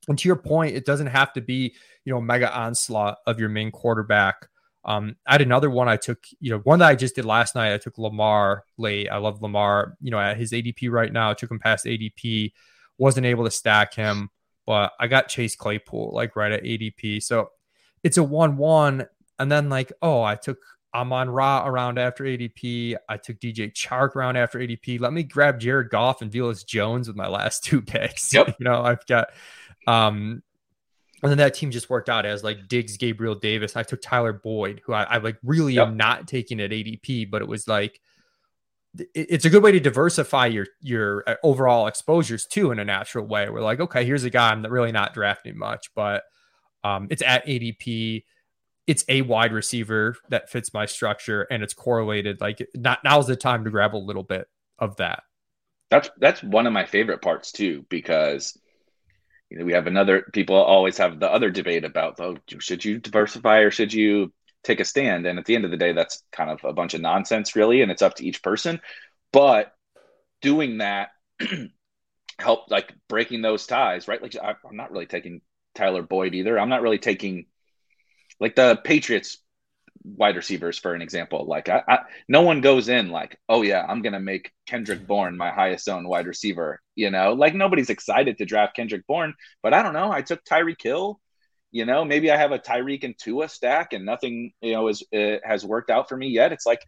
and 0.07 0.17
to 0.19 0.27
your 0.27 0.35
point, 0.35 0.75
it 0.75 0.85
doesn't 0.85 1.07
have 1.07 1.33
to 1.33 1.41
be, 1.41 1.75
you 2.03 2.13
know, 2.13 2.21
mega 2.21 2.55
onslaught 2.55 3.17
of 3.25 3.39
your 3.39 3.49
main 3.49 3.71
quarterback. 3.71 4.47
Um, 4.83 5.15
I 5.25 5.33
had 5.33 5.41
another 5.41 5.69
one 5.69 5.89
I 5.89 5.97
took, 5.97 6.23
you 6.39 6.51
know, 6.51 6.59
one 6.59 6.79
that 6.79 6.89
I 6.89 6.95
just 6.95 7.15
did 7.15 7.25
last 7.25 7.55
night. 7.55 7.73
I 7.73 7.77
took 7.77 7.97
Lamar 7.97 8.65
late. 8.77 9.09
I 9.09 9.17
love 9.17 9.41
Lamar, 9.41 9.97
you 9.99 10.11
know, 10.11 10.19
at 10.19 10.37
his 10.37 10.51
ADP 10.51 10.91
right 10.91 11.11
now. 11.11 11.31
I 11.31 11.33
took 11.33 11.49
him 11.49 11.59
past 11.59 11.85
ADP, 11.85 12.53
wasn't 12.99 13.25
able 13.25 13.45
to 13.45 13.51
stack 13.51 13.95
him, 13.95 14.29
but 14.67 14.93
I 14.99 15.07
got 15.07 15.27
Chase 15.27 15.55
Claypool 15.55 16.11
like 16.13 16.35
right 16.35 16.51
at 16.51 16.63
ADP. 16.63 17.23
So 17.23 17.49
it's 18.03 18.17
a 18.17 18.23
1 18.23 18.57
1. 18.57 19.07
And 19.37 19.51
then, 19.51 19.69
like, 19.69 19.91
oh, 20.01 20.23
I 20.23 20.35
took 20.35 20.59
Amon 20.95 21.29
Ra 21.29 21.67
around 21.67 21.99
after 21.99 22.23
ADP. 22.23 22.95
I 23.09 23.17
took 23.17 23.39
DJ 23.39 23.73
Chark 23.73 24.15
around 24.15 24.37
after 24.37 24.59
ADP. 24.59 24.99
Let 25.01 25.11
me 25.11 25.23
grab 25.23 25.59
Jared 25.59 25.89
Goff 25.89 26.21
and 26.21 26.31
Velus 26.31 26.65
Jones 26.65 27.07
with 27.07 27.17
my 27.17 27.27
last 27.27 27.63
two 27.63 27.81
picks. 27.81 28.33
Yep. 28.33 28.55
you 28.59 28.63
know, 28.63 28.81
I've 28.81 29.05
got 29.05 29.27
um, 29.87 30.41
and 31.21 31.31
then 31.31 31.37
that 31.37 31.53
team 31.53 31.71
just 31.71 31.89
worked 31.89 32.09
out 32.09 32.25
as 32.25 32.43
like 32.43 32.67
Diggs, 32.67 32.97
Gabriel 32.97 33.35
Davis. 33.35 33.75
I 33.75 33.83
took 33.83 34.01
Tyler 34.01 34.33
Boyd, 34.33 34.81
who 34.85 34.93
I, 34.93 35.03
I 35.03 35.17
like 35.17 35.37
really 35.43 35.73
yep. 35.73 35.87
am 35.87 35.97
not 35.97 36.27
taking 36.27 36.59
at 36.59 36.71
ADP, 36.71 37.31
but 37.31 37.41
it 37.41 37.47
was 37.47 37.67
like 37.67 37.99
it, 38.99 39.09
it's 39.13 39.45
a 39.45 39.49
good 39.49 39.63
way 39.63 39.71
to 39.71 39.79
diversify 39.79 40.47
your 40.47 40.67
your 40.81 41.23
uh, 41.27 41.35
overall 41.43 41.87
exposures 41.87 42.45
too 42.45 42.71
in 42.71 42.79
a 42.79 42.85
natural 42.85 43.25
way. 43.25 43.49
We're 43.49 43.61
like, 43.61 43.79
okay, 43.79 44.05
here's 44.05 44.23
a 44.23 44.29
guy 44.29 44.51
I'm 44.51 44.63
really 44.63 44.91
not 44.91 45.13
drafting 45.13 45.57
much, 45.57 45.91
but 45.95 46.23
um, 46.83 47.07
it's 47.09 47.23
at 47.23 47.45
ADP. 47.45 48.23
It's 48.85 49.03
a 49.09 49.23
wide 49.23 49.51
receiver 49.51 50.15
that 50.29 50.51
fits 50.51 50.73
my 50.73 50.85
structure, 50.85 51.43
and 51.49 51.63
it's 51.63 51.73
correlated. 51.73 52.39
Like, 52.39 52.67
not 52.75 53.03
now's 53.03 53.25
the 53.25 53.35
time 53.35 53.63
to 53.63 53.71
grab 53.71 53.95
a 53.95 53.97
little 53.97 54.23
bit 54.23 54.47
of 54.77 54.97
that. 54.97 55.23
That's 55.89 56.09
that's 56.19 56.43
one 56.43 56.67
of 56.67 56.73
my 56.73 56.85
favorite 56.85 57.21
parts 57.21 57.51
too, 57.51 57.85
because 57.89 58.57
you 59.49 59.59
know, 59.59 59.65
we 59.65 59.73
have 59.73 59.87
another 59.87 60.25
people 60.33 60.55
always 60.55 60.97
have 60.97 61.19
the 61.19 61.31
other 61.31 61.49
debate 61.49 61.85
about 61.85 62.19
oh, 62.19 62.37
should 62.59 62.83
you 62.83 62.99
diversify 62.99 63.59
or 63.59 63.71
should 63.71 63.93
you 63.93 64.33
take 64.63 64.79
a 64.79 64.85
stand? 64.85 65.25
And 65.25 65.37
at 65.37 65.45
the 65.45 65.55
end 65.55 65.65
of 65.65 65.71
the 65.71 65.77
day, 65.77 65.93
that's 65.93 66.23
kind 66.31 66.49
of 66.49 66.63
a 66.63 66.73
bunch 66.73 66.93
of 66.93 67.01
nonsense, 67.01 67.55
really, 67.55 67.81
and 67.81 67.91
it's 67.91 68.01
up 68.01 68.15
to 68.15 68.25
each 68.25 68.41
person. 68.41 68.81
But 69.31 69.73
doing 70.41 70.79
that 70.79 71.09
help 72.39 72.71
like 72.71 72.93
breaking 73.07 73.41
those 73.41 73.67
ties, 73.67 74.07
right? 74.07 74.21
Like 74.21 74.35
I, 74.35 74.55
I'm 74.67 74.75
not 74.77 74.91
really 74.91 75.05
taking 75.05 75.41
Tyler 75.75 76.01
Boyd 76.01 76.33
either. 76.33 76.59
I'm 76.59 76.69
not 76.69 76.81
really 76.81 76.99
taking 76.99 77.45
like 78.39 78.55
the 78.55 78.79
Patriots 78.83 79.37
wide 80.05 80.35
receivers 80.35 80.77
for 80.77 80.93
an 80.93 81.01
example. 81.01 81.45
Like 81.45 81.69
I, 81.69 81.83
I, 81.87 81.99
no 82.27 82.41
one 82.41 82.61
goes 82.61 82.89
in 82.89 83.09
like, 83.09 83.37
oh 83.49 83.61
yeah, 83.61 83.85
I'm 83.87 84.01
gonna 84.01 84.19
make 84.19 84.51
Kendrick 84.67 85.05
Bourne 85.07 85.37
my 85.37 85.51
highest 85.51 85.89
owned 85.89 86.07
wide 86.07 86.27
receiver. 86.27 86.81
You 86.95 87.09
know, 87.09 87.33
like 87.33 87.55
nobody's 87.55 87.89
excited 87.89 88.37
to 88.37 88.45
draft 88.45 88.75
Kendrick 88.75 89.05
Bourne, 89.07 89.33
but 89.63 89.73
I 89.73 89.83
don't 89.83 89.93
know. 89.93 90.11
I 90.11 90.21
took 90.21 90.43
Tyreek 90.43 90.81
Hill. 90.81 91.19
You 91.71 91.85
know, 91.85 92.05
maybe 92.05 92.31
I 92.31 92.37
have 92.37 92.51
a 92.51 92.59
Tyreek 92.59 93.03
and 93.03 93.17
Tua 93.17 93.49
stack, 93.49 93.93
and 93.93 94.05
nothing 94.05 94.53
you 94.61 94.73
know 94.73 94.87
is 94.87 95.03
uh, 95.13 95.37
has 95.43 95.65
worked 95.65 95.89
out 95.89 96.07
for 96.07 96.15
me 96.15 96.27
yet. 96.29 96.53
It's 96.53 96.65
like 96.65 96.81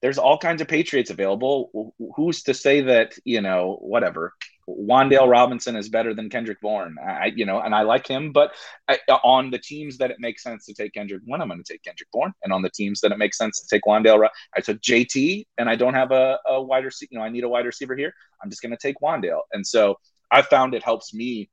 there's 0.00 0.18
all 0.18 0.38
kinds 0.38 0.60
of 0.60 0.68
Patriots 0.68 1.10
available. 1.10 1.94
Who's 2.16 2.42
to 2.44 2.54
say 2.54 2.82
that 2.82 3.12
you 3.24 3.40
know 3.40 3.78
whatever? 3.80 4.32
Wan'Dale 4.68 5.28
Robinson 5.28 5.76
is 5.76 5.88
better 5.88 6.14
than 6.14 6.30
Kendrick 6.30 6.60
Bourne. 6.60 6.96
I, 7.04 7.32
you 7.34 7.44
know, 7.44 7.60
and 7.60 7.74
I 7.74 7.82
like 7.82 8.06
him, 8.06 8.32
but 8.32 8.52
I, 8.88 8.98
on 9.24 9.50
the 9.50 9.58
teams 9.58 9.98
that 9.98 10.10
it 10.10 10.18
makes 10.20 10.42
sense 10.42 10.66
to 10.66 10.74
take 10.74 10.94
Kendrick 10.94 11.24
Bourne, 11.24 11.40
I'm 11.40 11.48
going 11.48 11.62
to 11.62 11.72
take 11.72 11.82
Kendrick 11.82 12.10
Bourne, 12.12 12.32
and 12.44 12.52
on 12.52 12.62
the 12.62 12.70
teams 12.70 13.00
that 13.00 13.12
it 13.12 13.18
makes 13.18 13.38
sense 13.38 13.60
to 13.60 13.66
take 13.74 13.84
Wan'Dale, 13.84 14.28
I 14.56 14.60
took 14.60 14.80
JT, 14.80 15.46
and 15.58 15.68
I 15.68 15.76
don't 15.76 15.94
have 15.94 16.12
a, 16.12 16.38
a 16.46 16.62
wide 16.62 16.84
receiver. 16.84 17.08
You 17.10 17.18
know, 17.18 17.24
I 17.24 17.28
need 17.28 17.44
a 17.44 17.48
wide 17.48 17.66
receiver 17.66 17.96
here. 17.96 18.14
I'm 18.42 18.50
just 18.50 18.62
going 18.62 18.70
to 18.70 18.78
take 18.78 19.00
Wan'Dale, 19.00 19.42
and 19.52 19.66
so 19.66 19.96
I 20.30 20.42
found 20.42 20.74
it 20.74 20.82
helps 20.82 21.12
me 21.12 21.50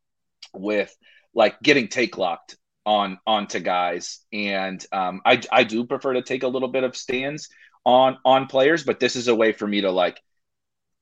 with 0.53 0.95
like 1.33 1.59
getting 1.61 1.87
take 1.87 2.17
locked 2.17 2.57
on 2.85 3.19
onto 3.25 3.59
guys, 3.59 4.19
and 4.31 4.83
um, 4.91 5.21
I 5.25 5.41
I 5.51 5.63
do 5.63 5.85
prefer 5.85 6.13
to 6.13 6.21
take 6.21 6.43
a 6.43 6.47
little 6.47 6.69
bit 6.69 6.83
of 6.83 6.95
stands 6.95 7.49
on 7.85 8.17
on 8.23 8.47
players, 8.47 8.83
but 8.83 8.99
this 8.99 9.15
is 9.15 9.27
a 9.27 9.35
way 9.35 9.51
for 9.51 9.67
me 9.67 9.81
to 9.81 9.91
like 9.91 10.21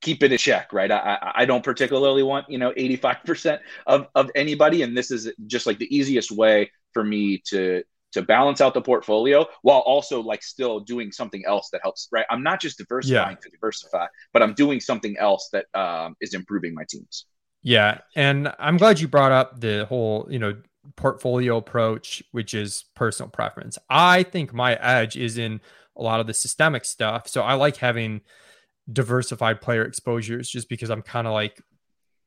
keep 0.01 0.23
it 0.23 0.31
in 0.31 0.37
check, 0.37 0.71
right? 0.73 0.91
I, 0.91 1.31
I 1.35 1.45
don't 1.45 1.63
particularly 1.63 2.23
want, 2.23 2.49
you 2.49 2.57
know, 2.57 2.71
85% 2.71 3.59
of, 3.87 4.07
of 4.15 4.29
anybody. 4.35 4.83
And 4.83 4.95
this 4.95 5.11
is 5.11 5.31
just 5.47 5.65
like 5.65 5.79
the 5.79 5.95
easiest 5.95 6.31
way 6.31 6.71
for 6.93 7.03
me 7.03 7.41
to, 7.47 7.83
to 8.13 8.21
balance 8.21 8.61
out 8.61 8.73
the 8.73 8.81
portfolio 8.81 9.45
while 9.63 9.79
also 9.79 10.21
like 10.21 10.43
still 10.43 10.79
doing 10.79 11.11
something 11.11 11.43
else 11.45 11.69
that 11.71 11.81
helps, 11.83 12.07
right? 12.11 12.25
I'm 12.29 12.43
not 12.43 12.61
just 12.61 12.77
diversifying 12.77 13.37
yeah. 13.37 13.41
to 13.41 13.49
diversify, 13.49 14.07
but 14.33 14.43
I'm 14.43 14.53
doing 14.53 14.79
something 14.79 15.17
else 15.17 15.49
that 15.51 15.65
um, 15.73 16.15
is 16.21 16.33
improving 16.33 16.73
my 16.73 16.83
teams. 16.89 17.25
Yeah. 17.63 17.99
And 18.15 18.53
I'm 18.59 18.77
glad 18.77 18.99
you 18.99 19.07
brought 19.07 19.31
up 19.31 19.59
the 19.59 19.85
whole, 19.85 20.27
you 20.29 20.39
know, 20.39 20.55
portfolio 20.95 21.57
approach, 21.57 22.23
which 22.31 22.53
is 22.53 22.85
personal 22.95 23.29
preference. 23.29 23.77
I 23.89 24.23
think 24.23 24.53
my 24.53 24.75
edge 24.75 25.17
is 25.17 25.37
in 25.37 25.59
a 25.95 26.01
lot 26.01 26.19
of 26.19 26.27
the 26.27 26.33
systemic 26.33 26.85
stuff. 26.85 27.27
So 27.27 27.41
I 27.41 27.55
like 27.55 27.77
having, 27.77 28.21
diversified 28.91 29.61
player 29.61 29.83
exposures 29.83 30.49
just 30.49 30.69
because 30.69 30.89
I'm 30.89 31.01
kind 31.01 31.27
of 31.27 31.33
like, 31.33 31.61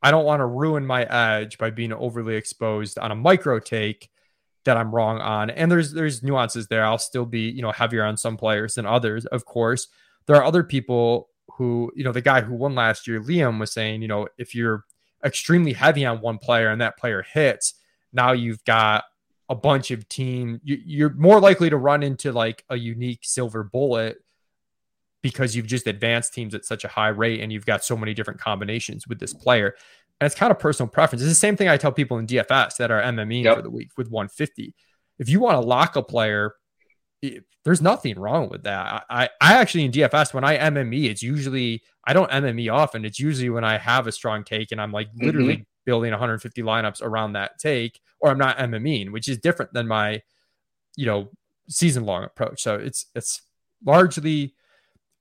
I 0.03 0.11
don't 0.11 0.25
want 0.25 0.41
to 0.41 0.47
ruin 0.47 0.87
my 0.87 1.05
edge 1.05 1.59
by 1.59 1.71
being 1.71 1.93
overly 1.93 2.37
exposed 2.37 2.99
on 2.99 3.13
a 3.13 3.17
micro 3.17 3.59
take 3.59 4.11
that 4.65 4.77
I'm 4.77 4.95
wrong 4.95 5.21
on. 5.21 5.51
And 5.51 5.71
there's 5.71 5.93
there's 5.93 6.23
nuances 6.23 6.69
there. 6.69 6.85
I'll 6.85 6.99
still 6.99 7.27
be, 7.27 7.51
you 7.51 7.63
know, 7.63 7.73
heavier 7.73 8.05
on 8.05 8.17
some 8.17 8.37
players 8.37 8.75
than 8.75 8.87
others, 8.87 9.27
of 9.27 9.45
course. 9.45 9.89
There 10.27 10.37
are 10.37 10.45
other 10.45 10.63
people 10.63 11.29
who, 11.53 11.91
you 11.95 12.05
know, 12.05 12.13
the 12.13 12.21
guy 12.21 12.41
who 12.41 12.55
won 12.55 12.75
last 12.75 13.07
year, 13.07 13.21
Liam 13.21 13.59
was 13.59 13.73
saying, 13.73 14.03
you 14.03 14.09
know, 14.09 14.29
if 14.39 14.55
you're 14.55 14.85
extremely 15.25 15.73
heavy 15.73 16.05
on 16.05 16.21
one 16.21 16.39
player 16.39 16.69
and 16.69 16.81
that 16.81 16.99
player 16.99 17.23
hits, 17.23 17.75
now 18.13 18.33
you've 18.33 18.65
got 18.65 19.05
a 19.49 19.55
bunch 19.55 19.91
of 19.91 20.09
team 20.09 20.61
you, 20.63 21.07
are 21.07 21.15
more 21.15 21.41
likely 21.41 21.69
to 21.69 21.77
run 21.77 22.05
into 22.05 22.33
like 22.33 22.65
a 22.71 22.77
unique 22.77 23.21
silver 23.23 23.65
bullet 23.65 24.19
because 25.23 25.55
you've 25.55 25.67
just 25.67 25.87
advanced 25.87 26.33
teams 26.33 26.55
at 26.55 26.65
such 26.65 26.85
a 26.85 26.89
high 26.89 27.09
rate 27.09 27.41
and 27.41 27.53
you've 27.53 27.67
got 27.67 27.85
so 27.85 27.97
many 27.97 28.15
different 28.15 28.41
combinations 28.41 29.07
with 29.07 29.19
this 29.19 29.35
player. 29.35 29.75
And 30.21 30.27
it's 30.27 30.35
kind 30.35 30.51
of 30.51 30.59
personal 30.59 30.89
preference. 30.89 31.23
It's 31.23 31.31
the 31.31 31.35
same 31.35 31.57
thing 31.57 31.69
I 31.69 31.77
tell 31.77 31.93
people 31.93 32.19
in 32.19 32.27
DFS 32.27 32.77
that 32.77 32.91
are 32.91 33.01
MME 33.03 33.45
yep. 33.45 33.57
for 33.57 33.63
the 33.63 33.71
week 33.71 33.91
with 33.97 34.11
150. 34.11 34.75
If 35.19 35.29
you 35.29 35.41
want 35.41 35.61
to 35.61 35.67
lock 35.67 35.97
a 35.97 36.03
player, 36.03 36.55
it, 37.23 37.45
there's 37.65 37.83
nothing 37.83 38.19
wrong 38.19 38.49
with 38.49 38.63
that. 38.65 39.05
I, 39.11 39.29
I 39.41 39.55
actually 39.55 39.85
in 39.85 39.93
DFS 39.93 40.33
when 40.33 40.45
I 40.45 40.57
MME, 40.57 41.05
it's 41.11 41.23
usually 41.23 41.83
I 42.05 42.13
don't 42.13 42.31
MME 42.31 42.73
often. 42.73 43.05
It's 43.05 43.21
usually 43.21 43.51
when 43.51 43.65
I 43.65 43.77
have 43.77 44.07
a 44.07 44.13
strong 44.13 44.45
take 44.45 44.73
and 44.73 44.81
I'm 44.81 44.93
like 44.93 45.09
literally 45.15 45.55
mm-hmm. 45.55 45.63
building 45.85 46.11
150 46.11 46.63
lineups 46.63 47.03
around 47.03 47.35
that 47.35 47.59
take, 47.59 48.01
or 48.21 48.31
I'm 48.31 48.39
not 48.39 48.57
MMEing, 48.59 49.13
which 49.13 49.29
is 49.29 49.39
different 49.39 49.75
than 49.75 49.87
my, 49.87 50.23
you 50.97 51.05
know, 51.05 51.31
season 51.69 52.05
long 52.05 52.25
approach. 52.25 52.63
So 52.63 52.77
it's 52.77 53.07
it's 53.15 53.43
largely 53.85 54.55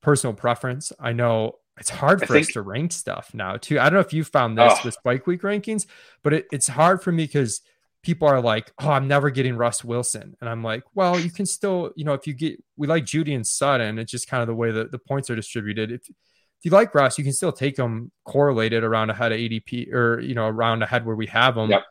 personal 0.02 0.34
preference. 0.34 0.92
I 1.00 1.14
know 1.14 1.56
it's 1.80 1.90
hard 1.90 2.20
for 2.20 2.34
think, 2.34 2.48
us 2.48 2.54
to 2.54 2.62
rank 2.62 2.92
stuff 2.92 3.32
now 3.34 3.58
too. 3.58 3.80
I 3.80 3.86
don't 3.86 3.94
know 3.94 4.00
if 4.00 4.14
you 4.14 4.24
found 4.24 4.58
this 4.58 4.74
oh. 4.76 4.82
with 4.86 4.94
Spike 4.96 5.28
Week 5.28 5.42
rankings, 5.42 5.86
but 6.24 6.34
it, 6.34 6.48
it's 6.52 6.68
hard 6.68 7.02
for 7.02 7.12
me 7.12 7.24
because 7.24 7.62
people 8.04 8.28
are 8.28 8.42
like, 8.42 8.72
"Oh, 8.80 8.90
I'm 8.90 9.08
never 9.08 9.30
getting 9.30 9.56
Russ 9.56 9.84
Wilson," 9.84 10.36
and 10.42 10.50
I'm 10.50 10.64
like, 10.64 10.84
"Well, 10.94 11.20
you 11.20 11.32
can 11.32 11.46
still, 11.46 11.92
you 11.96 12.06
know, 12.06 12.14
if 12.14 12.28
you 12.28 12.34
get, 12.34 12.62
we 12.76 12.88
like 12.88 13.06
Jeudy 13.06 13.34
and 13.34 13.48
Sutton. 13.48 13.98
It's 13.98 14.12
just 14.12 14.28
kind 14.28 14.42
of 14.42 14.48
the 14.48 14.56
way 14.56 14.72
that 14.72 14.92
the 14.92 15.00
points 15.00 15.30
are 15.30 15.36
distributed. 15.36 15.92
If 15.92 16.02
if 16.08 16.66
you 16.66 16.72
like 16.72 16.94
Russ, 16.94 17.18
you 17.18 17.24
can 17.24 17.34
still 17.34 17.54
take 17.54 17.78
them 17.78 18.12
correlated 18.26 18.84
around 18.84 19.10
ahead 19.10 19.32
of 19.32 19.40
ADP 19.40 19.94
or 19.94 20.20
you 20.20 20.36
know 20.36 20.48
around 20.48 20.84
ahead 20.84 21.06
where 21.06 21.16
we 21.16 21.28
have 21.28 21.56
them. 21.56 21.70
Yep. 21.70 21.84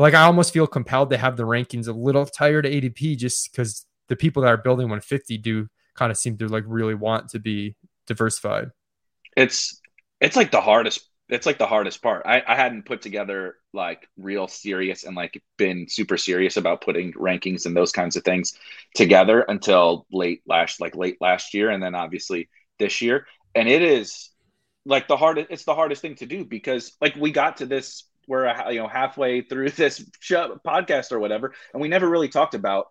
like 0.00 0.14
I 0.14 0.22
almost 0.22 0.52
feel 0.52 0.66
compelled 0.66 1.10
to 1.10 1.16
have 1.16 1.36
the 1.36 1.44
rankings 1.44 1.86
a 1.86 1.92
little 1.92 2.26
tighter 2.26 2.62
to 2.62 2.68
ADP 2.68 3.16
just 3.16 3.50
because 3.50 3.86
the 4.08 4.16
people 4.16 4.42
that 4.42 4.48
are 4.48 4.56
building 4.56 4.86
150 4.86 5.38
do 5.38 5.68
kind 5.96 6.10
of 6.10 6.18
seem 6.18 6.36
to 6.38 6.48
like 6.48 6.64
really 6.66 6.94
want 6.94 7.30
to 7.30 7.38
be 7.38 7.76
diversified. 8.06 8.70
It's 9.36 9.80
it's 10.20 10.36
like 10.36 10.50
the 10.50 10.60
hardest 10.60 11.08
it's 11.28 11.46
like 11.46 11.58
the 11.58 11.66
hardest 11.66 12.02
part. 12.02 12.22
I, 12.24 12.42
I 12.46 12.54
hadn't 12.54 12.86
put 12.86 13.02
together 13.02 13.56
like 13.72 14.08
real 14.16 14.46
serious 14.46 15.04
and 15.04 15.16
like 15.16 15.42
been 15.56 15.86
super 15.88 16.16
serious 16.16 16.56
about 16.56 16.82
putting 16.82 17.12
rankings 17.14 17.66
and 17.66 17.76
those 17.76 17.90
kinds 17.90 18.16
of 18.16 18.24
things 18.24 18.56
together 18.94 19.40
until 19.40 20.06
late 20.12 20.42
last 20.46 20.80
like 20.80 20.94
late 20.94 21.16
last 21.20 21.52
year 21.52 21.70
and 21.70 21.82
then 21.82 21.94
obviously 21.94 22.48
this 22.78 23.02
year. 23.02 23.26
And 23.54 23.68
it 23.68 23.82
is 23.82 24.30
like 24.84 25.08
the 25.08 25.16
hardest 25.16 25.48
it's 25.50 25.64
the 25.64 25.74
hardest 25.74 26.00
thing 26.00 26.14
to 26.16 26.26
do 26.26 26.44
because 26.44 26.96
like 27.00 27.16
we 27.16 27.32
got 27.32 27.56
to 27.56 27.66
this 27.66 28.04
we're 28.28 28.46
you 28.70 28.80
know 28.80 28.88
halfway 28.88 29.42
through 29.42 29.70
this 29.70 30.04
show, 30.20 30.60
podcast 30.64 31.10
or 31.10 31.18
whatever 31.18 31.52
and 31.72 31.82
we 31.82 31.88
never 31.88 32.08
really 32.08 32.28
talked 32.28 32.54
about 32.54 32.86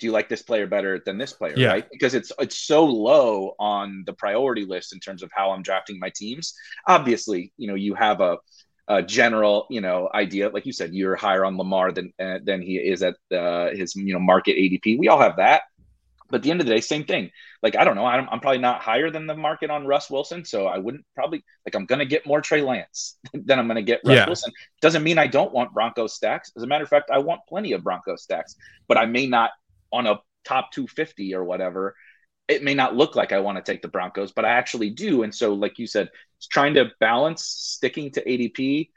do 0.00 0.06
you 0.06 0.12
like 0.12 0.28
this 0.28 0.42
player 0.42 0.66
better 0.66 1.00
than 1.04 1.18
this 1.18 1.32
player 1.32 1.54
yeah. 1.56 1.68
right? 1.68 1.86
Because 1.92 2.14
it's 2.14 2.32
it's 2.40 2.56
so 2.56 2.84
low 2.84 3.54
on 3.58 4.02
the 4.06 4.14
priority 4.14 4.64
list 4.64 4.92
in 4.92 4.98
terms 4.98 5.22
of 5.22 5.30
how 5.32 5.52
i'm 5.52 5.62
drafting 5.62 5.98
my 6.00 6.10
teams. 6.16 6.54
Obviously 6.88 7.52
you 7.56 7.68
know 7.68 7.74
you 7.74 7.94
have 7.94 8.20
a, 8.20 8.38
a 8.88 9.02
general 9.02 9.66
you 9.70 9.80
know 9.80 10.08
idea 10.12 10.48
like 10.48 10.66
you 10.66 10.72
said 10.72 10.92
you're 10.92 11.14
higher 11.14 11.44
on 11.44 11.56
lamar 11.56 11.92
than 11.92 12.12
uh, 12.18 12.38
than 12.42 12.62
he 12.62 12.76
is 12.76 13.02
at 13.02 13.14
uh, 13.30 13.68
his 13.70 13.94
you 13.94 14.12
know 14.12 14.18
market 14.18 14.56
adp 14.56 14.98
we 14.98 15.06
all 15.08 15.20
have 15.20 15.36
that. 15.36 15.62
But 16.30 16.36
at 16.36 16.42
the 16.44 16.52
end 16.52 16.60
of 16.60 16.66
the 16.68 16.74
day 16.74 16.80
same 16.80 17.04
thing. 17.04 17.30
Like 17.62 17.76
i 17.76 17.84
don't 17.84 17.94
know. 17.94 18.06
I'm, 18.06 18.26
I'm 18.30 18.40
probably 18.40 18.58
not 18.58 18.80
higher 18.80 19.10
than 19.10 19.26
the 19.26 19.36
market 19.36 19.68
on 19.68 19.86
russ 19.86 20.08
wilson 20.08 20.46
so 20.46 20.66
i 20.66 20.78
wouldn't 20.78 21.04
probably 21.14 21.44
like 21.66 21.74
i'm 21.74 21.84
gonna 21.84 22.06
get 22.06 22.26
more 22.26 22.40
trey 22.40 22.62
lance 22.62 23.18
than 23.34 23.58
i'm 23.58 23.68
gonna 23.68 23.82
get 23.82 24.00
russ 24.04 24.16
yeah. 24.16 24.26
wilson. 24.26 24.52
Doesn't 24.80 25.02
mean 25.02 25.18
i 25.18 25.26
don't 25.26 25.52
want 25.52 25.74
bronco 25.74 26.06
stacks. 26.06 26.50
As 26.56 26.62
a 26.62 26.66
matter 26.66 26.84
of 26.84 26.88
fact 26.88 27.10
i 27.10 27.18
want 27.18 27.42
plenty 27.46 27.72
of 27.72 27.82
bronco 27.84 28.16
stacks 28.16 28.56
but 28.88 28.96
i 28.96 29.04
may 29.04 29.26
not 29.26 29.50
on 29.92 30.06
a 30.06 30.20
top 30.44 30.72
250 30.72 31.34
or 31.34 31.44
whatever, 31.44 31.94
it 32.48 32.62
may 32.64 32.74
not 32.74 32.96
look 32.96 33.14
like 33.14 33.32
I 33.32 33.40
want 33.40 33.64
to 33.64 33.72
take 33.72 33.82
the 33.82 33.88
Broncos, 33.88 34.32
but 34.32 34.44
I 34.44 34.50
actually 34.50 34.90
do. 34.90 35.22
And 35.22 35.34
so, 35.34 35.54
like 35.54 35.78
you 35.78 35.86
said, 35.86 36.10
it's 36.38 36.48
trying 36.48 36.74
to 36.74 36.90
balance 36.98 37.44
sticking 37.44 38.10
to 38.12 38.24
ADP 38.24 38.90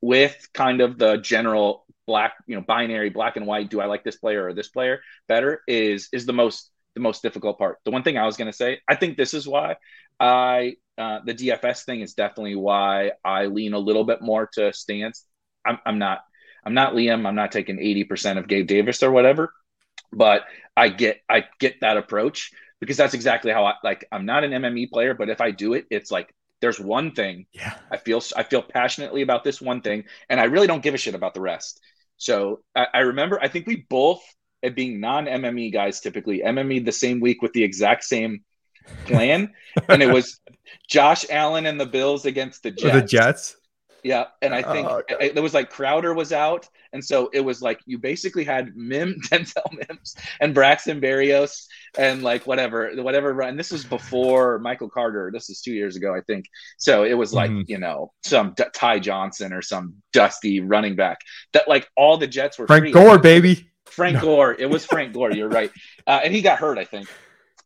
with 0.00 0.48
kind 0.54 0.80
of 0.80 0.96
the 0.96 1.16
general 1.16 1.84
black, 2.06 2.34
you 2.46 2.54
know, 2.54 2.62
binary 2.62 3.10
black 3.10 3.36
and 3.36 3.46
white. 3.46 3.68
Do 3.68 3.80
I 3.80 3.86
like 3.86 4.04
this 4.04 4.16
player 4.16 4.46
or 4.46 4.54
this 4.54 4.68
player 4.68 5.00
better? 5.26 5.62
Is 5.66 6.08
is 6.12 6.24
the 6.24 6.32
most 6.32 6.70
the 6.94 7.00
most 7.00 7.22
difficult 7.22 7.58
part. 7.58 7.78
The 7.84 7.90
one 7.90 8.02
thing 8.02 8.16
I 8.16 8.26
was 8.26 8.36
going 8.36 8.50
to 8.50 8.56
say, 8.56 8.80
I 8.88 8.94
think 8.94 9.16
this 9.16 9.34
is 9.34 9.46
why 9.46 9.76
I 10.18 10.76
uh, 10.96 11.20
the 11.24 11.34
DFS 11.34 11.84
thing 11.84 12.00
is 12.00 12.14
definitely 12.14 12.56
why 12.56 13.12
I 13.24 13.46
lean 13.46 13.72
a 13.72 13.78
little 13.78 14.04
bit 14.04 14.22
more 14.22 14.48
to 14.54 14.72
stance. 14.72 15.24
I'm, 15.66 15.78
I'm 15.84 15.98
not 15.98 16.20
I'm 16.64 16.74
not 16.74 16.94
Liam. 16.94 17.26
I'm 17.26 17.34
not 17.34 17.52
taking 17.52 17.78
80% 17.78 18.38
of 18.38 18.46
Gabe 18.46 18.66
Davis 18.66 19.02
or 19.02 19.10
whatever 19.10 19.52
but 20.12 20.44
I 20.76 20.88
get 20.88 21.20
I 21.28 21.44
get 21.58 21.80
that 21.80 21.96
approach 21.96 22.52
because 22.80 22.96
that's 22.96 23.14
exactly 23.14 23.52
how 23.52 23.64
I 23.64 23.74
like 23.82 24.06
I'm 24.10 24.26
not 24.26 24.44
an 24.44 24.52
MME 24.52 24.90
player, 24.90 25.14
but 25.14 25.28
if 25.28 25.40
I 25.40 25.50
do 25.50 25.74
it, 25.74 25.86
it's 25.90 26.10
like 26.10 26.34
there's 26.60 26.80
one 26.80 27.12
thing. 27.12 27.46
Yeah. 27.52 27.74
I 27.90 27.96
feel 27.96 28.22
I 28.36 28.42
feel 28.42 28.62
passionately 28.62 29.22
about 29.22 29.44
this 29.44 29.60
one 29.60 29.80
thing, 29.80 30.04
and 30.28 30.40
I 30.40 30.44
really 30.44 30.66
don't 30.66 30.82
give 30.82 30.94
a 30.94 30.98
shit 30.98 31.14
about 31.14 31.34
the 31.34 31.40
rest. 31.40 31.80
So 32.16 32.60
I, 32.74 32.86
I 32.94 32.98
remember 33.00 33.38
I 33.40 33.48
think 33.48 33.66
we 33.66 33.86
both 33.88 34.22
at 34.62 34.74
being 34.74 35.00
non-MME 35.00 35.72
guys 35.72 36.00
typically 36.00 36.40
MME 36.40 36.84
the 36.84 36.92
same 36.92 37.20
week 37.20 37.40
with 37.40 37.52
the 37.52 37.64
exact 37.64 38.04
same 38.04 38.44
plan, 39.06 39.52
and 39.88 40.02
it 40.02 40.12
was 40.12 40.40
Josh 40.88 41.24
Allen 41.30 41.66
and 41.66 41.80
the 41.80 41.86
Bills 41.86 42.26
against 42.26 42.62
the 42.62 42.70
Jets. 42.70 42.94
The 42.94 43.02
Jets. 43.02 43.56
Yeah, 44.02 44.26
and 44.40 44.54
I 44.54 44.62
think 44.62 44.88
oh, 44.88 44.98
okay. 44.98 45.16
it, 45.20 45.36
it, 45.36 45.40
was 45.40 45.54
like 45.54 45.70
Crowder 45.70 46.14
was 46.14 46.32
out, 46.32 46.68
and 46.92 47.04
so 47.04 47.30
it 47.32 47.40
was 47.40 47.60
like 47.60 47.80
you 47.86 47.98
basically 47.98 48.44
had 48.44 48.74
Mim, 48.76 49.20
Denzel 49.30 49.72
Mims, 49.72 50.16
and 50.40 50.54
Braxton 50.54 51.00
Berrios, 51.00 51.66
and 51.98 52.22
like 52.22 52.46
whatever, 52.46 52.90
whatever. 52.96 53.40
And 53.42 53.58
this 53.58 53.70
was 53.70 53.84
before 53.84 54.58
Michael 54.58 54.88
Carter. 54.88 55.30
This 55.32 55.50
is 55.50 55.60
two 55.60 55.72
years 55.72 55.96
ago, 55.96 56.14
I 56.14 56.20
think. 56.22 56.46
So 56.78 57.04
it 57.04 57.14
was 57.14 57.32
like 57.32 57.50
mm. 57.50 57.64
you 57.68 57.78
know 57.78 58.12
some 58.22 58.54
D- 58.56 58.64
Ty 58.74 59.00
Johnson 59.00 59.52
or 59.52 59.62
some 59.62 59.94
dusty 60.12 60.60
running 60.60 60.96
back 60.96 61.18
that 61.52 61.68
like 61.68 61.88
all 61.96 62.16
the 62.16 62.26
Jets 62.26 62.58
were 62.58 62.66
Frank 62.66 62.84
free. 62.84 62.92
Gore, 62.92 63.18
baby. 63.18 63.70
Frank 63.86 64.16
no. 64.16 64.22
Gore. 64.22 64.56
It 64.58 64.70
was 64.70 64.86
Frank 64.86 65.12
Gore. 65.12 65.32
You're 65.32 65.48
right. 65.48 65.70
Uh, 66.06 66.20
and 66.24 66.34
he 66.34 66.42
got 66.42 66.58
hurt, 66.58 66.78
I 66.78 66.84
think. 66.84 67.08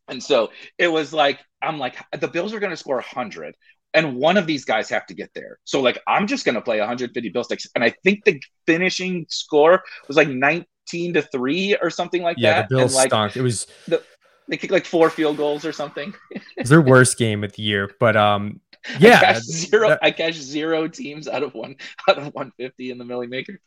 And 0.07 0.21
so 0.21 0.51
it 0.77 0.87
was 0.87 1.13
like, 1.13 1.39
I'm 1.61 1.79
like, 1.79 1.95
the 2.11 2.27
Bills 2.27 2.53
are 2.53 2.59
going 2.59 2.71
to 2.71 2.77
score 2.77 2.97
100 2.97 3.55
and 3.95 4.15
one 4.15 4.37
of 4.37 4.45
these 4.45 4.65
guys 4.65 4.89
have 4.89 5.05
to 5.07 5.13
get 5.13 5.31
there. 5.33 5.59
So 5.63 5.81
like 5.81 5.99
I'm 6.07 6.27
just 6.27 6.45
gonna 6.45 6.61
play 6.61 6.79
150 6.79 7.29
bill 7.29 7.43
sticks, 7.43 7.67
and 7.73 7.83
I 7.83 7.93
think 8.03 8.25
the 8.25 8.39
finishing 8.67 9.25
score 9.29 9.83
was 10.07 10.17
like 10.17 10.27
19 10.27 11.13
to 11.13 11.21
three 11.23 11.75
or 11.81 11.89
something 11.89 12.21
like 12.21 12.37
yeah, 12.37 12.53
that. 12.53 12.57
Yeah, 12.57 12.67
the 12.69 12.75
Bills 12.75 12.95
like, 12.95 13.09
stunk. 13.09 13.37
It 13.37 13.41
was 13.41 13.67
the, 13.87 14.03
they 14.47 14.57
kicked 14.57 14.73
like 14.73 14.85
four 14.85 15.09
field 15.09 15.37
goals 15.37 15.65
or 15.65 15.71
something. 15.71 16.13
it's 16.57 16.69
their 16.69 16.81
worst 16.93 17.17
game 17.17 17.43
of 17.43 17.53
the 17.53 17.63
year, 17.63 17.89
but 17.99 18.15
um, 18.15 18.59
yeah, 18.99 19.17
I 19.17 19.19
cashed 19.21 19.45
zero. 19.45 19.89
That, 19.89 19.99
I 20.01 20.11
cashed 20.11 20.41
zero 20.41 20.87
teams 20.87 21.27
out 21.27 21.41
of 21.41 21.53
one 21.53 21.75
out 22.09 22.17
of 22.17 22.25
150 22.33 22.91
in 22.91 22.97
the 22.97 23.05
Milly 23.05 23.27
Maker. 23.27 23.59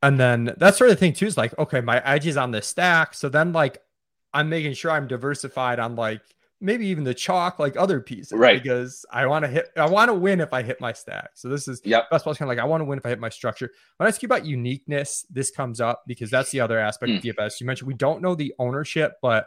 And 0.00 0.18
then 0.18 0.54
that's 0.58 0.78
sort 0.78 0.90
of 0.90 0.96
the 0.96 1.00
thing 1.00 1.12
too 1.12 1.26
is 1.26 1.36
like, 1.36 1.58
okay, 1.58 1.80
my 1.80 2.00
edge 2.04 2.26
is 2.26 2.36
on 2.36 2.52
the 2.52 2.62
stack, 2.62 3.14
so 3.14 3.28
then 3.28 3.52
like 3.52 3.82
I'm 4.32 4.48
making 4.48 4.74
sure 4.74 4.90
I'm 4.90 5.08
diversified 5.08 5.80
on 5.80 5.96
like 5.96 6.22
maybe 6.60 6.86
even 6.86 7.04
the 7.04 7.14
chalk 7.14 7.58
like 7.58 7.76
other 7.76 8.00
pieces 8.00 8.36
right. 8.36 8.62
because 8.62 9.06
i 9.12 9.24
want 9.26 9.44
to 9.44 9.48
hit 9.48 9.70
i 9.76 9.86
want 9.86 10.08
to 10.08 10.14
win 10.14 10.40
if 10.40 10.52
i 10.52 10.62
hit 10.62 10.80
my 10.80 10.92
stack. 10.92 11.30
So 11.34 11.48
this 11.48 11.68
is 11.68 11.80
yep. 11.84 12.10
best 12.10 12.24
ball's 12.24 12.38
kind 12.38 12.50
of 12.50 12.56
like 12.56 12.62
i 12.62 12.66
want 12.66 12.80
to 12.80 12.84
win 12.84 12.98
if 12.98 13.06
i 13.06 13.10
hit 13.10 13.20
my 13.20 13.28
structure. 13.28 13.70
When 13.96 14.06
i 14.06 14.08
ask 14.08 14.22
you 14.22 14.26
about 14.26 14.44
uniqueness 14.44 15.24
this 15.30 15.50
comes 15.50 15.80
up 15.80 16.02
because 16.06 16.30
that's 16.30 16.50
the 16.50 16.60
other 16.60 16.78
aspect 16.78 17.12
mm. 17.12 17.16
of 17.18 17.36
dfs 17.36 17.60
you 17.60 17.66
mentioned 17.66 17.86
we 17.86 17.94
don't 17.94 18.22
know 18.22 18.34
the 18.34 18.54
ownership 18.58 19.14
but 19.22 19.46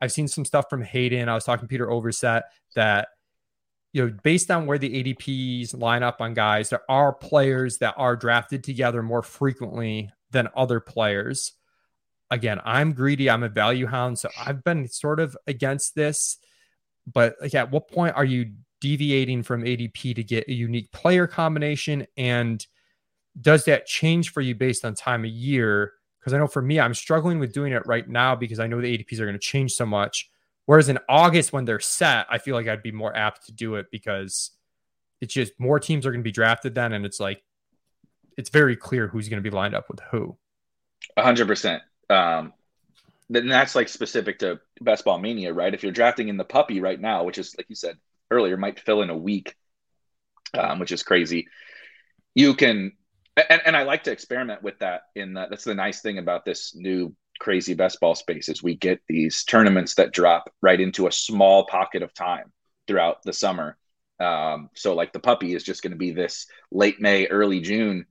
i've 0.00 0.12
seen 0.12 0.28
some 0.28 0.44
stuff 0.44 0.66
from 0.70 0.82
hayden. 0.82 1.28
I 1.28 1.34
was 1.34 1.44
talking 1.44 1.66
to 1.66 1.68
peter 1.68 1.86
Overzet 1.86 2.42
that 2.74 3.08
you 3.92 4.06
know 4.06 4.16
based 4.22 4.50
on 4.50 4.66
where 4.66 4.78
the 4.78 5.02
adps 5.02 5.78
line 5.78 6.02
up 6.02 6.20
on 6.20 6.34
guys 6.34 6.70
there 6.70 6.82
are 6.88 7.12
players 7.12 7.78
that 7.78 7.94
are 7.96 8.16
drafted 8.16 8.64
together 8.64 9.02
more 9.02 9.22
frequently 9.22 10.10
than 10.30 10.48
other 10.56 10.80
players 10.80 11.52
again, 12.30 12.60
I'm 12.64 12.92
greedy. 12.92 13.30
I'm 13.30 13.42
a 13.42 13.48
value 13.48 13.86
hound. 13.86 14.18
So 14.18 14.28
I've 14.38 14.64
been 14.64 14.88
sort 14.88 15.20
of 15.20 15.36
against 15.46 15.94
this. 15.94 16.38
But 17.06 17.36
like, 17.40 17.54
at 17.54 17.70
what 17.70 17.88
point 17.88 18.16
are 18.16 18.24
you 18.24 18.52
deviating 18.80 19.42
from 19.42 19.62
ADP 19.62 20.14
to 20.16 20.22
get 20.22 20.48
a 20.48 20.52
unique 20.52 20.92
player 20.92 21.26
combination? 21.26 22.06
And 22.16 22.64
does 23.40 23.64
that 23.64 23.86
change 23.86 24.32
for 24.32 24.40
you 24.40 24.54
based 24.54 24.84
on 24.84 24.94
time 24.94 25.24
of 25.24 25.30
year? 25.30 25.92
Because 26.20 26.34
I 26.34 26.38
know 26.38 26.46
for 26.46 26.62
me, 26.62 26.78
I'm 26.78 26.94
struggling 26.94 27.38
with 27.38 27.52
doing 27.52 27.72
it 27.72 27.86
right 27.86 28.08
now 28.08 28.34
because 28.34 28.60
I 28.60 28.66
know 28.66 28.80
the 28.80 28.98
ADPs 28.98 29.20
are 29.20 29.24
going 29.24 29.34
to 29.34 29.38
change 29.38 29.72
so 29.72 29.86
much. 29.86 30.30
Whereas 30.66 30.90
in 30.90 30.98
August, 31.08 31.52
when 31.52 31.64
they're 31.64 31.80
set, 31.80 32.26
I 32.28 32.36
feel 32.36 32.54
like 32.54 32.68
I'd 32.68 32.82
be 32.82 32.92
more 32.92 33.16
apt 33.16 33.46
to 33.46 33.52
do 33.52 33.76
it 33.76 33.86
because 33.90 34.50
it's 35.20 35.32
just 35.32 35.58
more 35.58 35.80
teams 35.80 36.04
are 36.04 36.10
going 36.10 36.20
to 36.20 36.24
be 36.24 36.32
drafted 36.32 36.74
then. 36.74 36.92
And 36.92 37.06
it's 37.06 37.18
like, 37.18 37.42
it's 38.36 38.50
very 38.50 38.76
clear 38.76 39.08
who's 39.08 39.28
going 39.28 39.42
to 39.42 39.50
be 39.50 39.54
lined 39.54 39.74
up 39.74 39.88
with 39.88 40.00
who. 40.10 40.36
100% 41.18 41.80
um, 42.10 42.52
then 43.30 43.48
that's 43.48 43.74
like 43.74 43.88
specific 43.88 44.38
to 44.40 44.60
best 44.80 45.04
ball 45.04 45.18
mania, 45.18 45.52
right? 45.52 45.74
If 45.74 45.82
you're 45.82 45.92
drafting 45.92 46.28
in 46.28 46.36
the 46.36 46.44
puppy 46.44 46.80
right 46.80 47.00
now, 47.00 47.24
which 47.24 47.38
is 47.38 47.54
like 47.56 47.68
you 47.68 47.74
said 47.74 47.96
earlier, 48.30 48.56
might 48.56 48.80
fill 48.80 49.02
in 49.02 49.10
a 49.10 49.16
week, 49.16 49.54
um, 50.54 50.78
which 50.78 50.92
is 50.92 51.02
crazy. 51.02 51.48
You 52.34 52.54
can, 52.54 52.92
and, 53.36 53.62
and 53.66 53.76
I 53.76 53.82
like 53.82 54.04
to 54.04 54.12
experiment 54.12 54.62
with 54.62 54.78
that. 54.78 55.02
In 55.14 55.34
that, 55.34 55.50
that's 55.50 55.64
the 55.64 55.74
nice 55.74 56.00
thing 56.00 56.18
about 56.18 56.44
this 56.44 56.74
new 56.74 57.14
crazy 57.38 57.74
best 57.74 58.00
ball 58.00 58.14
space 58.14 58.48
is 58.48 58.62
we 58.62 58.74
get 58.74 59.00
these 59.08 59.44
tournaments 59.44 59.94
that 59.96 60.12
drop 60.12 60.50
right 60.60 60.80
into 60.80 61.06
a 61.06 61.12
small 61.12 61.66
pocket 61.66 62.02
of 62.02 62.14
time 62.14 62.52
throughout 62.86 63.22
the 63.22 63.32
summer. 63.32 63.76
Um, 64.18 64.70
so 64.74 64.94
like 64.94 65.12
the 65.12 65.20
puppy 65.20 65.54
is 65.54 65.62
just 65.62 65.82
going 65.82 65.92
to 65.92 65.98
be 65.98 66.10
this 66.10 66.46
late 66.72 67.00
May, 67.00 67.26
early 67.26 67.60
June 67.60 68.06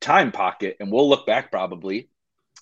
time 0.00 0.32
pocket, 0.32 0.76
and 0.80 0.90
we'll 0.90 1.08
look 1.08 1.26
back 1.26 1.50
probably 1.50 2.08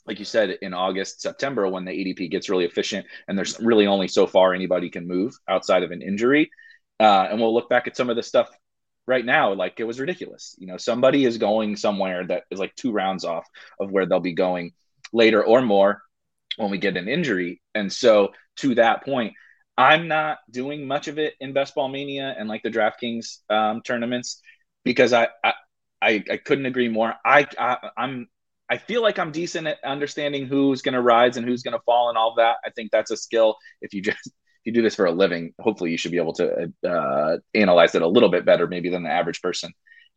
like 0.07 0.19
you 0.19 0.25
said, 0.25 0.59
in 0.63 0.75
August, 0.75 1.21
September, 1.21 1.69
when 1.69 1.85
the 1.85 1.93
ADP 1.93 2.31
gets 2.31 2.49
really 2.49 2.65
efficient 2.65 3.07
and 3.29 3.37
there's 3.37 3.61
really 3.61 3.87
only 3.87 4.09
so 4.09 4.27
far 4.27 4.55
anybody 4.55 4.91
can 4.91 5.07
move 5.07 5.35
outside 5.49 5.83
of 5.83 5.91
an 5.91 6.03
injury. 6.03 6.51
Uh, 6.99 7.29
and 7.31 7.41
we'll 7.41 7.55
look 7.55 7.69
back 7.69 7.87
at 7.87 7.97
some 7.97 8.11
of 8.11 8.17
the 8.17 8.23
stuff 8.23 8.51
right 9.07 9.25
now, 9.25 9.53
like 9.53 9.81
it 9.81 9.85
was 9.85 10.01
ridiculous. 10.01 10.55
You 10.59 10.67
know, 10.67 10.77
somebody 10.77 11.25
is 11.25 11.39
going 11.39 11.77
somewhere 11.77 12.27
that 12.27 12.45
is 12.51 12.59
like 12.59 12.75
two 12.75 12.93
rounds 12.93 13.25
off 13.25 13.47
of 13.79 13.91
where 13.91 14.07
they'll 14.07 14.21
be 14.21 14.35
going 14.35 14.73
later 15.13 15.45
or 15.45 15.63
more 15.63 16.03
when 16.57 16.71
we 16.71 16.79
get 16.79 16.97
an 16.97 17.09
injury. 17.09 17.61
And 17.75 17.93
so, 17.93 18.33
to 18.57 18.75
that 18.75 19.05
point, 19.05 19.33
I'm 19.79 20.09
not 20.09 20.39
doing 20.51 20.87
much 20.87 21.09
of 21.09 21.19
it 21.19 21.35
in 21.41 21.55
Best 21.55 21.75
Ball 21.75 21.89
Mania 21.89 22.35
and 22.39 22.49
like 22.49 22.63
the 22.63 22.71
DraftKings 22.71 23.39
um, 23.49 23.81
tournaments 23.83 24.43
because 24.85 25.13
I, 25.13 25.29
I 25.43 25.55
I, 26.03 26.25
I 26.31 26.37
couldn't 26.39 26.67
agree 26.67 26.89
more. 26.89 27.15
I, 27.25 27.47
I 27.59 27.91
I'm 27.97 28.29
I 28.71 28.79
feel 28.79 29.03
like 29.03 29.19
I'm 29.19 29.33
decent 29.33 29.67
at 29.67 29.83
understanding 29.85 30.47
who's 30.47 30.81
going 30.81 30.95
to 30.95 31.03
rise 31.03 31.37
and 31.37 31.47
who's 31.47 31.63
going 31.63 31.77
to 31.77 31.83
fall 31.85 32.09
and 32.09 32.17
all 32.17 32.37
that. 32.37 32.59
I 32.65 32.71
think 32.71 32.93
that's 32.93 33.11
a 33.11 33.17
skill. 33.17 33.57
If 33.83 33.93
you 33.93 34.01
just 34.01 34.27
if 34.27 34.67
you 34.67 34.73
do 34.73 34.83
this 34.83 34.95
for 34.95 35.07
a 35.07 35.13
living, 35.13 35.55
hopefully 35.59 35.91
you 35.91 35.97
should 35.97 36.13
be 36.13 36.19
able 36.19 36.35
to 36.35 36.73
uh, 36.87 37.39
analyze 37.55 37.95
it 37.95 38.03
a 38.03 38.09
little 38.09 38.29
bit 38.29 38.45
better, 38.45 38.67
maybe 38.67 38.91
than 38.91 39.03
the 39.03 39.11
average 39.11 39.43
person. 39.43 39.73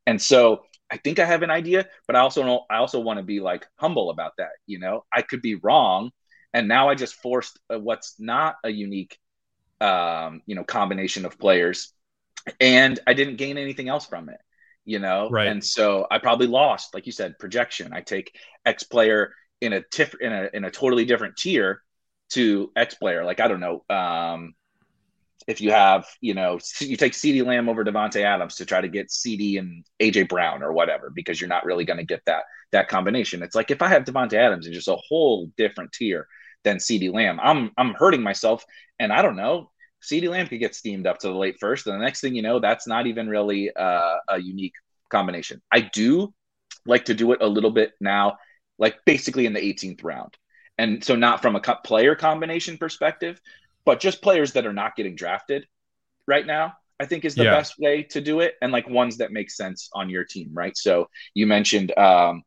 And 0.06 0.22
so 0.22 0.64
I 0.92 0.98
think 0.98 1.18
I 1.18 1.26
have 1.26 1.44
an 1.44 1.50
idea, 1.50 1.88
but 2.08 2.16
I 2.16 2.20
also 2.20 2.44
know 2.44 2.66
I 2.70 2.78
also 2.78 3.00
want 3.00 3.18
to 3.18 3.24
be 3.24 3.40
like 3.40 3.66
humble 3.78 4.12
about 4.12 4.34
that. 4.38 4.52
You 4.68 4.80
know, 4.80 5.04
I 5.12 5.24
could 5.24 5.42
be 5.42 5.56
wrong, 5.56 6.12
and 6.54 6.68
now 6.68 6.90
I 6.90 6.96
just 6.96 7.16
forced 7.16 7.60
what's 7.70 8.16
not 8.20 8.58
a 8.64 8.70
unique, 8.70 9.18
um, 9.82 10.42
you 10.46 10.56
know, 10.56 10.64
combination 10.64 11.26
of 11.26 11.40
players, 11.40 11.92
and 12.60 13.00
I 13.08 13.14
didn't 13.14 13.38
gain 13.38 13.58
anything 13.58 13.90
else 13.90 14.06
from 14.06 14.30
it 14.30 14.40
you 14.86 15.00
know? 15.00 15.30
Right. 15.30 15.48
And 15.48 15.64
so 15.64 16.08
i 16.12 16.20
probably 16.20 16.48
lost 16.48 16.94
like 16.94 17.06
you 17.06 17.12
said 17.12 17.40
projection. 17.40 17.94
I 17.94 18.02
take 18.02 18.38
x 18.66 18.84
player 18.84 19.34
in 19.62 19.74
a 19.74 19.82
tiff 19.82 20.16
in 20.20 20.32
a 20.32 20.50
in 20.54 20.66
a 20.66 20.72
totally 20.72 21.06
different 21.06 21.38
tier 21.38 21.82
to 22.32 22.72
x 22.76 22.96
player. 22.96 23.24
Like 23.24 23.40
i 23.40 23.48
don't 23.48 23.60
know 23.60 23.84
um 23.90 24.54
if 25.48 25.60
you 25.60 25.72
have 25.72 26.08
you 26.22 26.34
know 26.34 26.60
you 26.80 26.98
take 26.98 27.14
CeeDee 27.14 27.46
Lamb 27.46 27.70
over 27.70 27.84
Davante 27.84 28.24
Adams 28.24 28.56
to 28.56 28.66
try 28.66 28.82
to 28.82 28.88
get 28.88 29.10
CeeDee 29.10 29.60
and 29.60 29.86
AJ 30.00 30.30
Brown 30.30 30.64
or 30.64 30.74
whatever 30.74 31.10
because 31.10 31.40
you're 31.40 31.50
not 31.50 31.66
really 31.66 31.86
going 31.86 31.98
to 31.98 32.06
get 32.06 32.22
that 32.26 32.44
that 32.72 32.88
combination. 32.88 33.44
It's 33.44 33.56
like 33.56 33.72
if 33.72 33.82
i 33.82 33.88
have 33.88 34.04
Davante 34.04 34.34
Adams 34.34 34.68
in 34.68 34.74
just 34.74 34.88
a 34.88 34.96
whole 34.96 35.52
different 35.58 35.92
tier 35.92 36.28
than 36.64 36.78
CeeDee 36.78 37.14
Lamb 37.14 37.40
i'm 37.42 37.72
i'm 37.78 37.94
hurting 37.94 38.22
myself 38.22 38.66
and 39.00 39.12
i 39.12 39.22
don't 39.22 39.36
know 39.36 39.70
CeeDee 40.04 40.30
Lamb 40.30 40.48
could 40.48 40.60
get 40.60 40.76
steamed 40.76 41.08
up 41.08 41.20
to 41.20 41.28
the 41.28 41.34
late 41.34 41.58
first, 41.60 41.88
and 41.88 41.96
the 41.96 42.04
next 42.04 42.22
thing 42.22 42.36
you 42.36 42.42
know, 42.42 42.60
that's 42.60 42.88
not 42.88 43.08
even 43.08 43.28
really 43.28 43.74
uh, 43.76 44.18
a 44.30 44.40
unique 44.40 44.74
combination. 45.10 45.62
I 45.72 45.82
do 45.82 46.34
like 46.86 47.06
to 47.06 47.14
do 47.14 47.32
it 47.32 47.42
a 47.42 47.48
little 47.48 47.72
bit 47.72 47.94
now, 48.00 48.38
like 48.78 48.98
basically 49.06 49.46
in 49.46 49.54
the 49.54 49.62
18th 49.62 50.04
round, 50.04 50.38
and 50.78 51.04
so 51.04 51.16
not 51.16 51.42
from 51.42 51.56
a 51.56 51.62
player 51.84 52.16
combination 52.16 52.78
perspective, 52.78 53.40
but 53.86 54.00
just 54.00 54.22
players 54.22 54.54
that 54.54 54.66
are 54.66 54.74
not 54.74 54.96
getting 54.96 55.16
drafted 55.16 55.66
right 56.28 56.46
now. 56.46 56.74
I 57.00 57.06
think 57.06 57.26
is 57.26 57.36
the 57.36 57.46
yeah. 57.46 57.52
best 57.52 57.80
way 57.80 58.04
to 58.04 58.22
do 58.22 58.40
it, 58.40 58.56
and 58.62 58.72
like 58.72 58.88
ones 58.88 59.18
that 59.18 59.32
make 59.32 59.50
sense 59.50 59.90
on 59.94 60.10
your 60.10 60.24
team, 60.24 60.52
right? 60.54 60.78
So 60.78 61.10
you 61.34 61.48
mentioned 61.48 61.98
um, 61.98 62.44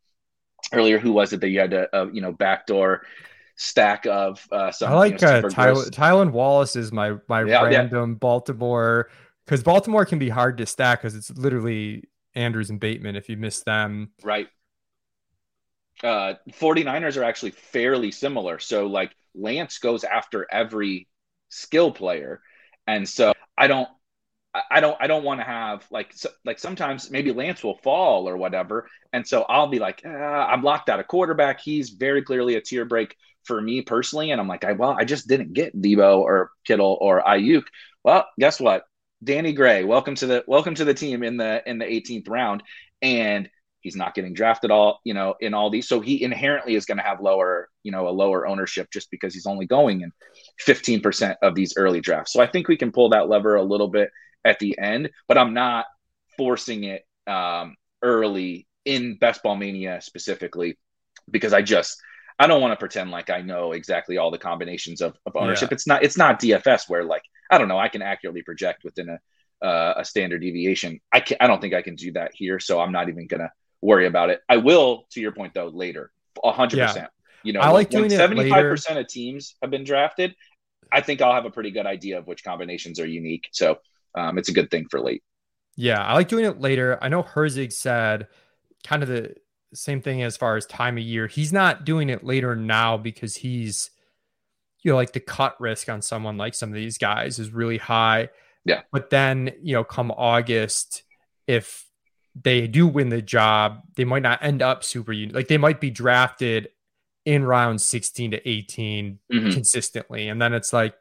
earlier, 0.72 0.98
who 0.98 1.12
was 1.12 1.32
it 1.32 1.40
that 1.40 1.48
you 1.48 1.60
had 1.60 1.70
to, 1.72 1.96
uh, 1.96 2.06
you 2.12 2.20
know, 2.20 2.32
backdoor 2.32 3.02
stack 3.56 4.06
of 4.06 4.46
uh, 4.52 4.70
some. 4.70 4.92
I 4.92 4.96
like 4.96 5.20
you 5.20 5.26
know, 5.26 5.38
uh, 5.38 5.42
Tylan, 5.42 6.30
Wallace 6.30 6.76
is 6.76 6.92
my 6.92 7.16
my 7.28 7.42
yeah, 7.42 7.62
random 7.62 8.10
yeah. 8.10 8.16
Baltimore 8.18 9.10
because 9.44 9.62
Baltimore 9.62 10.04
can 10.04 10.18
be 10.18 10.28
hard 10.28 10.58
to 10.58 10.66
stack 10.66 11.02
because 11.02 11.14
it's 11.14 11.30
literally 11.30 12.04
Andrews 12.34 12.70
and 12.70 12.78
Bateman 12.78 13.16
if 13.16 13.28
you 13.28 13.36
miss 13.36 13.62
them. 13.62 14.10
Right. 14.22 14.48
Uh, 16.04 16.34
49ers 16.52 17.16
are 17.16 17.24
actually 17.24 17.52
fairly 17.52 18.10
similar. 18.10 18.58
So 18.58 18.86
like 18.86 19.12
Lance 19.34 19.78
goes 19.78 20.04
after 20.04 20.46
every 20.50 21.08
skill 21.48 21.90
player. 21.90 22.42
And 22.86 23.08
so 23.08 23.32
I 23.56 23.66
don't 23.66 23.88
I 24.70 24.80
don't 24.80 24.96
I 25.00 25.06
don't 25.06 25.24
want 25.24 25.40
to 25.40 25.44
have 25.44 25.86
like 25.90 26.12
so, 26.14 26.30
like 26.44 26.58
sometimes 26.58 27.10
maybe 27.10 27.32
Lance 27.32 27.62
will 27.62 27.78
fall 27.78 28.28
or 28.28 28.36
whatever, 28.36 28.88
and 29.12 29.26
so 29.26 29.42
I'll 29.42 29.66
be 29.66 29.78
like 29.78 30.02
ah, 30.06 30.46
I'm 30.46 30.62
locked 30.62 30.88
out 30.88 31.00
of 31.00 31.06
quarterback. 31.08 31.60
He's 31.60 31.90
very 31.90 32.22
clearly 32.22 32.54
a 32.54 32.60
tier 32.60 32.84
break 32.84 33.16
for 33.46 33.60
me 33.60 33.82
personally, 33.82 34.30
and 34.30 34.40
I'm 34.40 34.48
like 34.48 34.64
I 34.64 34.72
well 34.72 34.96
I 34.98 35.04
just 35.04 35.28
didn't 35.28 35.52
get 35.52 35.80
Deebo 35.80 36.18
or 36.18 36.50
Kittle 36.66 36.98
or 37.00 37.22
Aiyuk. 37.22 37.64
Well, 38.04 38.26
guess 38.38 38.60
what? 38.60 38.84
Danny 39.24 39.52
Gray, 39.52 39.84
welcome 39.84 40.14
to 40.16 40.26
the 40.26 40.44
welcome 40.46 40.74
to 40.74 40.84
the 40.84 40.94
team 40.94 41.22
in 41.22 41.36
the 41.36 41.62
in 41.66 41.78
the 41.78 41.86
18th 41.86 42.28
round, 42.28 42.62
and 43.00 43.48
he's 43.80 43.96
not 43.96 44.14
getting 44.14 44.34
drafted 44.34 44.70
all 44.70 45.00
you 45.04 45.14
know 45.14 45.34
in 45.40 45.54
all 45.54 45.70
these, 45.70 45.88
so 45.88 46.00
he 46.00 46.22
inherently 46.22 46.74
is 46.74 46.84
going 46.84 46.98
to 46.98 47.04
have 47.04 47.20
lower 47.20 47.68
you 47.82 47.92
know 47.92 48.08
a 48.08 48.10
lower 48.10 48.46
ownership 48.46 48.88
just 48.92 49.10
because 49.10 49.32
he's 49.32 49.46
only 49.46 49.66
going 49.66 50.02
in 50.02 50.12
15% 50.66 51.36
of 51.42 51.54
these 51.54 51.74
early 51.76 52.00
drafts. 52.00 52.32
So 52.32 52.40
I 52.42 52.46
think 52.46 52.68
we 52.68 52.76
can 52.76 52.92
pull 52.92 53.10
that 53.10 53.28
lever 53.28 53.54
a 53.54 53.62
little 53.62 53.88
bit 53.88 54.10
at 54.44 54.58
the 54.58 54.78
end, 54.78 55.10
but 55.28 55.38
I'm 55.38 55.54
not 55.54 55.86
forcing 56.36 56.84
it 56.84 57.02
um, 57.26 57.76
early 58.02 58.66
in 58.84 59.18
Best 59.18 59.42
Ball 59.42 59.56
Mania 59.56 60.00
specifically 60.00 60.78
because 61.30 61.52
I 61.52 61.62
just 61.62 62.00
I 62.38 62.46
don't 62.46 62.60
want 62.60 62.72
to 62.72 62.76
pretend 62.76 63.10
like 63.10 63.30
I 63.30 63.40
know 63.40 63.72
exactly 63.72 64.18
all 64.18 64.30
the 64.30 64.38
combinations 64.38 65.00
of, 65.00 65.16
of 65.24 65.36
ownership. 65.36 65.70
Yeah. 65.70 65.74
It's 65.74 65.86
not 65.86 66.02
it's 66.04 66.16
not 66.18 66.40
DFS 66.40 66.88
where 66.88 67.04
like 67.04 67.22
I 67.50 67.58
don't 67.58 67.68
know 67.68 67.78
I 67.78 67.88
can 67.88 68.02
accurately 68.02 68.42
project 68.42 68.84
within 68.84 69.08
a 69.08 69.18
uh, 69.62 69.94
a 69.98 70.04
standard 70.04 70.40
deviation. 70.40 71.00
I 71.12 71.20
can 71.20 71.38
I 71.40 71.46
don't 71.46 71.60
think 71.60 71.74
I 71.74 71.82
can 71.82 71.94
do 71.94 72.12
that 72.12 72.32
here, 72.34 72.60
so 72.60 72.80
I'm 72.80 72.92
not 72.92 73.08
even 73.08 73.26
gonna 73.26 73.50
worry 73.80 74.06
about 74.06 74.30
it. 74.30 74.40
I 74.48 74.58
will, 74.58 75.06
to 75.10 75.20
your 75.20 75.32
point 75.32 75.54
though, 75.54 75.68
later, 75.68 76.10
hundred 76.44 76.78
yeah. 76.78 76.86
percent. 76.88 77.08
You 77.42 77.52
know, 77.52 77.60
I 77.60 77.70
like 77.70 77.90
doing 77.90 78.06
it 78.06 78.16
seventy 78.16 78.50
five 78.50 78.64
percent 78.64 78.98
of 78.98 79.06
teams 79.08 79.54
have 79.62 79.70
been 79.70 79.84
drafted. 79.84 80.34
I 80.92 81.00
think 81.00 81.20
I'll 81.20 81.34
have 81.34 81.46
a 81.46 81.50
pretty 81.50 81.70
good 81.70 81.86
idea 81.86 82.18
of 82.18 82.26
which 82.26 82.44
combinations 82.44 83.00
are 83.00 83.06
unique. 83.06 83.48
So 83.52 83.78
um, 84.14 84.38
it's 84.38 84.48
a 84.48 84.52
good 84.52 84.70
thing 84.70 84.86
for 84.90 85.00
late. 85.00 85.22
Yeah, 85.76 86.02
I 86.02 86.14
like 86.14 86.28
doing 86.28 86.44
it 86.44 86.60
later. 86.60 86.98
I 87.02 87.08
know 87.08 87.22
Herzig 87.22 87.72
said 87.72 88.28
kind 88.84 89.02
of 89.02 89.08
the 89.08 89.34
same 89.74 90.00
thing 90.00 90.22
as 90.22 90.36
far 90.36 90.56
as 90.56 90.64
time 90.66 90.96
of 90.96 91.02
year. 91.04 91.26
He's 91.26 91.52
not 91.52 91.84
doing 91.84 92.08
it 92.08 92.24
later 92.24 92.54
now 92.56 92.96
because 92.96 93.36
he's, 93.36 93.90
you 94.82 94.92
know, 94.92 94.96
like 94.96 95.12
the 95.12 95.20
cut 95.20 95.60
risk 95.60 95.88
on 95.88 96.00
someone 96.02 96.36
like 96.36 96.54
some 96.54 96.68
of 96.70 96.74
these 96.74 96.98
guys 96.98 97.38
is 97.38 97.50
really 97.50 97.78
high. 97.78 98.28
Yeah. 98.64 98.82
But 98.92 99.10
then, 99.10 99.52
you 99.62 99.74
know, 99.74 99.84
come 99.84 100.10
August, 100.12 101.02
if 101.46 101.84
they 102.40 102.66
do 102.66 102.86
win 102.86 103.08
the 103.08 103.22
job, 103.22 103.80
they 103.96 104.04
might 104.04 104.22
not 104.22 104.42
end 104.42 104.62
up 104.62 104.84
super 104.84 105.12
unique. 105.12 105.34
Like 105.34 105.48
they 105.48 105.58
might 105.58 105.80
be 105.80 105.90
drafted 105.90 106.68
in 107.24 107.44
round 107.44 107.80
16 107.80 108.30
to 108.32 108.48
18 108.48 109.18
Mhm. 109.32 109.52
consistently. 109.52 110.28
And 110.28 110.40
then 110.40 110.52
it's 110.54 110.72
like, 110.72 110.94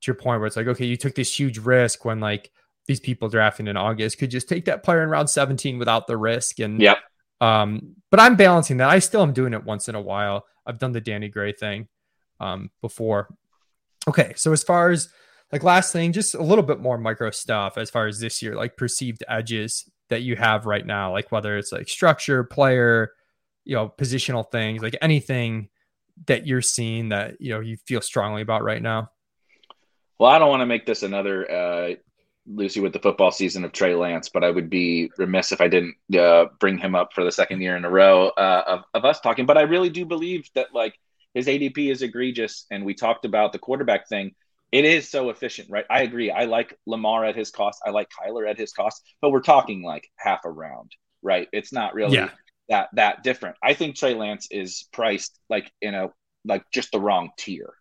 to 0.00 0.06
your 0.06 0.14
point, 0.16 0.40
where 0.40 0.46
it's 0.46 0.56
like, 0.56 0.66
okay, 0.66 0.86
you 0.86 0.96
took 0.96 1.14
this 1.14 1.38
huge 1.38 1.58
risk 1.58 2.04
when 2.04 2.20
like 2.20 2.50
these 2.86 3.00
people 3.00 3.28
drafting 3.28 3.68
in 3.68 3.76
August 3.76 4.18
could 4.18 4.30
just 4.30 4.48
take 4.48 4.64
that 4.64 4.82
player 4.82 5.02
in 5.02 5.10
round 5.10 5.28
17 5.30 5.78
without 5.78 6.06
the 6.06 6.16
risk. 6.16 6.58
And 6.58 6.80
Yep. 6.80 6.98
Um, 7.40 7.96
but 8.10 8.20
I'm 8.20 8.36
balancing 8.36 8.78
that. 8.78 8.88
I 8.88 8.98
still 8.98 9.22
am 9.22 9.32
doing 9.32 9.54
it 9.54 9.64
once 9.64 9.88
in 9.88 9.94
a 9.94 10.00
while. 10.00 10.44
I've 10.66 10.78
done 10.78 10.92
the 10.92 11.00
Danny 11.00 11.28
Gray 11.28 11.52
thing 11.52 11.88
um 12.38 12.70
before. 12.80 13.28
Okay, 14.08 14.32
so 14.36 14.52
as 14.52 14.62
far 14.62 14.90
as 14.90 15.08
like 15.52 15.62
last 15.62 15.92
thing, 15.92 16.12
just 16.12 16.34
a 16.34 16.42
little 16.42 16.64
bit 16.64 16.80
more 16.80 16.96
micro 16.96 17.30
stuff 17.30 17.76
as 17.76 17.90
far 17.90 18.06
as 18.06 18.20
this 18.20 18.40
year, 18.40 18.54
like 18.54 18.76
perceived 18.76 19.24
edges 19.28 19.88
that 20.08 20.22
you 20.22 20.36
have 20.36 20.66
right 20.66 20.84
now, 20.84 21.12
like 21.12 21.32
whether 21.32 21.56
it's 21.58 21.72
like 21.72 21.88
structure, 21.88 22.44
player, 22.44 23.12
you 23.64 23.74
know, 23.74 23.88
positional 23.88 24.50
things, 24.50 24.82
like 24.82 24.96
anything 25.02 25.68
that 26.26 26.46
you're 26.46 26.62
seeing 26.62 27.10
that 27.10 27.40
you 27.40 27.50
know 27.50 27.60
you 27.60 27.76
feel 27.86 28.00
strongly 28.00 28.42
about 28.42 28.62
right 28.62 28.82
now. 28.82 29.10
Well, 30.18 30.30
I 30.30 30.38
don't 30.38 30.50
want 30.50 30.60
to 30.60 30.66
make 30.66 30.84
this 30.84 31.02
another 31.02 31.50
uh, 31.50 31.94
Lucy 32.46 32.80
with 32.80 32.92
the 32.92 32.98
football 32.98 33.30
season 33.30 33.64
of 33.64 33.72
Trey 33.72 33.94
Lance, 33.94 34.28
but 34.28 34.42
I 34.44 34.50
would 34.50 34.70
be 34.70 35.10
remiss 35.18 35.52
if 35.52 35.60
I 35.60 35.68
didn't 35.68 35.96
uh, 36.18 36.46
bring 36.58 36.78
him 36.78 36.94
up 36.94 37.12
for 37.14 37.24
the 37.24 37.32
second 37.32 37.60
year 37.60 37.76
in 37.76 37.84
a 37.84 37.90
row 37.90 38.28
uh, 38.28 38.62
of, 38.66 38.80
of 38.94 39.04
us 39.04 39.20
talking. 39.20 39.46
But 39.46 39.58
I 39.58 39.62
really 39.62 39.90
do 39.90 40.04
believe 40.04 40.48
that 40.54 40.74
like 40.74 40.94
his 41.34 41.46
ADP 41.46 41.90
is 41.90 42.02
egregious, 42.02 42.66
and 42.70 42.84
we 42.84 42.94
talked 42.94 43.24
about 43.24 43.52
the 43.52 43.58
quarterback 43.58 44.08
thing. 44.08 44.32
It 44.72 44.84
is 44.84 45.08
so 45.08 45.30
efficient, 45.30 45.68
right? 45.70 45.84
I 45.90 46.02
agree. 46.02 46.30
I 46.30 46.44
like 46.44 46.78
Lamar 46.86 47.24
at 47.24 47.36
his 47.36 47.50
cost. 47.50 47.80
I 47.84 47.90
like 47.90 48.08
Kyler 48.08 48.48
at 48.48 48.58
his 48.58 48.72
cost, 48.72 49.02
but 49.20 49.30
we're 49.30 49.40
talking 49.40 49.82
like 49.82 50.08
half 50.16 50.44
a 50.44 50.50
round, 50.50 50.92
right? 51.22 51.48
It's 51.52 51.72
not 51.72 51.94
really 51.94 52.16
Yeah. 52.16 52.30
that 52.68 52.88
that 52.94 53.22
different. 53.22 53.56
I 53.62 53.74
think 53.74 53.96
Trey 53.96 54.14
Lance 54.14 54.48
is 54.50 54.88
priced 54.92 55.38
like 55.48 55.70
in 55.82 55.94
a 55.94 56.10
like 56.44 56.64
just 56.72 56.92
the 56.92 57.00
wrong 57.00 57.30
tier 57.36 57.74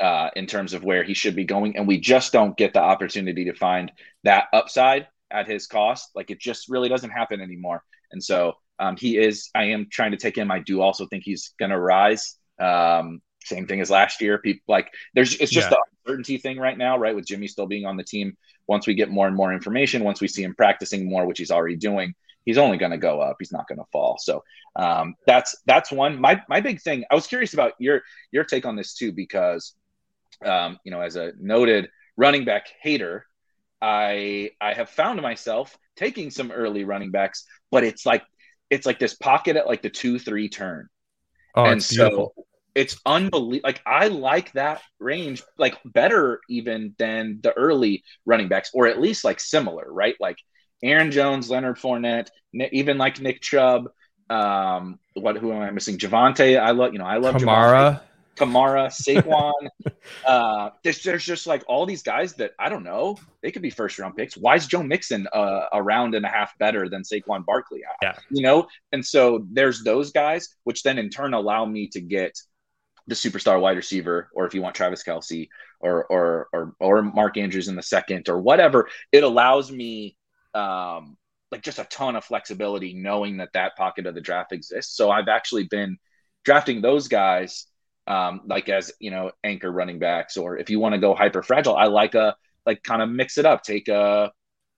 uh, 0.00 0.30
in 0.34 0.46
terms 0.46 0.72
of 0.72 0.82
where 0.84 1.04
he 1.04 1.14
should 1.14 1.36
be 1.36 1.44
going, 1.44 1.76
and 1.76 1.86
we 1.86 2.00
just 2.00 2.32
don't 2.32 2.56
get 2.56 2.72
the 2.72 2.80
opportunity 2.80 3.44
to 3.44 3.54
find 3.54 3.92
that 4.24 4.44
upside 4.52 5.06
at 5.30 5.46
his 5.46 5.66
cost. 5.66 6.10
Like 6.14 6.30
it 6.30 6.40
just 6.40 6.68
really 6.68 6.88
doesn't 6.88 7.10
happen 7.10 7.40
anymore. 7.40 7.82
And 8.12 8.22
so 8.22 8.54
um, 8.78 8.96
he 8.96 9.18
is. 9.18 9.50
I 9.54 9.64
am 9.64 9.86
trying 9.90 10.12
to 10.12 10.16
take 10.16 10.36
him. 10.36 10.50
I 10.50 10.58
do 10.60 10.80
also 10.80 11.06
think 11.06 11.22
he's 11.24 11.54
going 11.58 11.70
to 11.70 11.78
rise. 11.78 12.36
Um, 12.58 13.20
same 13.44 13.66
thing 13.66 13.80
as 13.80 13.90
last 13.90 14.20
year. 14.20 14.38
People 14.38 14.62
like 14.68 14.92
there's 15.14 15.34
it's 15.36 15.52
just 15.52 15.70
Yeah. 15.70 15.76
the 15.76 15.84
uncertainty 16.06 16.38
thing 16.38 16.58
right 16.58 16.76
now, 16.76 16.98
right? 16.98 17.14
With 17.14 17.26
Jimmy 17.26 17.46
still 17.46 17.66
being 17.66 17.86
on 17.86 17.96
the 17.96 18.04
team. 18.04 18.36
Once 18.66 18.86
we 18.86 18.94
get 18.94 19.10
more 19.10 19.26
and 19.26 19.36
more 19.36 19.52
information, 19.52 20.04
once 20.04 20.20
we 20.20 20.28
see 20.28 20.42
him 20.42 20.54
practicing 20.54 21.08
more, 21.08 21.26
which 21.26 21.38
he's 21.38 21.50
already 21.50 21.76
doing, 21.76 22.14
he's 22.44 22.58
only 22.58 22.78
going 22.78 22.92
to 22.92 22.98
go 22.98 23.20
up. 23.20 23.36
He's 23.38 23.52
not 23.52 23.66
going 23.66 23.78
to 23.78 23.84
fall. 23.90 24.16
So 24.18 24.44
um, 24.76 25.14
that's 25.26 25.56
that's 25.66 25.90
one. 25.90 26.20
My 26.20 26.42
my 26.48 26.60
big 26.60 26.80
thing. 26.80 27.04
I 27.10 27.14
was 27.14 27.26
curious 27.26 27.54
about 27.54 27.72
your 27.78 28.02
your 28.30 28.44
take 28.44 28.66
on 28.66 28.76
this 28.76 28.94
too, 28.94 29.12
because 29.12 29.74
um, 30.44 30.78
you 30.84 30.90
know, 30.90 31.00
as 31.00 31.16
a 31.16 31.32
noted 31.38 31.90
running 32.16 32.44
back 32.44 32.68
hater, 32.82 33.26
I 33.82 34.50
I 34.60 34.74
have 34.74 34.90
found 34.90 35.20
myself 35.22 35.76
taking 35.96 36.30
some 36.30 36.50
early 36.50 36.84
running 36.84 37.10
backs, 37.10 37.44
but 37.70 37.84
it's 37.84 38.06
like 38.06 38.24
it's 38.70 38.86
like 38.86 38.98
this 38.98 39.14
pocket 39.14 39.56
at 39.56 39.66
like 39.66 39.82
the 39.82 39.90
two 39.90 40.18
three 40.18 40.48
turn, 40.48 40.88
Oh, 41.54 41.70
and 41.70 41.80
it's 41.80 41.86
so 41.86 42.08
beautiful. 42.08 42.34
it's 42.74 43.00
unbelievable. 43.06 43.68
Like 43.68 43.82
I 43.86 44.08
like 44.08 44.52
that 44.52 44.82
range, 44.98 45.42
like 45.58 45.78
better 45.84 46.40
even 46.48 46.94
than 46.98 47.40
the 47.42 47.52
early 47.52 48.04
running 48.26 48.48
backs, 48.48 48.70
or 48.74 48.86
at 48.86 49.00
least 49.00 49.24
like 49.24 49.40
similar, 49.40 49.92
right? 49.92 50.16
Like 50.20 50.38
Aaron 50.82 51.10
Jones, 51.10 51.50
Leonard 51.50 51.76
Fournette, 51.78 52.28
even 52.54 52.98
like 52.98 53.20
Nick 53.20 53.40
Chubb. 53.42 53.90
Um, 54.30 55.00
what 55.14 55.36
who 55.36 55.52
am 55.52 55.62
I 55.62 55.70
missing? 55.70 55.98
Javonte. 55.98 56.58
I 56.58 56.70
love 56.70 56.92
you 56.92 56.98
know 57.00 57.04
I 57.06 57.16
love. 57.18 57.36
Kamara. 57.36 58.00
Kamara, 58.40 58.88
Saquon. 58.90 59.68
uh, 60.26 60.70
there's 60.82 61.02
there's 61.02 61.24
just 61.24 61.46
like 61.46 61.62
all 61.68 61.86
these 61.86 62.02
guys 62.02 62.34
that 62.34 62.52
I 62.58 62.68
don't 62.68 62.82
know. 62.84 63.16
They 63.42 63.50
could 63.50 63.62
be 63.62 63.70
first 63.70 63.98
round 63.98 64.16
picks. 64.16 64.36
Why 64.36 64.56
is 64.56 64.66
Joe 64.66 64.82
Mixon 64.82 65.28
uh, 65.32 65.66
a 65.72 65.82
round 65.82 66.14
and 66.14 66.24
a 66.24 66.28
half 66.28 66.56
better 66.58 66.88
than 66.88 67.02
Saquon 67.02 67.44
Barkley? 67.44 67.82
Yeah. 68.02 68.16
you 68.30 68.42
know. 68.42 68.66
And 68.92 69.04
so 69.04 69.46
there's 69.52 69.84
those 69.84 70.12
guys, 70.12 70.48
which 70.64 70.82
then 70.82 70.98
in 70.98 71.10
turn 71.10 71.34
allow 71.34 71.64
me 71.64 71.88
to 71.88 72.00
get 72.00 72.38
the 73.06 73.14
superstar 73.14 73.60
wide 73.60 73.76
receiver, 73.76 74.30
or 74.34 74.46
if 74.46 74.54
you 74.54 74.62
want 74.62 74.74
Travis 74.74 75.02
Kelce, 75.04 75.48
or 75.80 76.04
or 76.06 76.48
or 76.52 76.74
or 76.80 77.02
Mark 77.02 77.36
Andrews 77.36 77.68
in 77.68 77.76
the 77.76 77.82
second, 77.82 78.28
or 78.28 78.40
whatever. 78.40 78.88
It 79.12 79.22
allows 79.22 79.70
me. 79.70 80.16
Um, 80.54 81.16
like 81.52 81.62
just 81.62 81.80
a 81.80 81.84
ton 81.84 82.14
of 82.14 82.24
flexibility 82.24 82.94
knowing 82.94 83.38
that 83.38 83.52
that 83.54 83.76
pocket 83.76 84.06
of 84.06 84.14
the 84.14 84.20
draft 84.20 84.52
exists. 84.52 84.96
So 84.96 85.10
I've 85.10 85.26
actually 85.26 85.64
been 85.64 85.98
drafting 86.44 86.80
those 86.80 87.08
guys 87.08 87.66
um, 88.10 88.40
like 88.44 88.68
as 88.68 88.90
you 88.98 89.12
know 89.12 89.30
anchor 89.44 89.70
running 89.70 90.00
backs, 90.00 90.36
or 90.36 90.58
if 90.58 90.68
you 90.68 90.80
want 90.80 90.94
to 90.94 91.00
go 91.00 91.14
hyper 91.14 91.42
fragile, 91.42 91.76
I 91.76 91.84
like 91.86 92.16
a 92.16 92.34
like 92.66 92.82
kind 92.82 93.02
of 93.02 93.08
mix 93.08 93.38
it 93.38 93.46
up. 93.46 93.62
Take 93.62 93.86
a 93.86 94.32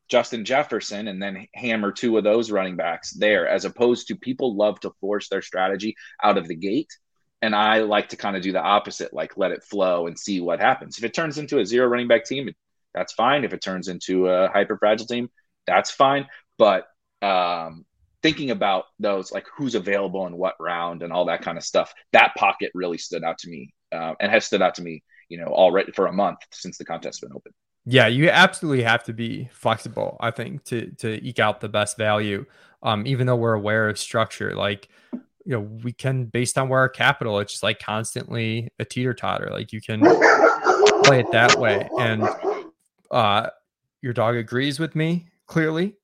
Justin 0.08 0.44
Jefferson 0.44 1.08
and 1.08 1.22
then 1.22 1.46
hammer 1.54 1.92
two 1.92 2.18
of 2.18 2.24
those 2.24 2.50
running 2.50 2.76
backs 2.76 3.10
there, 3.12 3.48
as 3.48 3.64
opposed 3.64 4.08
to 4.08 4.16
people 4.16 4.54
love 4.54 4.78
to 4.80 4.90
force 5.00 5.30
their 5.30 5.40
strategy 5.40 5.96
out 6.22 6.36
of 6.36 6.46
the 6.46 6.54
gate. 6.54 6.90
And 7.40 7.56
I 7.56 7.78
like 7.78 8.10
to 8.10 8.16
kind 8.16 8.36
of 8.36 8.42
do 8.42 8.52
the 8.52 8.62
opposite, 8.62 9.14
like 9.14 9.38
let 9.38 9.50
it 9.50 9.64
flow 9.64 10.06
and 10.06 10.18
see 10.18 10.42
what 10.42 10.60
happens. 10.60 10.98
If 10.98 11.04
it 11.04 11.14
turns 11.14 11.38
into 11.38 11.58
a 11.58 11.64
zero 11.64 11.88
running 11.88 12.08
back 12.08 12.26
team, 12.26 12.50
that's 12.94 13.14
fine. 13.14 13.44
If 13.44 13.54
it 13.54 13.62
turns 13.62 13.88
into 13.88 14.28
a 14.28 14.48
hyper 14.48 14.76
fragile 14.76 15.06
team, 15.06 15.30
that's 15.66 15.90
fine. 15.90 16.26
But 16.58 16.84
um, 17.22 17.86
thinking 18.22 18.50
about 18.50 18.84
those, 18.98 19.32
like 19.32 19.46
who's 19.56 19.74
available 19.74 20.26
in 20.26 20.36
what 20.36 20.54
round 20.60 21.02
and 21.02 21.12
all 21.12 21.24
that 21.26 21.42
kind 21.42 21.58
of 21.58 21.64
stuff, 21.64 21.92
that 22.12 22.34
pocket 22.36 22.70
really 22.74 22.98
stood 22.98 23.24
out 23.24 23.38
to 23.38 23.50
me 23.50 23.74
uh, 23.90 24.14
and 24.20 24.30
has 24.30 24.44
stood 24.44 24.62
out 24.62 24.74
to 24.76 24.82
me, 24.82 25.02
you 25.28 25.38
know, 25.38 25.46
already 25.46 25.92
for 25.92 26.06
a 26.06 26.12
month 26.12 26.38
since 26.50 26.78
the 26.78 26.84
contest's 26.84 27.20
been 27.20 27.32
open. 27.34 27.52
Yeah, 27.84 28.06
you 28.06 28.30
absolutely 28.30 28.84
have 28.84 29.02
to 29.04 29.12
be 29.12 29.48
flexible, 29.52 30.16
I 30.20 30.30
think, 30.30 30.64
to 30.66 30.92
to 30.98 31.24
eke 31.24 31.40
out 31.40 31.60
the 31.60 31.68
best 31.68 31.98
value. 31.98 32.44
Um, 32.82 33.06
even 33.06 33.26
though 33.26 33.36
we're 33.36 33.54
aware 33.54 33.88
of 33.88 33.98
structure, 33.98 34.54
like 34.54 34.88
you 35.44 35.52
know, 35.52 35.60
we 35.60 35.92
can 35.92 36.26
based 36.26 36.56
on 36.58 36.68
where 36.68 36.80
our 36.80 36.88
capital, 36.88 37.40
it's 37.40 37.52
just 37.52 37.62
like 37.62 37.80
constantly 37.80 38.68
a 38.78 38.84
teeter 38.84 39.14
totter. 39.14 39.48
Like 39.50 39.72
you 39.72 39.80
can 39.80 40.00
play 41.04 41.20
it 41.20 41.30
that 41.32 41.58
way. 41.58 41.88
And 41.98 42.28
uh 43.10 43.48
your 44.00 44.12
dog 44.12 44.36
agrees 44.36 44.78
with 44.78 44.94
me 44.94 45.26
clearly. 45.46 45.96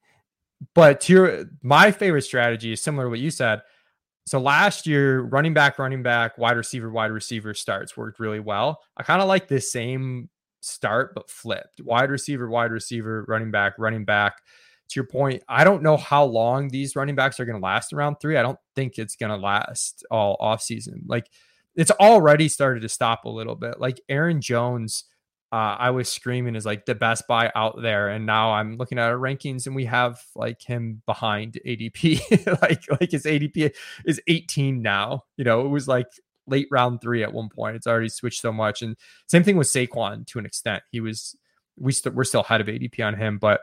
But 0.74 1.00
to 1.02 1.12
your 1.12 1.44
my 1.62 1.90
favorite 1.90 2.22
strategy 2.22 2.72
is 2.72 2.82
similar 2.82 3.04
to 3.04 3.10
what 3.10 3.20
you 3.20 3.30
said. 3.30 3.62
So 4.26 4.38
last 4.38 4.86
year, 4.86 5.20
running 5.22 5.54
back, 5.54 5.78
running 5.78 6.02
back, 6.02 6.36
wide 6.36 6.56
receiver, 6.56 6.90
wide 6.90 7.10
receiver 7.10 7.54
starts 7.54 7.96
worked 7.96 8.20
really 8.20 8.40
well. 8.40 8.82
I 8.96 9.02
kind 9.02 9.22
of 9.22 9.28
like 9.28 9.48
this 9.48 9.72
same 9.72 10.28
start, 10.60 11.14
but 11.14 11.30
flipped. 11.30 11.80
Wide 11.80 12.10
receiver, 12.10 12.48
wide 12.48 12.70
receiver, 12.70 13.24
running 13.26 13.50
back, 13.50 13.74
running 13.78 14.04
back. 14.04 14.36
To 14.90 15.00
your 15.00 15.06
point, 15.06 15.42
I 15.48 15.64
don't 15.64 15.82
know 15.82 15.96
how 15.98 16.24
long 16.24 16.68
these 16.68 16.96
running 16.96 17.14
backs 17.14 17.38
are 17.38 17.44
going 17.44 17.60
to 17.60 17.64
last 17.64 17.92
around 17.92 18.16
three. 18.16 18.36
I 18.36 18.42
don't 18.42 18.58
think 18.74 18.98
it's 18.98 19.16
going 19.16 19.30
to 19.30 19.36
last 19.36 20.04
all 20.10 20.36
off 20.40 20.62
season. 20.62 21.02
Like 21.06 21.28
it's 21.74 21.90
already 21.92 22.48
started 22.48 22.80
to 22.80 22.88
stop 22.88 23.24
a 23.24 23.30
little 23.30 23.54
bit. 23.54 23.80
Like 23.80 24.00
Aaron 24.08 24.40
Jones, 24.40 25.04
uh, 25.50 25.76
I 25.78 25.90
was 25.90 26.10
screaming 26.10 26.56
is 26.56 26.66
like 26.66 26.84
the 26.84 26.94
best 26.94 27.26
buy 27.26 27.50
out 27.54 27.80
there, 27.80 28.08
and 28.08 28.26
now 28.26 28.52
I'm 28.52 28.76
looking 28.76 28.98
at 28.98 29.08
our 29.08 29.16
rankings 29.16 29.66
and 29.66 29.74
we 29.74 29.86
have 29.86 30.20
like 30.36 30.62
him 30.62 31.02
behind 31.06 31.58
ADP. 31.66 32.60
like 32.62 32.82
like 33.00 33.10
his 33.10 33.24
ADP 33.24 33.74
is 34.04 34.20
18 34.26 34.82
now. 34.82 35.24
You 35.36 35.44
know, 35.44 35.64
it 35.64 35.68
was 35.68 35.88
like 35.88 36.08
late 36.46 36.68
round 36.70 37.00
three 37.00 37.22
at 37.22 37.32
one 37.32 37.48
point. 37.48 37.76
It's 37.76 37.86
already 37.86 38.10
switched 38.10 38.42
so 38.42 38.52
much, 38.52 38.82
and 38.82 38.96
same 39.26 39.42
thing 39.42 39.56
with 39.56 39.68
Saquon 39.68 40.26
to 40.26 40.38
an 40.38 40.44
extent. 40.44 40.82
He 40.90 41.00
was 41.00 41.34
we 41.78 41.92
st- 41.92 42.14
we're 42.14 42.24
still 42.24 42.42
ahead 42.42 42.60
of 42.60 42.66
ADP 42.66 43.04
on 43.04 43.14
him, 43.14 43.38
but 43.38 43.62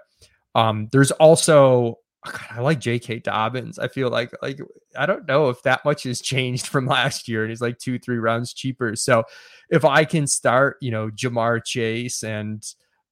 um, 0.56 0.90
there's 0.92 1.12
also 1.12 2.00
God, 2.32 2.48
I 2.52 2.62
like 2.62 2.80
J.K. 2.80 3.20
Dobbins. 3.20 3.80
I 3.80 3.88
feel 3.88 4.10
like 4.10 4.32
like 4.42 4.60
I 4.98 5.06
don't 5.06 5.28
know 5.28 5.50
if 5.50 5.62
that 5.64 5.86
much 5.86 6.04
has 6.04 6.22
changed 6.22 6.68
from 6.68 6.86
last 6.86 7.28
year, 7.28 7.44
and 7.44 7.50
he's 7.50 7.62
like 7.62 7.78
two 7.78 8.00
three 8.00 8.18
rounds 8.18 8.54
cheaper. 8.54 8.96
So 8.96 9.24
if 9.70 9.86
I 9.86 10.06
can 10.06 10.28
start, 10.28 10.78
you 10.82 10.92
know, 10.92 11.10
Ja'Marr 11.10 11.64
Chase 11.64 12.24
and 12.24 12.64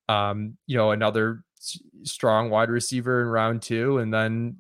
um, 0.10 0.58
you 0.68 0.78
know 0.78 0.92
another 0.92 1.44
strong 2.04 2.50
wide 2.50 2.70
receiver 2.70 3.22
in 3.22 3.28
round 3.28 3.62
two, 3.62 3.98
and 3.98 4.14
then 4.14 4.58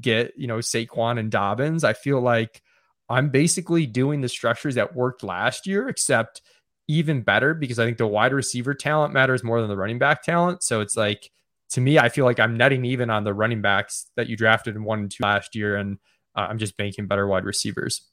get 0.00 0.32
you 0.36 0.46
know 0.46 0.58
Saquon 0.58 1.18
and 1.18 1.30
Dobbins, 1.30 1.84
I 1.84 1.92
feel 1.92 2.20
like 2.20 2.62
I'm 3.08 3.30
basically 3.30 3.86
doing 3.86 4.20
the 4.20 4.28
structures 4.28 4.76
that 4.76 4.94
worked 4.94 5.22
last 5.22 5.66
year, 5.66 5.88
except 5.88 6.42
even 6.88 7.22
better 7.22 7.54
because 7.54 7.78
I 7.78 7.84
think 7.86 7.98
the 7.98 8.06
wide 8.06 8.32
receiver 8.32 8.74
talent 8.74 9.14
matters 9.14 9.42
more 9.42 9.60
than 9.60 9.70
the 9.70 9.76
running 9.76 9.98
back 9.98 10.22
talent. 10.22 10.62
So 10.62 10.80
it's 10.80 10.96
like 10.96 11.30
to 11.74 11.80
me, 11.80 11.98
I 11.98 12.08
feel 12.08 12.24
like 12.24 12.38
I'm 12.38 12.56
netting 12.56 12.84
even 12.84 13.10
on 13.10 13.24
the 13.24 13.34
running 13.34 13.60
backs 13.60 14.08
that 14.14 14.28
you 14.28 14.36
drafted 14.36 14.76
in 14.76 14.84
one 14.84 15.00
and 15.00 15.10
two 15.10 15.24
last 15.24 15.56
year, 15.56 15.74
and 15.74 15.98
uh, 16.36 16.46
I'm 16.48 16.58
just 16.58 16.76
banking 16.76 17.08
better 17.08 17.26
wide 17.26 17.44
receivers. 17.44 18.08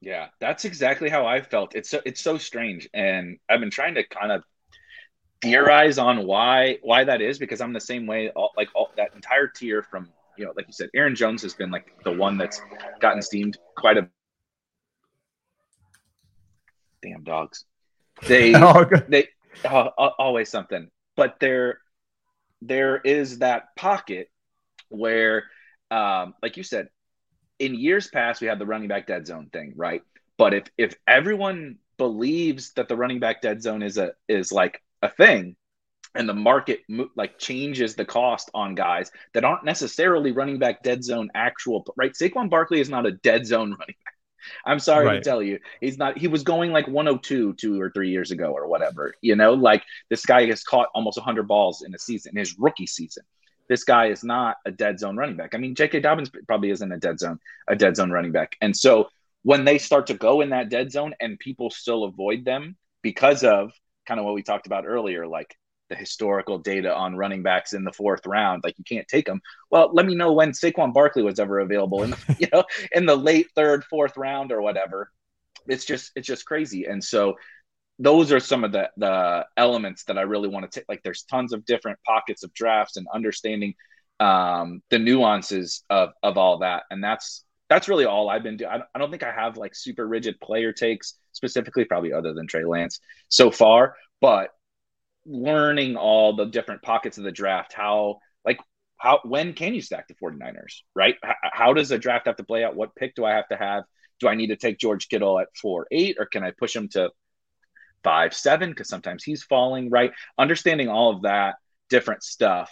Yeah, 0.00 0.26
that's 0.40 0.64
exactly 0.64 1.08
how 1.08 1.24
I 1.24 1.40
felt. 1.40 1.76
It's 1.76 1.88
so 1.88 2.00
it's 2.04 2.20
so 2.20 2.36
strange, 2.36 2.88
and 2.92 3.38
I've 3.48 3.60
been 3.60 3.70
trying 3.70 3.94
to 3.94 4.02
kind 4.02 4.32
of 4.32 4.42
theorize 5.40 5.98
on 5.98 6.26
why 6.26 6.78
why 6.82 7.04
that 7.04 7.20
is 7.20 7.38
because 7.38 7.60
I'm 7.60 7.72
the 7.72 7.80
same 7.80 8.08
way. 8.08 8.30
All, 8.30 8.50
like 8.56 8.70
all, 8.74 8.90
that 8.96 9.14
entire 9.14 9.46
tier 9.46 9.84
from 9.84 10.08
you 10.36 10.44
know, 10.44 10.52
like 10.56 10.66
you 10.66 10.72
said, 10.72 10.90
Aaron 10.92 11.14
Jones 11.14 11.42
has 11.42 11.54
been 11.54 11.70
like 11.70 11.92
the 12.02 12.12
one 12.12 12.36
that's 12.36 12.60
gotten 13.00 13.22
steamed 13.22 13.56
quite 13.76 13.98
a. 13.98 14.08
Damn 17.02 17.22
dogs. 17.22 17.64
They 18.26 18.52
oh, 18.56 18.84
they 19.08 19.28
uh, 19.64 19.90
always 20.18 20.48
something, 20.48 20.90
but 21.14 21.36
there 21.38 21.78
there 22.62 22.96
is 22.98 23.38
that 23.38 23.76
pocket 23.76 24.30
where, 24.88 25.44
um, 25.90 26.34
like 26.42 26.56
you 26.56 26.62
said, 26.62 26.88
in 27.58 27.74
years 27.74 28.08
past 28.08 28.40
we 28.40 28.46
had 28.46 28.58
the 28.58 28.66
running 28.66 28.88
back 28.88 29.06
dead 29.06 29.26
zone 29.26 29.48
thing, 29.52 29.72
right? 29.76 30.02
But 30.38 30.54
if 30.54 30.64
if 30.76 30.94
everyone 31.06 31.78
believes 31.98 32.72
that 32.74 32.88
the 32.88 32.96
running 32.96 33.20
back 33.20 33.40
dead 33.40 33.62
zone 33.62 33.82
is 33.82 33.96
a 33.98 34.12
is 34.28 34.52
like 34.52 34.82
a 35.02 35.10
thing, 35.10 35.56
and 36.14 36.28
the 36.28 36.34
market 36.34 36.80
like 37.14 37.38
changes 37.38 37.94
the 37.94 38.04
cost 38.04 38.50
on 38.54 38.74
guys 38.74 39.10
that 39.34 39.44
aren't 39.44 39.64
necessarily 39.64 40.32
running 40.32 40.58
back 40.58 40.82
dead 40.82 41.04
zone 41.04 41.30
actual 41.34 41.84
right. 41.96 42.12
Saquon 42.12 42.50
Barkley 42.50 42.80
is 42.80 42.90
not 42.90 43.06
a 43.06 43.12
dead 43.12 43.46
zone 43.46 43.70
running 43.78 43.96
back. 44.04 44.15
I'm 44.64 44.78
sorry 44.78 45.06
right. 45.06 45.14
to 45.16 45.20
tell 45.20 45.42
you, 45.42 45.58
he's 45.80 45.98
not. 45.98 46.18
He 46.18 46.28
was 46.28 46.42
going 46.42 46.72
like 46.72 46.86
102 46.86 47.54
two 47.54 47.80
or 47.80 47.90
three 47.90 48.10
years 48.10 48.30
ago 48.30 48.46
or 48.46 48.66
whatever. 48.68 49.14
You 49.20 49.36
know, 49.36 49.54
like 49.54 49.82
this 50.10 50.24
guy 50.26 50.46
has 50.46 50.62
caught 50.62 50.88
almost 50.94 51.18
100 51.18 51.46
balls 51.48 51.82
in 51.82 51.94
a 51.94 51.98
season, 51.98 52.32
in 52.32 52.38
his 52.38 52.56
rookie 52.58 52.86
season. 52.86 53.24
This 53.68 53.84
guy 53.84 54.06
is 54.06 54.22
not 54.22 54.56
a 54.64 54.70
dead 54.70 54.98
zone 54.98 55.16
running 55.16 55.36
back. 55.36 55.54
I 55.54 55.58
mean, 55.58 55.74
J.K. 55.74 56.00
Dobbins 56.00 56.30
probably 56.46 56.70
isn't 56.70 56.92
a 56.92 56.98
dead 56.98 57.18
zone, 57.18 57.40
a 57.66 57.74
dead 57.74 57.96
zone 57.96 58.12
running 58.12 58.30
back. 58.30 58.56
And 58.60 58.76
so 58.76 59.08
when 59.42 59.64
they 59.64 59.78
start 59.78 60.06
to 60.08 60.14
go 60.14 60.40
in 60.40 60.50
that 60.50 60.68
dead 60.68 60.92
zone 60.92 61.14
and 61.20 61.38
people 61.38 61.70
still 61.70 62.04
avoid 62.04 62.44
them 62.44 62.76
because 63.02 63.44
of 63.44 63.72
kind 64.06 64.20
of 64.20 64.26
what 64.26 64.34
we 64.34 64.42
talked 64.42 64.66
about 64.66 64.86
earlier, 64.86 65.26
like 65.26 65.56
the 65.88 65.96
historical 65.96 66.58
data 66.58 66.94
on 66.94 67.16
running 67.16 67.42
backs 67.42 67.72
in 67.72 67.84
the 67.84 67.92
fourth 67.92 68.26
round. 68.26 68.62
Like 68.64 68.78
you 68.78 68.84
can't 68.84 69.06
take 69.08 69.26
them. 69.26 69.40
Well, 69.70 69.90
let 69.92 70.06
me 70.06 70.14
know 70.14 70.32
when 70.32 70.52
Saquon 70.52 70.92
Barkley 70.92 71.22
was 71.22 71.38
ever 71.38 71.60
available 71.60 72.02
in 72.02 72.14
you 72.38 72.48
know 72.52 72.64
in 72.92 73.06
the 73.06 73.16
late 73.16 73.48
third, 73.54 73.84
fourth 73.84 74.16
round 74.16 74.52
or 74.52 74.62
whatever. 74.62 75.10
It's 75.66 75.84
just 75.84 76.12
it's 76.16 76.26
just 76.26 76.46
crazy. 76.46 76.84
And 76.84 77.02
so 77.02 77.36
those 77.98 78.32
are 78.32 78.40
some 78.40 78.64
of 78.64 78.72
the 78.72 78.90
the 78.96 79.46
elements 79.56 80.04
that 80.04 80.18
I 80.18 80.22
really 80.22 80.48
want 80.48 80.70
to 80.70 80.80
take. 80.80 80.88
Like 80.88 81.02
there's 81.02 81.22
tons 81.22 81.52
of 81.52 81.64
different 81.64 81.98
pockets 82.04 82.42
of 82.42 82.52
drafts 82.52 82.96
and 82.96 83.06
understanding 83.12 83.74
um, 84.20 84.82
the 84.90 84.98
nuances 84.98 85.84
of 85.90 86.10
of 86.22 86.36
all 86.36 86.58
that. 86.58 86.84
And 86.90 87.02
that's 87.02 87.44
that's 87.68 87.88
really 87.88 88.04
all 88.04 88.28
I've 88.28 88.42
been 88.42 88.56
doing. 88.56 88.70
I 88.94 88.98
don't 88.98 89.10
think 89.10 89.22
I 89.24 89.32
have 89.32 89.56
like 89.56 89.74
super 89.74 90.06
rigid 90.06 90.40
player 90.40 90.72
takes 90.72 91.14
specifically, 91.32 91.84
probably 91.84 92.12
other 92.12 92.32
than 92.32 92.46
Trey 92.46 92.64
Lance 92.64 93.00
so 93.28 93.50
far. 93.50 93.96
But 94.20 94.50
learning 95.26 95.96
all 95.96 96.36
the 96.36 96.46
different 96.46 96.82
pockets 96.82 97.18
of 97.18 97.24
the 97.24 97.32
draft, 97.32 97.72
how 97.72 98.18
like 98.44 98.58
how 98.98 99.20
when 99.24 99.52
can 99.52 99.74
you 99.74 99.82
stack 99.82 100.08
the 100.08 100.14
49ers, 100.14 100.82
right? 100.94 101.16
H- 101.24 101.34
how 101.42 101.72
does 101.72 101.90
a 101.90 101.98
draft 101.98 102.26
have 102.26 102.36
to 102.36 102.44
play 102.44 102.64
out? 102.64 102.76
What 102.76 102.94
pick 102.94 103.14
do 103.14 103.24
I 103.24 103.32
have 103.32 103.48
to 103.48 103.56
have? 103.56 103.84
Do 104.20 104.28
I 104.28 104.34
need 104.34 104.48
to 104.48 104.56
take 104.56 104.78
George 104.78 105.08
Kittle 105.08 105.38
at 105.38 105.48
four 105.60 105.86
eight, 105.90 106.16
or 106.18 106.26
can 106.26 106.44
I 106.44 106.52
push 106.52 106.74
him 106.74 106.88
to 106.90 107.10
five 108.02 108.34
seven? 108.34 108.70
Because 108.70 108.88
sometimes 108.88 109.24
he's 109.24 109.42
falling, 109.42 109.90
right? 109.90 110.12
Understanding 110.38 110.88
all 110.88 111.14
of 111.14 111.22
that 111.22 111.56
different 111.90 112.22
stuff 112.22 112.70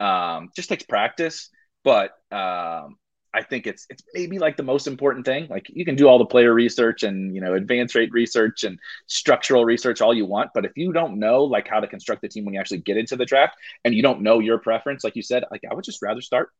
um, 0.00 0.50
just 0.54 0.68
takes 0.68 0.82
practice, 0.82 1.50
but 1.84 2.10
um, 2.30 2.96
I 3.34 3.42
think 3.42 3.66
it's 3.66 3.86
it's 3.88 4.02
maybe 4.12 4.38
like 4.38 4.56
the 4.56 4.62
most 4.62 4.86
important 4.86 5.24
thing. 5.24 5.46
Like 5.48 5.66
you 5.68 5.84
can 5.84 5.96
do 5.96 6.06
all 6.06 6.18
the 6.18 6.26
player 6.26 6.52
research 6.52 7.02
and 7.02 7.34
you 7.34 7.40
know 7.40 7.54
advanced 7.54 7.94
rate 7.94 8.12
research 8.12 8.64
and 8.64 8.78
structural 9.06 9.64
research 9.64 10.00
all 10.00 10.12
you 10.12 10.26
want, 10.26 10.50
but 10.54 10.64
if 10.64 10.72
you 10.76 10.92
don't 10.92 11.18
know 11.18 11.44
like 11.44 11.66
how 11.66 11.80
to 11.80 11.86
construct 11.86 12.22
the 12.22 12.28
team 12.28 12.44
when 12.44 12.54
you 12.54 12.60
actually 12.60 12.80
get 12.80 12.96
into 12.96 13.16
the 13.16 13.24
draft 13.24 13.56
and 13.84 13.94
you 13.94 14.02
don't 14.02 14.20
know 14.20 14.38
your 14.38 14.58
preference, 14.58 15.02
like 15.02 15.16
you 15.16 15.22
said, 15.22 15.44
like 15.50 15.62
I 15.70 15.74
would 15.74 15.84
just 15.84 16.02
rather 16.02 16.20
start 16.20 16.50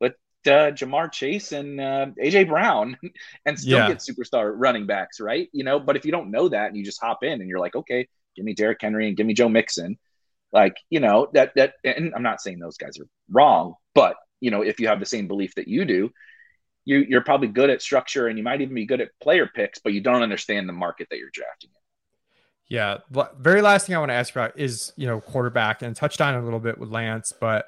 with 0.00 0.14
uh, 0.46 0.72
Ja'Marr 0.72 1.12
Chase 1.12 1.52
and 1.52 1.80
uh, 1.80 2.06
AJ 2.22 2.48
Brown 2.48 2.96
and 3.46 3.58
still 3.58 3.78
yeah. 3.78 3.88
get 3.88 3.98
superstar 3.98 4.52
running 4.54 4.86
backs, 4.86 5.20
right? 5.20 5.48
You 5.52 5.62
know, 5.64 5.78
but 5.78 5.96
if 5.96 6.04
you 6.04 6.12
don't 6.12 6.32
know 6.32 6.48
that 6.48 6.68
and 6.68 6.76
you 6.76 6.84
just 6.84 7.00
hop 7.00 7.22
in 7.22 7.40
and 7.40 7.48
you're 7.48 7.60
like, 7.60 7.76
okay, 7.76 8.08
give 8.34 8.44
me 8.44 8.54
Derrick 8.54 8.78
Henry 8.80 9.06
and 9.06 9.16
give 9.16 9.26
me 9.26 9.34
Joe 9.34 9.48
Mixon, 9.48 9.96
like 10.52 10.76
you 10.90 11.00
know 11.00 11.28
that 11.34 11.52
that 11.56 11.74
and 11.84 12.14
I'm 12.14 12.22
not 12.22 12.40
saying 12.40 12.58
those 12.58 12.78
guys 12.78 12.98
are 12.98 13.06
wrong, 13.30 13.74
but 13.94 14.16
you 14.40 14.50
know, 14.50 14.62
if 14.62 14.80
you 14.80 14.88
have 14.88 15.00
the 15.00 15.06
same 15.06 15.28
belief 15.28 15.54
that 15.54 15.68
you 15.68 15.84
do, 15.84 16.10
you, 16.84 16.98
you're 17.08 17.24
probably 17.24 17.48
good 17.48 17.70
at 17.70 17.82
structure 17.82 18.28
and 18.28 18.38
you 18.38 18.44
might 18.44 18.60
even 18.60 18.74
be 18.74 18.86
good 18.86 19.00
at 19.00 19.10
player 19.20 19.50
picks, 19.52 19.78
but 19.78 19.92
you 19.92 20.00
don't 20.00 20.22
understand 20.22 20.68
the 20.68 20.72
market 20.72 21.08
that 21.10 21.18
you're 21.18 21.30
drafting 21.32 21.70
in. 21.70 21.80
Yeah. 22.68 22.98
Very 23.38 23.62
last 23.62 23.86
thing 23.86 23.96
I 23.96 23.98
want 23.98 24.10
to 24.10 24.14
ask 24.14 24.32
about 24.32 24.58
is, 24.58 24.92
you 24.96 25.06
know, 25.06 25.20
quarterback 25.20 25.82
and 25.82 25.94
touched 25.94 26.20
on 26.20 26.34
a 26.34 26.42
little 26.42 26.60
bit 26.60 26.78
with 26.78 26.90
Lance, 26.90 27.32
but 27.40 27.66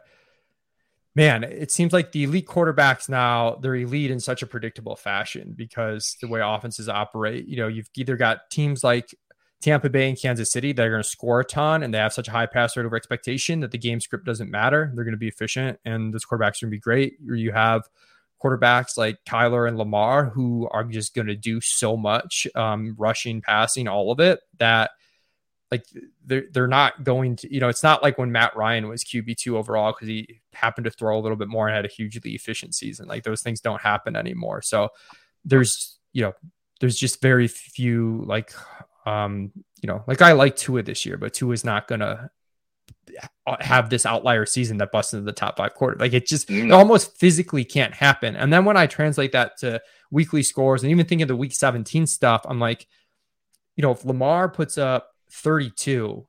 man, 1.15 1.43
it 1.43 1.73
seems 1.73 1.93
like 1.93 2.13
the 2.13 2.25
elite 2.25 2.47
quarterbacks 2.47 3.09
now, 3.09 3.57
they're 3.57 3.75
elite 3.75 4.11
in 4.11 4.21
such 4.21 4.43
a 4.43 4.47
predictable 4.47 4.95
fashion 4.95 5.53
because 5.57 6.17
the 6.21 6.29
way 6.29 6.41
offenses 6.41 6.89
operate, 6.89 7.49
you 7.49 7.57
know, 7.57 7.67
you've 7.67 7.89
either 7.97 8.17
got 8.17 8.51
teams 8.51 8.85
like 8.85 9.13
Tampa 9.61 9.91
Bay 9.91 10.09
and 10.09 10.21
Kansas 10.21 10.53
City 10.53 10.73
that 10.73 10.87
are 10.87 10.91
going 10.91 11.03
to 11.03 11.09
score 11.09 11.41
a 11.41 11.45
ton 11.45 11.83
and 11.83 11.93
they 11.93 11.99
have 11.99 12.13
such 12.13 12.29
a 12.29 12.31
high 12.31 12.47
pass 12.47 12.77
rate 12.77 12.87
over 12.87 12.97
expectation 12.97 13.61
that 13.61 13.73
the 13.73 13.79
game 13.79 14.01
script 14.01 14.25
doesn't 14.25 14.51
matter. 14.51 14.93
They're 14.95 15.05
going 15.05 15.13
to 15.13 15.19
be 15.19 15.29
efficient 15.29 15.79
and 15.85 16.15
those 16.15 16.25
quarterbacks 16.25 16.63
are 16.63 16.67
going 16.67 16.71
to 16.71 16.77
be 16.77 16.79
great. 16.79 17.15
Or 17.29 17.35
you 17.35 17.51
have 17.51 17.83
quarterbacks 18.43 18.97
like 18.97 19.19
Kyler 19.29 19.67
and 19.67 19.77
Lamar 19.77 20.27
who 20.27 20.69
are 20.71 20.85
just 20.85 21.15
going 21.15 21.27
to 21.27 21.35
do 21.35 21.61
so 21.61 21.97
much, 21.97 22.47
um, 22.55 22.95
rushing, 22.97 23.43
passing, 23.43 23.89
all 23.89 24.13
of 24.13 24.21
it 24.21 24.41
that 24.59 24.93
like 25.71 25.85
they're 26.25 26.45
they're 26.53 26.67
not 26.67 27.05
going 27.05 27.37
to 27.37 27.53
you 27.53 27.61
know 27.61 27.69
it's 27.69 27.83
not 27.83 28.03
like 28.03 28.17
when 28.17 28.33
Matt 28.33 28.57
Ryan 28.57 28.89
was 28.89 29.05
QB 29.05 29.37
two 29.37 29.59
overall 29.59 29.93
because 29.93 30.09
he 30.09 30.41
happened 30.55 30.87
to 30.87 30.91
throw 30.91 31.19
a 31.19 31.21
little 31.21 31.37
bit 31.37 31.49
more 31.49 31.69
and 31.69 31.77
had 31.77 31.85
a 31.85 31.89
hugely 31.89 32.33
efficient 32.33 32.75
season. 32.75 33.07
Like 33.07 33.23
those 33.23 33.43
things 33.43 33.61
don't 33.61 33.81
happen 33.81 34.17
anymore. 34.17 34.63
So 34.63 34.89
there's 35.45 35.99
you 36.13 36.23
know 36.23 36.33
there's 36.81 36.97
just 36.97 37.21
very 37.21 37.49
few 37.49 38.23
like 38.27 38.53
um, 39.09 39.53
you 39.83 39.87
know, 39.87 40.05
like 40.07 40.23
I 40.23 40.33
like 40.33 40.57
Tua 40.57 40.83
this 40.83 41.07
year, 41.07 41.17
but 41.17 41.33
Tua 41.33 41.53
is 41.53 41.65
not 41.65 41.89
gonna 41.89 42.31
have 43.61 43.91
this 43.91 44.05
outlier 44.05 44.45
season 44.45 44.77
that 44.79 44.93
busts 44.93 45.15
into 45.15 45.25
the 45.25 45.33
top 45.33 45.57
five 45.57 45.75
quarter. 45.75 45.97
Like 45.99 46.13
it 46.13 46.27
just 46.27 46.49
mm. 46.49 46.67
it 46.67 46.73
almost 46.73 47.19
physically 47.19 47.65
can't 47.65 47.95
happen. 47.95 48.37
And 48.37 48.53
then 48.53 48.65
when 48.65 48.77
I 48.77 48.87
translate 48.87 49.33
that 49.33 49.57
to 49.59 49.81
weekly 50.11 50.43
scores 50.43 50.83
and 50.83 50.91
even 50.91 51.07
think 51.07 51.23
of 51.23 51.29
the 51.29 51.37
week 51.37 51.53
17 51.53 52.07
stuff, 52.07 52.43
I'm 52.45 52.61
like, 52.61 52.87
you 53.77 53.83
know, 53.83 53.93
if 53.93 54.05
Lamar 54.05 54.49
puts 54.49 54.77
up 54.77 55.11
32, 55.31 56.27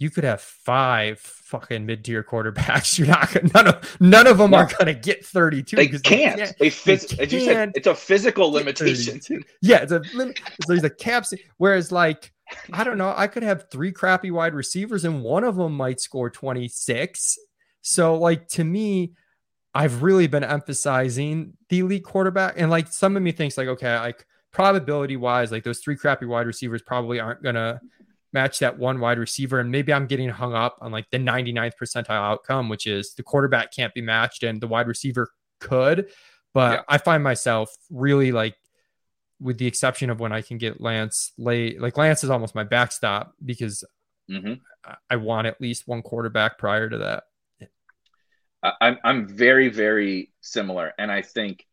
you 0.00 0.08
could 0.08 0.24
have 0.24 0.40
five 0.40 1.20
fucking 1.20 1.84
mid-tier 1.84 2.24
quarterbacks. 2.24 2.98
You're 2.98 3.08
not 3.08 3.32
gonna, 3.32 3.50
none 3.54 3.68
of 3.68 4.00
none 4.00 4.26
of 4.26 4.38
them 4.38 4.54
are 4.54 4.68
gonna 4.78 4.94
get 4.94 5.24
32. 5.24 5.76
They 5.76 5.88
can't. 5.88 6.02
They, 6.02 6.36
can't. 6.36 6.58
they, 6.58 6.70
phys- 6.70 7.16
they 7.16 7.24
as 7.24 7.32
you 7.32 7.40
said, 7.40 7.72
it's 7.74 7.86
a 7.86 7.94
physical 7.94 8.50
limitation. 8.50 9.20
Yeah, 9.60 9.82
it's 9.82 9.92
a 9.92 10.02
limit. 10.14 10.40
There's 10.66 10.84
a 10.84 10.90
cap. 10.90 11.26
Whereas, 11.58 11.92
like, 11.92 12.32
I 12.72 12.82
don't 12.82 12.96
know, 12.96 13.12
I 13.14 13.26
could 13.26 13.42
have 13.42 13.70
three 13.70 13.92
crappy 13.92 14.30
wide 14.30 14.54
receivers, 14.54 15.04
and 15.04 15.22
one 15.22 15.44
of 15.44 15.56
them 15.56 15.76
might 15.76 16.00
score 16.00 16.30
26. 16.30 17.38
So, 17.82 18.16
like, 18.16 18.48
to 18.48 18.64
me, 18.64 19.12
I've 19.74 20.02
really 20.02 20.28
been 20.28 20.44
emphasizing 20.44 21.52
the 21.68 21.80
elite 21.80 22.04
quarterback, 22.04 22.54
and 22.56 22.70
like 22.70 22.90
some 22.90 23.16
of 23.16 23.22
me 23.22 23.32
thinks 23.32 23.58
like, 23.58 23.68
okay, 23.68 23.98
like 23.98 24.26
probability 24.50 25.18
wise, 25.18 25.52
like 25.52 25.62
those 25.62 25.80
three 25.80 25.96
crappy 25.96 26.24
wide 26.24 26.46
receivers 26.46 26.80
probably 26.80 27.20
aren't 27.20 27.42
gonna 27.42 27.80
match 28.32 28.60
that 28.60 28.78
one 28.78 29.00
wide 29.00 29.18
receiver. 29.18 29.60
And 29.60 29.70
maybe 29.70 29.92
I'm 29.92 30.06
getting 30.06 30.28
hung 30.28 30.54
up 30.54 30.76
on 30.80 30.92
like 30.92 31.10
the 31.10 31.18
99th 31.18 31.72
percentile 31.80 32.10
outcome, 32.10 32.68
which 32.68 32.86
is 32.86 33.14
the 33.14 33.22
quarterback 33.22 33.72
can't 33.74 33.94
be 33.94 34.02
matched 34.02 34.42
and 34.42 34.60
the 34.60 34.68
wide 34.68 34.86
receiver 34.86 35.30
could. 35.60 36.10
But 36.54 36.78
yeah. 36.78 36.82
I 36.88 36.98
find 36.98 37.22
myself 37.22 37.70
really 37.90 38.32
like, 38.32 38.56
with 39.40 39.58
the 39.58 39.66
exception 39.66 40.10
of 40.10 40.20
when 40.20 40.32
I 40.32 40.42
can 40.42 40.58
get 40.58 40.80
Lance 40.80 41.32
late, 41.38 41.80
like 41.80 41.96
Lance 41.96 42.22
is 42.24 42.30
almost 42.30 42.54
my 42.54 42.64
backstop 42.64 43.32
because 43.42 43.84
mm-hmm. 44.30 44.54
I 45.08 45.16
want 45.16 45.46
at 45.46 45.60
least 45.60 45.88
one 45.88 46.02
quarterback 46.02 46.58
prior 46.58 46.88
to 46.88 46.98
that. 46.98 47.24
I'm 48.62 48.98
I'm 49.02 49.26
very 49.26 49.68
very 49.68 50.32
similar, 50.42 50.92
and 50.98 51.10
I 51.10 51.22
think 51.22 51.66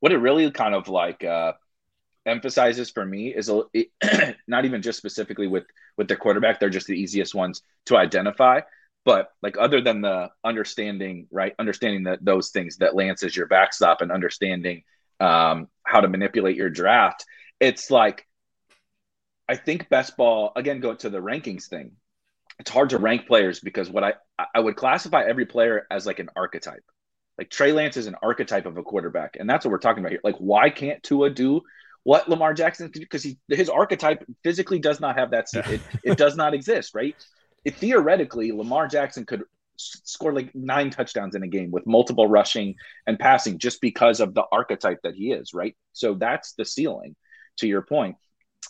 what 0.00 0.12
it 0.12 0.18
really 0.18 0.50
kind 0.50 0.74
of 0.74 0.88
like 0.88 1.24
uh, 1.24 1.54
emphasizes 2.28 2.90
for 2.90 3.04
me 3.04 3.34
is 3.34 3.48
a, 3.48 3.62
it, 3.72 4.36
not 4.46 4.64
even 4.64 4.82
just 4.82 4.98
specifically 4.98 5.46
with 5.46 5.64
with 5.96 6.08
the 6.08 6.16
quarterback 6.16 6.60
they're 6.60 6.70
just 6.70 6.86
the 6.86 7.00
easiest 7.00 7.34
ones 7.34 7.62
to 7.86 7.96
identify 7.96 8.60
but 9.04 9.32
like 9.42 9.56
other 9.58 9.80
than 9.80 10.02
the 10.02 10.28
understanding 10.44 11.26
right 11.30 11.54
understanding 11.58 12.04
that 12.04 12.24
those 12.24 12.50
things 12.50 12.76
that 12.76 12.94
lance 12.94 13.22
is 13.22 13.36
your 13.36 13.46
backstop 13.46 14.02
and 14.02 14.12
understanding 14.12 14.82
um, 15.20 15.68
how 15.82 16.00
to 16.00 16.08
manipulate 16.08 16.56
your 16.56 16.70
draft. 16.70 17.24
It's 17.60 17.90
like 17.90 18.26
I 19.48 19.56
think 19.56 19.88
best 19.88 20.16
ball 20.16 20.52
again 20.56 20.80
go 20.80 20.94
to 20.94 21.10
the 21.10 21.18
rankings 21.18 21.66
thing. 21.66 21.92
It's 22.58 22.70
hard 22.70 22.90
to 22.90 22.98
rank 22.98 23.26
players 23.26 23.60
because 23.60 23.88
what 23.88 24.04
I 24.04 24.14
I 24.54 24.60
would 24.60 24.76
classify 24.76 25.24
every 25.24 25.46
player 25.46 25.86
as 25.90 26.06
like 26.06 26.18
an 26.18 26.30
archetype. 26.36 26.84
Like 27.36 27.50
Trey 27.50 27.72
Lance 27.72 27.96
is 27.96 28.08
an 28.08 28.16
archetype 28.22 28.66
of 28.66 28.76
a 28.78 28.82
quarterback, 28.82 29.36
and 29.38 29.48
that's 29.48 29.64
what 29.64 29.70
we're 29.70 29.78
talking 29.78 30.02
about 30.02 30.10
here. 30.10 30.20
Like, 30.24 30.36
why 30.38 30.70
can't 30.70 31.02
Tua 31.02 31.30
do 31.30 31.62
what 32.04 32.28
Lamar 32.28 32.54
Jackson 32.54 32.90
can 32.90 33.00
do? 33.00 33.06
Because 33.06 33.26
his 33.48 33.68
archetype 33.68 34.24
physically 34.42 34.78
does 34.78 35.00
not 35.00 35.18
have 35.18 35.30
that. 35.32 35.46
It, 35.52 35.80
it 36.02 36.18
does 36.18 36.36
not 36.36 36.54
exist, 36.54 36.94
right? 36.94 37.14
It, 37.64 37.76
theoretically, 37.76 38.52
Lamar 38.52 38.88
Jackson 38.88 39.26
could 39.26 39.42
score 39.76 40.32
like 40.32 40.54
nine 40.54 40.90
touchdowns 40.90 41.34
in 41.34 41.42
a 41.42 41.48
game 41.48 41.70
with 41.70 41.86
multiple 41.86 42.26
rushing 42.26 42.74
and 43.06 43.18
passing 43.18 43.58
just 43.58 43.80
because 43.80 44.20
of 44.20 44.34
the 44.34 44.44
archetype 44.50 44.98
that 45.02 45.14
he 45.14 45.32
is, 45.32 45.54
right? 45.54 45.76
So 45.92 46.14
that's 46.14 46.54
the 46.54 46.64
ceiling, 46.64 47.14
to 47.58 47.68
your 47.68 47.82
point. 47.82 48.16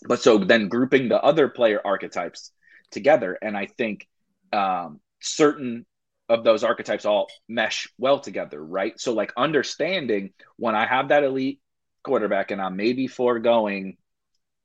But 0.07 0.21
so 0.21 0.39
then 0.39 0.69
grouping 0.69 1.09
the 1.09 1.21
other 1.21 1.49
player 1.49 1.81
archetypes 1.85 2.53
together, 2.91 3.39
and 3.41 3.57
I 3.57 3.67
think 3.67 4.07
um, 4.53 5.01
certain 5.21 5.87
of 6.29 6.45
those 6.45 6.63
archetypes 6.63 7.05
all 7.05 7.29
mesh 7.49 7.89
well 7.99 8.21
together, 8.21 8.63
right? 8.63 8.99
So, 9.01 9.15
like 9.15 9.33
understanding 9.37 10.33
when 10.57 10.75
I 10.75 10.87
have 10.87 11.09
that 11.09 11.25
elite 11.25 11.61
quarterback 12.03 12.51
and 12.51 12.61
I'm 12.61 12.77
maybe 12.77 13.07
foregoing 13.07 13.97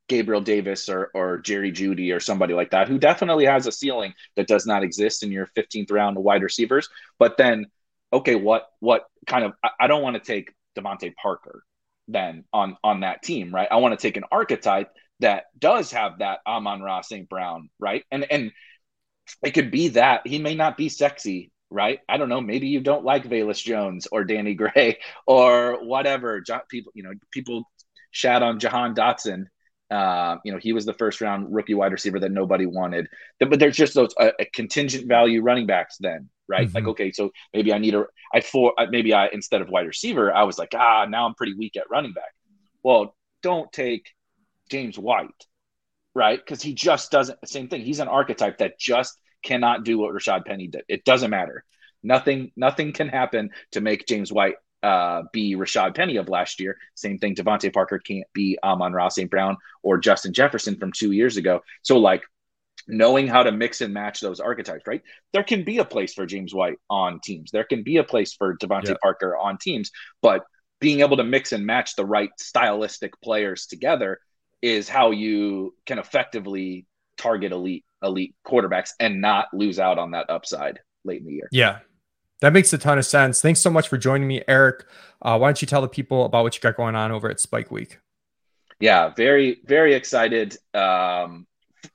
Gabriel 0.07 0.41
Davis 0.41 0.89
or, 0.89 1.11
or 1.13 1.39
Jerry 1.39 1.71
Jeudy 1.71 2.13
or 2.13 2.19
somebody 2.19 2.53
like 2.53 2.71
that, 2.71 2.87
who 2.87 2.99
definitely 2.99 3.45
has 3.45 3.67
a 3.67 3.71
ceiling 3.71 4.13
that 4.35 4.47
does 4.47 4.65
not 4.65 4.83
exist 4.83 5.23
in 5.23 5.31
your 5.31 5.47
15th 5.57 5.91
round 5.91 6.17
wide 6.17 6.43
receivers. 6.43 6.89
But 7.19 7.37
then, 7.37 7.67
okay, 8.11 8.35
what 8.35 8.67
what 8.79 9.05
kind 9.25 9.45
of 9.45 9.53
I, 9.63 9.69
I 9.81 9.87
don't 9.87 10.03
want 10.03 10.15
to 10.15 10.21
take 10.21 10.53
DeVante 10.77 11.13
Parker 11.15 11.63
then 12.07 12.43
on 12.51 12.77
on 12.83 12.99
that 13.01 13.23
team, 13.23 13.53
right? 13.55 13.67
I 13.71 13.77
want 13.77 13.97
to 13.97 14.01
take 14.01 14.17
an 14.17 14.25
archetype 14.31 14.89
that 15.21 15.45
does 15.57 15.91
have 15.91 16.19
that 16.19 16.39
Amon-Ra 16.45 17.01
St. 17.01 17.29
Brown, 17.29 17.69
right? 17.79 18.03
And 18.11 18.25
and 18.29 18.51
it 19.41 19.51
could 19.51 19.71
be 19.71 19.89
that 19.89 20.27
he 20.27 20.37
may 20.37 20.53
not 20.53 20.75
be 20.75 20.89
sexy 20.89 21.52
right? 21.73 21.99
I 22.07 22.17
don't 22.17 22.29
know. 22.29 22.39
Maybe 22.39 22.67
you 22.67 22.79
don't 22.79 23.03
like 23.03 23.27
Velus 23.27 23.61
Jones 23.61 24.07
or 24.11 24.23
Danny 24.23 24.53
Gray 24.61 24.99
or 25.25 25.79
whatever. 25.83 26.41
People, 26.69 26.91
you 26.95 27.03
know, 27.03 27.13
people 27.31 27.69
shat 28.11 28.43
on 28.43 28.59
Jahan 28.59 28.95
Dotson. 28.95 29.47
Uh, 29.89 30.37
you 30.45 30.51
know, 30.51 30.59
he 30.59 30.71
was 30.71 30.85
the 30.85 30.93
first 30.93 31.19
round 31.19 31.53
rookie 31.53 31.73
wide 31.73 31.91
receiver 31.91 32.19
that 32.19 32.31
nobody 32.31 32.65
wanted. 32.65 33.07
But 33.39 33.59
there's 33.59 33.75
just 33.75 33.93
those 33.93 34.13
uh, 34.19 34.31
contingent 34.53 35.07
value 35.07 35.41
running 35.41 35.67
backs 35.67 35.97
then, 35.99 36.29
right? 36.47 36.67
Mm-hmm. 36.67 36.75
Like, 36.75 36.87
okay, 36.87 37.11
so 37.11 37.31
maybe 37.53 37.73
I 37.73 37.79
need 37.79 37.95
a, 37.95 38.05
I 38.33 38.41
for 38.41 38.73
maybe 38.89 39.13
I 39.13 39.27
instead 39.27 39.61
of 39.61 39.69
wide 39.69 39.87
receiver, 39.87 40.33
I 40.33 40.43
was 40.43 40.57
like, 40.57 40.73
ah, 40.73 41.05
now 41.05 41.25
I'm 41.27 41.35
pretty 41.35 41.55
weak 41.55 41.75
at 41.75 41.89
running 41.89 42.13
back. 42.13 42.33
Well, 42.83 43.15
don't 43.41 43.71
take 43.71 44.05
James 44.69 44.97
White, 44.97 45.27
right? 46.15 46.39
Because 46.39 46.61
he 46.61 46.73
just 46.73 47.11
doesn't. 47.11 47.37
Same 47.47 47.67
thing. 47.67 47.81
He's 47.81 47.99
an 47.99 48.07
archetype 48.07 48.59
that 48.59 48.79
just 48.79 49.17
cannot 49.43 49.83
do 49.83 49.97
what 49.97 50.13
Rashaad 50.13 50.45
Penny 50.45 50.67
did. 50.67 50.83
It 50.87 51.05
doesn't 51.05 51.29
matter. 51.29 51.63
Nothing, 52.01 52.51
nothing 52.55 52.93
can 52.93 53.09
happen 53.09 53.51
to 53.71 53.81
make 53.81 54.07
James 54.07 54.31
White 54.31 54.55
uh, 54.81 55.23
be 55.31 55.55
Rashaad 55.55 55.95
Penny 55.95 56.17
of 56.17 56.27
last 56.27 56.59
year. 56.59 56.77
Same 56.95 57.17
thing. 57.17 57.35
DeVante 57.35 57.73
Parker 57.73 57.99
can't 57.99 58.27
be 58.33 58.57
Amon-Ra 58.61 59.09
St. 59.09 59.29
Brown 59.29 59.57
or 59.81 59.97
Justin 59.97 60.33
Jefferson 60.33 60.75
from 60.77 60.91
two 60.91 61.11
years 61.11 61.37
ago. 61.37 61.61
So, 61.81 61.97
like, 61.97 62.23
knowing 62.87 63.27
how 63.27 63.43
to 63.43 63.51
mix 63.51 63.79
and 63.81 63.93
match 63.93 64.19
those 64.19 64.39
archetypes, 64.39 64.85
right? 64.85 65.01
There 65.31 65.43
can 65.43 65.63
be 65.63 65.77
a 65.77 65.85
place 65.85 66.13
for 66.13 66.25
James 66.25 66.53
White 66.53 66.79
on 66.89 67.21
teams. 67.23 67.51
There 67.51 67.63
can 67.63 67.83
be 67.83 67.97
a 67.97 68.03
place 68.03 68.33
for 68.33 68.57
DeVante 68.57 68.89
yeah. 68.89 68.95
Parker 69.01 69.37
on 69.37 69.57
teams, 69.57 69.91
but 70.21 70.43
being 70.81 70.99
able 70.99 71.15
to 71.17 71.23
mix 71.23 71.53
and 71.53 71.65
match 71.65 71.95
the 71.95 72.05
right 72.05 72.29
stylistic 72.37 73.13
players 73.21 73.67
together 73.67 74.19
is 74.61 74.89
how 74.89 75.11
you 75.11 75.73
can 75.85 75.97
effectively 75.97 76.85
target 77.23 77.51
elite 77.53 77.85
elite 78.03 78.35
quarterbacks 78.45 78.91
and 78.99 79.21
not 79.21 79.47
lose 79.53 79.79
out 79.79 79.97
on 79.97 80.11
that 80.11 80.29
upside 80.29 80.79
late 81.05 81.21
in 81.21 81.27
the 81.27 81.33
year. 81.33 81.47
Yeah. 81.51 81.79
That 82.41 82.51
makes 82.51 82.73
a 82.73 82.77
ton 82.77 82.97
of 82.97 83.05
sense. 83.05 83.41
Thanks 83.41 83.61
so 83.61 83.69
much 83.69 83.87
for 83.87 83.97
joining 83.97 84.27
me, 84.27 84.43
Eric. 84.49 84.85
Uh, 85.21 85.37
why 85.37 85.47
don't 85.47 85.61
you 85.61 85.67
tell 85.67 85.81
the 85.81 85.87
people 85.87 86.25
about 86.25 86.43
what 86.43 86.53
you 86.55 86.61
got 86.61 86.75
going 86.75 86.95
on 86.95 87.11
over 87.13 87.29
at 87.29 87.39
Spike 87.39 87.71
Week? 87.71 87.99
Yeah, 88.81 89.13
very, 89.15 89.61
very 89.63 89.93
excited. 89.93 90.57
Um, 90.73 91.47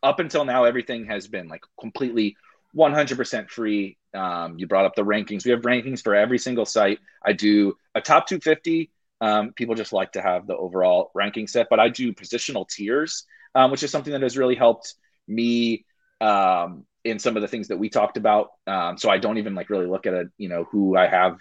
up 0.03 0.20
until 0.20 0.47
now, 0.47 0.64
everything 0.64 1.05
has 1.07 1.29
been 1.29 1.49
like 1.49 1.61
completely 1.79 2.37
100% 2.74 3.51
free. 3.51 3.99
Um, 4.14 4.59
you 4.59 4.66
brought 4.66 4.87
up 4.87 4.95
the 4.95 5.05
rankings. 5.05 5.45
We 5.45 5.51
have 5.51 5.61
rankings 5.61 6.03
for 6.03 6.14
every 6.14 6.39
single 6.39 6.64
site. 6.64 6.99
I 7.22 7.35
do 7.35 7.76
a 7.95 8.01
top 8.01 8.26
250. 8.26 8.91
Um, 9.20 9.53
people 9.53 9.74
just 9.74 9.93
like 9.93 10.12
to 10.12 10.22
have 10.22 10.47
the 10.47 10.57
overall 10.57 11.11
ranking 11.14 11.47
set, 11.47 11.66
but 11.68 11.81
I 11.81 11.91
do 11.91 12.14
positional 12.14 12.66
tiers, 12.66 13.24
um, 13.55 13.70
which 13.70 13.83
is 13.83 13.91
something 13.91 14.12
that 14.12 14.22
has 14.22 14.39
really 14.39 14.55
helped 14.55 14.95
me 15.29 15.85
um, 16.20 16.85
in 17.05 17.18
some 17.18 17.37
of 17.37 17.43
the 17.43 17.49
things 17.49 17.68
that 17.68 17.79
we 17.79 17.89
talked 17.89 18.16
about. 18.16 18.49
Um, 18.66 18.99
so 18.99 19.11
I 19.11 19.18
don't 19.18 19.39
even 19.39 19.55
like 19.55 19.70
really 19.70 19.87
look 19.87 20.07
at 20.07 20.14
a 20.14 20.24
you 20.37 20.49
know 20.49 20.64
who 20.64 20.97
I 20.97 21.07
have 21.07 21.39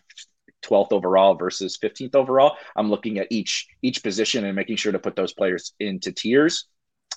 12th 0.63 0.91
overall 0.91 1.35
versus 1.35 1.77
15th 1.81 2.15
overall. 2.15 2.57
I'm 2.75 2.89
looking 2.89 3.19
at 3.19 3.27
each 3.29 3.67
each 3.81 4.03
position 4.03 4.45
and 4.45 4.55
making 4.55 4.77
sure 4.77 4.91
to 4.91 4.99
put 4.99 5.15
those 5.15 5.33
players 5.33 5.73
into 5.79 6.11
tiers. 6.11 6.67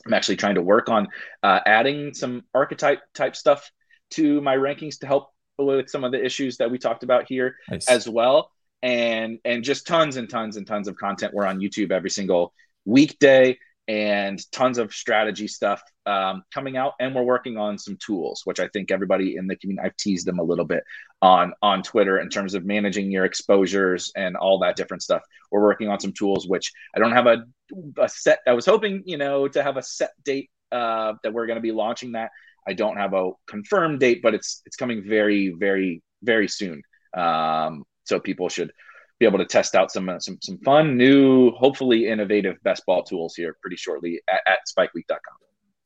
I'm 0.07 0.15
actually 0.15 0.37
trying 0.37 0.55
to 0.55 0.63
work 0.63 0.89
on 0.89 1.09
uh, 1.43 1.61
adding 1.67 2.15
some 2.15 2.45
archetype 2.55 3.01
type 3.15 3.37
stuff 3.37 3.71
to 4.13 4.41
my 4.41 4.57
rankings 4.57 4.99
to 5.01 5.07
help 5.07 5.29
with 5.59 5.91
some 5.91 6.05
of 6.05 6.13
the 6.13 6.25
issues 6.25 6.57
that 6.57 6.71
we 6.71 6.79
talked 6.79 7.03
about 7.03 7.27
here 7.29 7.57
nice. 7.71 7.89
as 7.89 8.09
well. 8.09 8.51
And 8.83 9.39
and 9.45 9.63
just 9.63 9.87
tons 9.87 10.17
and 10.17 10.29
tons 10.29 10.57
and 10.57 10.67
tons 10.67 10.89
of 10.89 10.97
content. 10.97 11.35
We're 11.35 11.47
on 11.47 11.59
YouTube 11.59 11.93
every 11.93 12.11
single 12.11 12.55
weekday 12.87 13.59
and 13.91 14.41
tons 14.53 14.79
of 14.79 14.93
strategy 14.93 15.49
stuff 15.49 15.83
um, 16.07 16.45
coming 16.55 16.77
out 16.77 16.93
and 17.01 17.13
we're 17.13 17.25
working 17.25 17.57
on 17.57 17.77
some 17.77 17.97
tools 17.97 18.43
which 18.45 18.61
i 18.61 18.69
think 18.69 18.93
everybody 18.93 19.35
in 19.35 19.49
the 19.49 19.57
community 19.57 19.85
i've 19.85 19.97
teased 19.97 20.29
them 20.29 20.39
a 20.39 20.43
little 20.43 20.65
bit 20.65 20.85
on 21.23 21.53
on 21.61 21.83
twitter 21.83 22.21
in 22.21 22.29
terms 22.29 22.55
of 22.55 22.65
managing 22.65 23.11
your 23.11 23.25
exposures 23.25 24.13
and 24.15 24.37
all 24.37 24.61
that 24.61 24.77
different 24.77 25.03
stuff. 25.03 25.23
We're 25.51 25.61
working 25.61 25.89
on 25.89 25.99
some 25.99 26.13
tools 26.13 26.47
which 26.47 26.71
i 26.95 27.01
don't 27.01 27.11
have 27.11 27.27
a, 27.27 27.45
a 27.99 28.09
set 28.09 28.39
i 28.47 28.53
was 28.53 28.65
hoping 28.65 29.03
you 29.07 29.17
know 29.17 29.49
to 29.49 29.61
have 29.61 29.77
a 29.77 29.83
set 29.83 30.13
date 30.25 30.51
uh, 30.71 31.15
that 31.25 31.33
we're 31.33 31.47
going 31.47 31.57
to 31.57 31.61
be 31.63 31.73
launching 31.73 32.13
that. 32.13 32.31
I 32.65 32.75
don't 32.75 32.97
have 32.97 33.13
a 33.13 33.33
confirmed 33.49 33.99
date 33.99 34.21
but 34.23 34.35
it's 34.35 34.63
it's 34.67 34.77
coming 34.77 35.03
very 35.03 35.49
very 35.49 36.01
very 36.23 36.47
soon. 36.47 36.83
Um, 37.17 37.83
so 38.05 38.21
people 38.21 38.49
should 38.49 38.71
be 39.21 39.27
able 39.27 39.39
to 39.39 39.45
test 39.45 39.77
out 39.77 39.93
some 39.93 40.11
some 40.19 40.39
some 40.41 40.59
fun, 40.59 40.97
new, 40.97 41.53
hopefully 41.53 42.09
innovative 42.09 42.57
best 42.65 42.85
ball 42.87 43.05
tools 43.05 43.37
here 43.37 43.57
pretty 43.61 43.77
shortly 43.77 44.21
at, 44.29 44.41
at 44.49 44.59
spikeweek.com. 44.69 45.21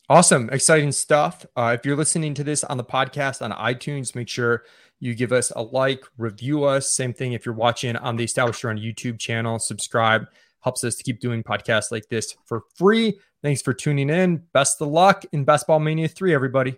Awesome, 0.09 0.49
exciting 0.51 0.93
stuff. 0.93 1.45
Uh, 1.57 1.77
if 1.79 1.85
you're 1.85 1.97
listening 1.97 2.33
to 2.35 2.45
this 2.45 2.63
on 2.65 2.77
the 2.77 2.85
podcast 2.85 3.43
on 3.43 3.51
iTunes, 3.53 4.15
make 4.15 4.29
sure 4.29 4.65
you 5.01 5.15
give 5.15 5.33
us 5.33 5.51
a 5.57 5.63
like, 5.63 6.05
review 6.17 6.65
us. 6.65 6.91
Same 6.91 7.13
thing 7.13 7.33
if 7.33 7.45
you're 7.45 7.55
watching 7.55 7.97
on 7.97 8.17
the 8.17 8.25
Established 8.25 8.65
on 8.65 8.79
YouTube 8.79 9.19
channel, 9.19 9.59
subscribe. 9.59 10.27
Helps 10.61 10.85
us 10.85 10.95
to 10.97 11.03
keep 11.03 11.21
doing 11.21 11.43
podcasts 11.43 11.91
like 11.91 12.09
this 12.09 12.37
for 12.47 12.63
free. 12.75 13.19
Thanks 13.43 13.61
for 13.61 13.75
tuning 13.75 14.09
in. 14.09 14.43
Best 14.53 14.81
of 14.81 14.89
luck 14.89 15.25
in 15.33 15.45
Best 15.45 15.67
Ball 15.67 15.81
Mania 15.81 16.09
3, 16.09 16.33
everybody. 16.33 16.77